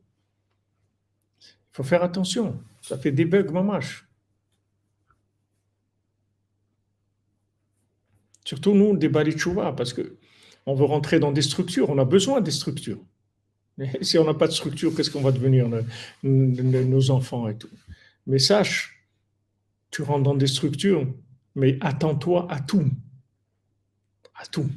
[1.77, 2.59] faut faire attention.
[2.81, 4.09] Ça fait des bugs, mamache.
[8.47, 10.17] Surtout nous, des balitchouva, parce que
[10.65, 11.91] on veut rentrer dans des structures.
[11.91, 13.03] On a besoin des structures.
[14.01, 15.69] Si on n'a pas de structure, qu'est-ce qu'on va devenir
[16.23, 17.69] nos enfants et tout?
[18.27, 19.07] Mais sache,
[19.91, 21.07] tu rentres dans des structures,
[21.55, 22.91] mais attends-toi à tout.
[24.35, 24.71] À tout.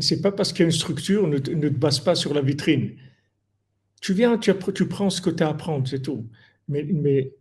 [0.00, 2.96] C'est pas parce qu'il y a une structure, ne te base pas sur la vitrine.
[4.00, 4.54] Tu viens, tu,
[4.86, 6.26] prends ce que tu as à apprendre, c'est tout.
[6.68, 7.32] Mais,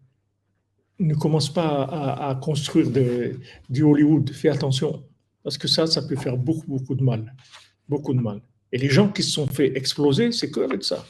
[0.99, 2.89] ne commence pas à, construire
[3.69, 4.31] du Hollywood.
[4.31, 5.03] Fais attention.
[5.43, 7.33] Parce que ça, ça peut faire beaucoup, beaucoup de mal.
[7.87, 8.41] Beaucoup de mal.
[8.71, 11.05] Et les gens qui se sont fait exploser, c'est que avec ça.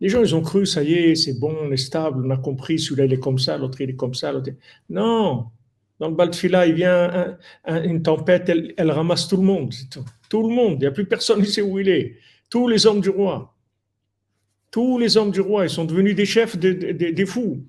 [0.00, 2.36] Les gens, ils ont cru, ça y est, c'est bon, on est stable, on a
[2.36, 4.32] compris, celui-là, il est comme ça, l'autre, il est comme ça.
[4.32, 4.50] L'autre...
[4.90, 5.46] Non,
[5.98, 9.72] dans le Baltfila, il vient une tempête, elle, elle, ramasse tout le monde.
[9.90, 10.04] Tout.
[10.28, 10.42] tout.
[10.46, 12.16] le monde, il n'y a plus personne qui sait où il est.
[12.50, 13.55] Tous les hommes du roi.
[14.76, 17.64] Tous les hommes du roi, ils sont devenus des chefs des fous.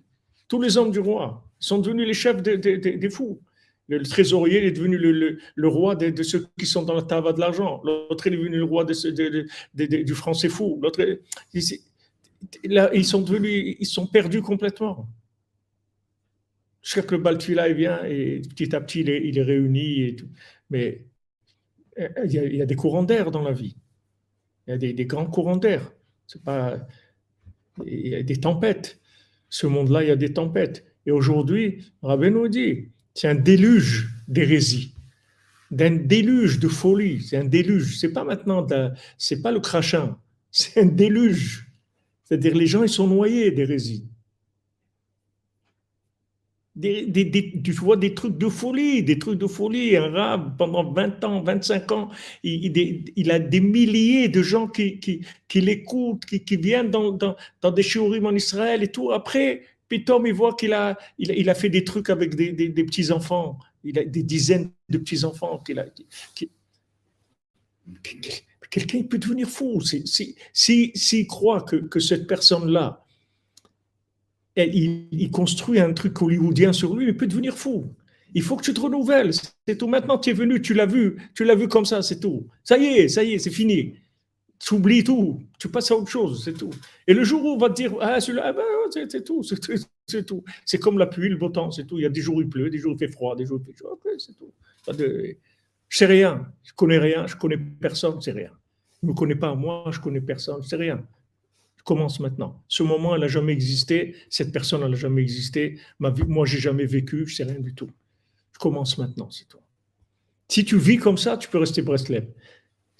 [0.50, 3.40] Tous les hommes du roi sont devenus les chefs des fous.
[3.88, 7.82] Le, trésorier est devenu le, roi de, ceux qui sont dans la tava de l'argent.
[7.86, 10.82] L'autre est devenu le roi du français fou.
[10.84, 11.02] L'autre,
[11.54, 15.08] ils sont devenus, ils sont perdus complètement.
[16.82, 20.28] Chaque le Baltfila vient et petit à petit il est, réuni et tout.
[20.70, 21.06] Mais
[22.00, 23.78] euh, il y, a, des courants d'air dans la vie.
[24.68, 25.94] Il y a des, des grands courants d'air.
[26.28, 26.78] C'est pas,
[27.86, 29.00] il y a des tempêtes.
[29.50, 30.86] Ce monde-là, il y a des tempêtes.
[31.06, 34.94] Et aujourd'hui, Rabbi nous dit, c'est un déluge d'hérésie,
[35.72, 37.22] d'un déluge de folie.
[37.22, 37.98] C'est un déluge.
[38.00, 38.68] C'est pas maintenant,
[39.18, 40.18] c'est pas le crachin.
[40.52, 41.68] C'est un déluge.
[42.24, 44.08] C'est-à-dire les gens, ils sont noyés d'hérésie
[46.82, 49.96] tu vois des trucs de folie, des trucs de folie.
[49.96, 52.10] Un rab, pendant 20 ans, 25 ans,
[52.44, 57.36] il, a des milliers de gens qui, qui, qui l'écoutent, qui, qui, viennent dans, dans,
[57.62, 59.12] dans des shiurim en Israël et tout.
[59.12, 62.84] Après, Pitom, il voit qu'il a, il, il, a fait des trucs avec des, des,
[62.84, 63.58] petits-enfants.
[63.84, 65.86] Il a des dizaines de petits-enfants qu'il a.
[68.70, 69.82] Quelqu'un peut devenir fou.
[69.82, 73.04] S'il si, si, si croit que, que cette personne-là,
[74.66, 77.94] il, construit un truc hollywoodien sur lui, il peut devenir fou.
[78.34, 79.32] Il faut que tu te renouvelles.
[79.34, 79.88] C'est tout.
[79.88, 82.48] Maintenant, tu es venu, tu l'as vu, tu l'as vu comme ça, c'est tout.
[82.64, 83.96] Ça y est, ça y est, c'est fini.
[84.60, 86.72] Tu oublies tout, tu passes à autre chose, c'est tout.
[87.06, 90.26] Et le jour où on va te dire, ah, celui-là, ah ben, c'est tout, c'est
[90.26, 90.44] tout.
[90.66, 92.00] C'est comme la pluie, le beau temps, c'est tout.
[92.00, 93.46] Il y a des jours où il pleut, des jours où il fait froid, des
[93.46, 94.52] jours où il fait chaud, c'est tout.
[94.98, 95.38] De...
[95.90, 98.52] Je sais rien, je connais rien, je connais personne, c'est rien.
[99.02, 101.06] Je ne me connais pas moi, je connais personne, c'est rien
[101.88, 102.62] commence maintenant.
[102.68, 104.18] Ce moment, elle n'a jamais existé.
[104.30, 105.80] Cette personne, elle n'a jamais existé.
[106.00, 107.26] Ma vie, moi, j'ai jamais vécu.
[107.26, 107.90] Je sais rien du tout.
[108.52, 109.60] Je commence maintenant, c'est tout.
[110.50, 112.28] Si tu vis comme ça, tu peux rester Breslev.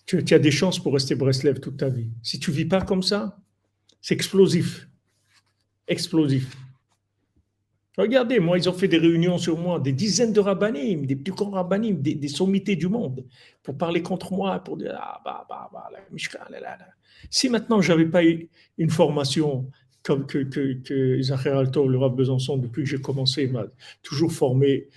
[0.06, 2.10] Tu, tu, as des chances pour rester Breslev toute ta vie.
[2.24, 3.38] Si tu vis pas comme ça,
[4.02, 4.88] c'est explosif.
[5.90, 6.56] Explosif.
[7.98, 11.34] Regardez, moi, ils ont fait des réunions sur moi, des dizaines de rabbinim, des plus
[11.34, 13.26] grands rabbinim, des, sommités du monde,
[13.64, 16.78] pour parler contre moi, pour dire ah, bah, bah, bah, la Mishkan, là, là.
[17.32, 18.48] Si maintenant je n'avais pas eu
[18.78, 19.72] une formation
[20.04, 23.66] comme que, que, que Zachar Alto, le Rav Besançon, depuis que j'ai commencé, m'a
[24.04, 24.88] toujours formé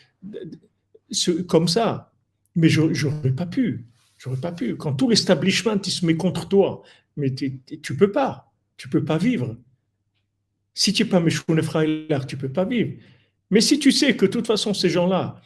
[1.48, 2.12] comme ça,
[2.54, 3.86] Mais je n'aurais pas pu.
[4.18, 4.76] J'aurais pas pu.
[4.76, 6.82] Quand tout l'establishment il se met contre toi,
[7.16, 8.52] mais tu tu peux pas.
[8.76, 9.56] Tu peux pas vivre.
[10.74, 12.92] Si tu n'es pas Meshkoune Frailar, tu peux pas vivre.
[13.50, 15.40] Mais si tu sais que de toute façon, ces gens-là,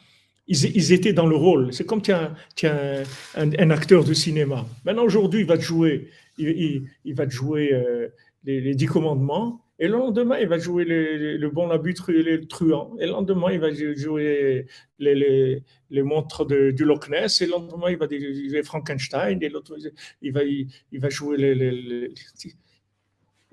[0.47, 1.73] ils, étaient dans le rôle.
[1.73, 4.65] C'est comme tu un, acteur de cinéma.
[4.85, 6.85] Maintenant, aujourd'hui, il va te jouer, il,
[7.15, 8.09] va jouer euh,
[8.43, 9.61] les, les dix commandements.
[9.77, 12.95] Et le lendemain, il va jouer le, le- bon, l'abus, tru- le truand.
[12.99, 14.67] Et le lendemain, il va jouer
[14.99, 15.63] les,
[16.03, 17.41] montres de- du Loch Ness.
[17.41, 19.41] Et le lendemain, il va jouer Frankenstein.
[19.41, 19.75] Et l'autre,
[20.21, 22.13] il va, il, va jouer les-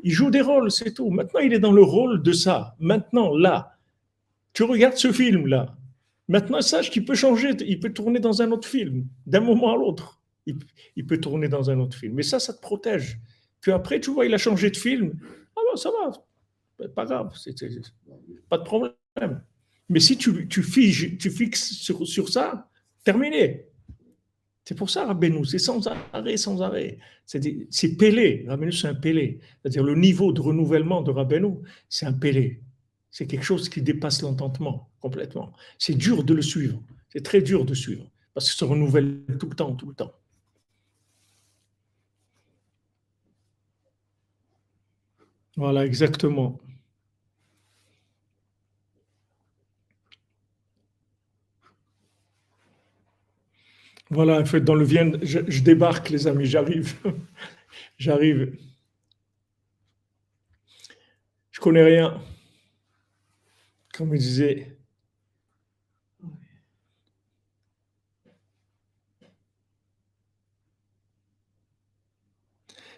[0.02, 1.10] il joue des rôles, c'est tout.
[1.10, 2.76] Maintenant, il est dans le rôle de ça.
[2.78, 3.76] Maintenant, là,
[4.52, 5.76] tu regardes ce film-là.
[6.28, 9.76] Maintenant, sache qu'il peut changer, il peut tourner dans un autre film, d'un moment à
[9.76, 10.20] l'autre.
[10.46, 12.14] Il, peut tourner dans un autre film.
[12.14, 13.20] Mais ça, ça te protège.
[13.60, 15.12] Puis après, tu vois, il a changé de film.
[15.56, 17.32] Ah ben, ça va, pas grave,
[18.48, 18.94] pas de problème.
[19.88, 22.68] Mais si tu fixes sur, sur ça,
[23.04, 23.66] terminé.
[24.64, 26.98] C'est pour ça, Rabbeinu, c'est sans arrêt, sans arrêt.
[27.26, 28.44] C'est, pélé.
[28.46, 29.40] Rabbeinu, c'est un pélé.
[29.60, 31.56] C'est-à-dire le niveau de renouvellement de Rabbeinu,
[31.88, 32.62] c'est un pélé.
[33.10, 35.52] C'est quelque chose qui dépasse l'entendement complètement.
[35.78, 36.80] C'est dur de le suivre.
[37.08, 38.08] C'est très dur de suivre.
[38.34, 40.14] Parce ça se renouvelle tout le temps, tout le temps.
[45.56, 46.60] Voilà, exactement.
[54.12, 56.96] Voilà, en fait, dans le Vienne, je, débarque, les amis, j'arrive.
[57.98, 58.58] j'arrive.
[61.50, 62.20] Je connais rien.
[63.94, 64.76] Comme il disait.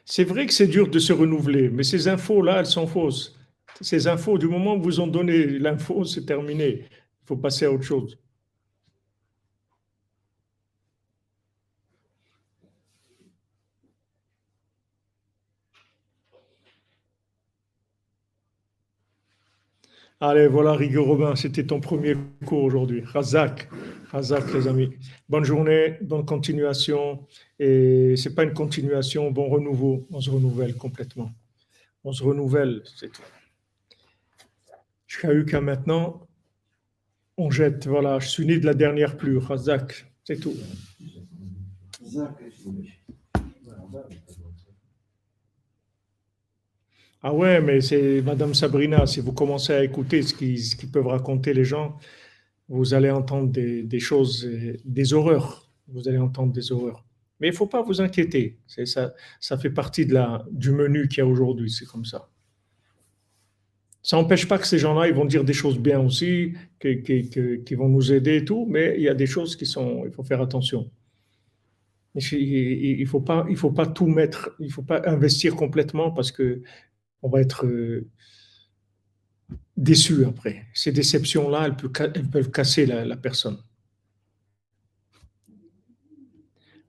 [0.05, 3.39] C'est vrai que c'est dur de se renouveler, mais ces infos-là, elles sont fausses.
[3.81, 6.89] Ces infos, du moment où vous ont donné l'info, c'est terminé.
[7.23, 8.19] Il faut passer à autre chose.
[20.27, 23.03] Allez, voilà, Rigo Robin, c'était ton premier cours aujourd'hui.
[23.03, 23.69] Razak,
[24.11, 24.89] Razak, les amis.
[25.29, 27.27] Bonne journée, bonne continuation.
[27.59, 30.07] Et c'est pas une continuation, bon renouveau.
[30.11, 31.31] On se renouvelle complètement.
[32.05, 33.21] On se renouvelle, c'est tout.
[35.07, 36.27] Jusqu'à eu qu'à maintenant,
[37.37, 37.87] on jette.
[37.87, 39.39] Voilà, je suis né de la dernière pluie.
[39.39, 40.55] Razak, c'est tout.
[47.27, 51.55] Ah ouais, mais c'est Madame Sabrina, si vous commencez à écouter ce qu'ils peuvent raconter
[51.55, 51.97] les gens,
[52.69, 55.71] vous allez entendre des, choses, euh, des horreurs.
[55.89, 57.07] Vous allez entendre des horreurs.
[57.41, 58.59] Mais il ne faut pas vous inquiéter.
[58.67, 61.71] Ça, ça fait partie de la, du menu qu'il y a aujourd'hui.
[61.71, 62.29] C'est comme ça.
[64.03, 67.89] Ça n'empêche pas que ces gens-là, ils vont dire des choses bien aussi, qui vont
[67.89, 70.43] nous aider et tout, mais il y a des choses qui sont, il faut faire
[70.43, 70.91] attention.
[72.15, 73.25] Il ne faut,
[73.57, 76.61] faut pas tout mettre, il ne faut pas investir complètement parce que
[77.25, 78.07] on va être euh,
[79.79, 80.67] déçu après.
[80.75, 83.59] Ces déceptions-là, elles, peuvent casser la, personne.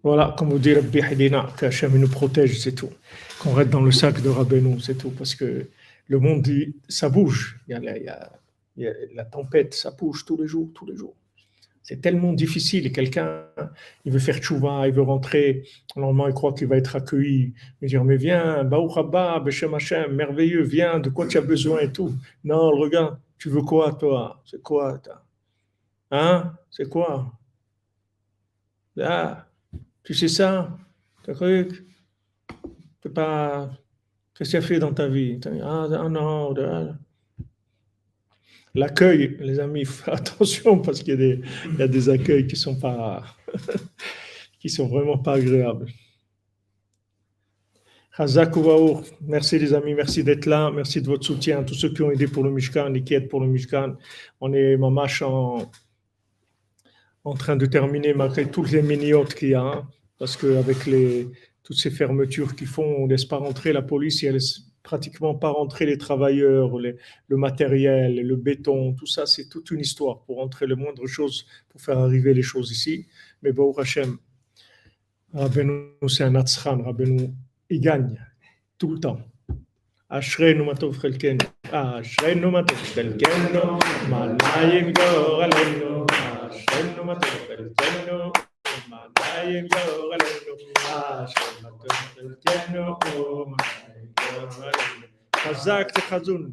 [0.03, 2.91] Voilà, comme vous dit Rabbi Hadina, qu'Hachem nous protège, c'est tout.
[3.40, 5.12] Qu'on reste dans le sac de Rabbeinu, c'est tout.
[5.12, 5.70] Parce que
[6.07, 7.57] le monde, dit, ça bouge.
[7.68, 11.16] La tempête, ça bouge tous les jours, tous les jours.
[11.86, 12.91] C'est tellement difficile.
[12.91, 13.45] Quelqu'un,
[14.06, 15.68] il veut faire tchouva, il veut rentrer.
[15.95, 17.53] Normalement, il croit qu'il va être accueilli.
[17.53, 21.91] Il va dire, mais viens, Beshem Hashem, merveilleux, viens, de quoi tu as besoin et
[21.91, 22.12] tout.
[22.44, 24.41] Non, regarde, tu veux quoi, toi?
[24.45, 25.24] C'est quoi toi?
[26.10, 26.56] Hein?
[26.72, 27.32] C'est quoi?
[28.99, 29.45] Ah,
[30.03, 30.76] tu sais ça?
[31.22, 31.70] T'as cru
[33.03, 33.70] C'est pas...
[34.34, 35.40] Qu'est-ce que tu as fait dans ta vie?
[35.62, 36.98] Ah, ah non, ah.
[38.76, 43.23] L'accueil, les amis, attention parce qu'il y, a des- accueils qui sont pas,
[44.60, 45.88] qui sont vraiment pas agréables.
[49.27, 52.27] Merci les amis, merci d'être là, merci de votre soutien, tous ceux qui ont aidé
[52.27, 53.95] pour le Mishkan qui aident pour le Mishkan.
[54.41, 55.72] On est mamache en,
[57.23, 59.88] en train de terminer malgré toutes les miniotes qu'il y a, hein,
[60.18, 60.77] parce qu'avec
[61.64, 64.61] toutes ces fermetures qu'ils font, on ne laisse pas rentrer la police, et elle laisse
[64.85, 66.97] pratiquement pas rentrer les travailleurs, les-
[67.28, 71.47] le matériel, le béton, tout ça, c'est toute une histoire pour entrer le moindre chose,
[71.69, 73.07] pour faire arriver les choses ici.
[73.43, 74.11] Mais bon, Hachem,
[75.35, 75.74] Rabbeinu,
[76.09, 77.31] c'est un Atzran, Rabbeinu,
[77.70, 78.16] il gagne
[78.78, 79.20] tout le temps.
[80.12, 81.39] אשרינו מה טוב חלקנו,
[81.70, 83.78] אשרינו מה טוב חלקנו,
[84.09, 86.07] מה נא יגדור עלינו,
[86.51, 88.32] אשרינו מה טוב חלקנו,
[88.89, 90.44] מה נא יגדור עלינו,
[95.36, 96.52] خزاك تخزون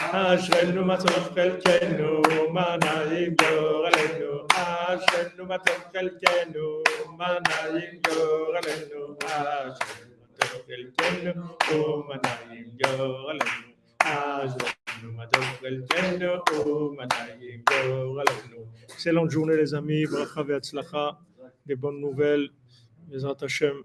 [0.00, 2.22] أشغل ما تفقل كنو
[2.52, 6.82] ما نايم جغلنو أشغل ما تفقل كنو
[7.18, 13.44] ما نايم جغلنو أشغل ما تفقل كنو ما نايم جغلنو
[14.02, 14.79] أشغل
[18.88, 21.18] Excellente journée les amis, bracha ve'atzlacha,
[21.66, 22.50] des bonnes nouvelles,
[23.10, 23.84] les Hashem.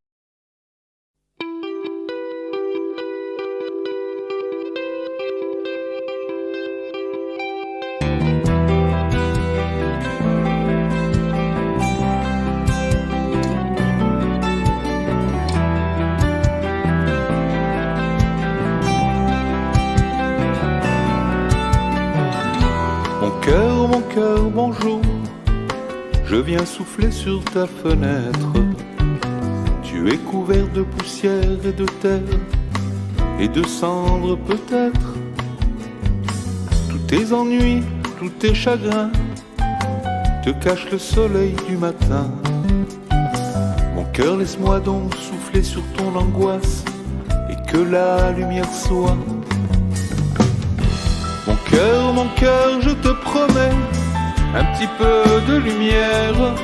[24.53, 25.01] bonjour.
[26.25, 28.53] Je viens souffler sur ta fenêtre.
[29.83, 32.39] Tu es couvert de poussière et de terre
[33.39, 35.15] et de cendres peut-être.
[36.89, 37.83] Tous tes ennuis,
[38.19, 39.11] tous tes chagrins
[40.43, 42.29] te cachent le soleil du matin.
[43.95, 46.83] Mon cœur, laisse-moi donc souffler sur ton angoisse
[47.49, 49.17] et que la lumière soit.
[51.47, 54.00] Mon cœur, mon cœur, je te promets
[54.53, 56.55] un petit peu de lumière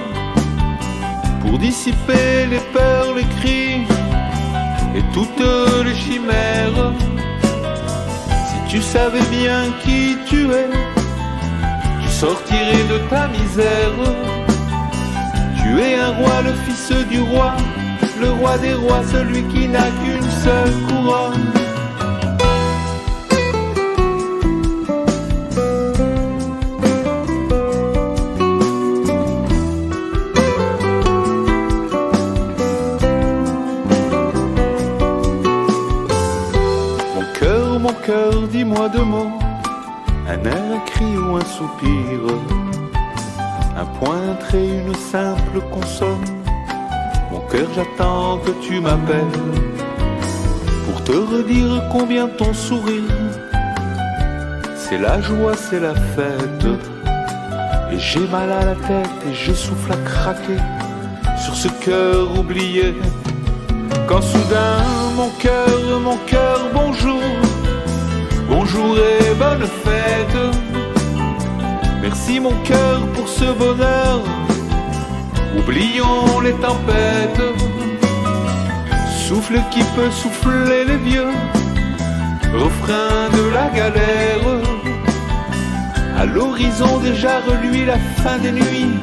[1.41, 3.81] pour dissiper les peurs, les cris
[4.95, 5.47] et toutes
[5.85, 6.93] les chimères.
[8.47, 10.69] Si tu savais bien qui tu es,
[12.01, 13.97] tu sortirais de ta misère.
[15.61, 17.53] Tu es un roi, le fils du roi,
[18.19, 21.56] le roi des rois, celui qui n'a qu'une seule couronne.
[38.51, 39.31] Dis-moi deux mots,
[40.27, 42.19] un air, un cri ou un soupir,
[43.77, 46.25] un pointre et une simple consonne.
[47.31, 49.41] Mon cœur, j'attends que tu m'appelles
[50.85, 53.03] pour te redire combien ton sourire,
[54.75, 56.67] c'est la joie, c'est la fête.
[57.91, 60.61] Et j'ai mal à la tête et je souffle à craquer
[61.37, 62.95] sur ce cœur oublié.
[64.07, 64.83] Quand soudain
[65.15, 67.21] mon cœur, mon cœur, bonjour,
[68.49, 70.37] bonjour et bonne fête.
[72.01, 74.21] Merci mon cœur pour ce bonheur,
[75.57, 77.41] oublions les tempêtes.
[79.27, 81.31] Souffle qui peut souffler les vieux,
[82.53, 84.47] refrain de la galère.
[86.17, 88.97] À l'horizon déjà reluit la fin des nuits,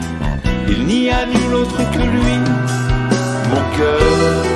[0.68, 2.38] il n'y a nul autre que lui,
[3.50, 4.53] mon cœur.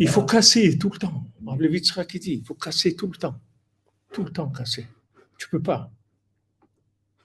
[0.00, 1.26] Il faut casser tout le temps.
[1.44, 3.40] Rav qui dit, il faut casser tout le temps.
[4.12, 4.86] Tout le temps casser.
[5.38, 5.90] Tu peux pas.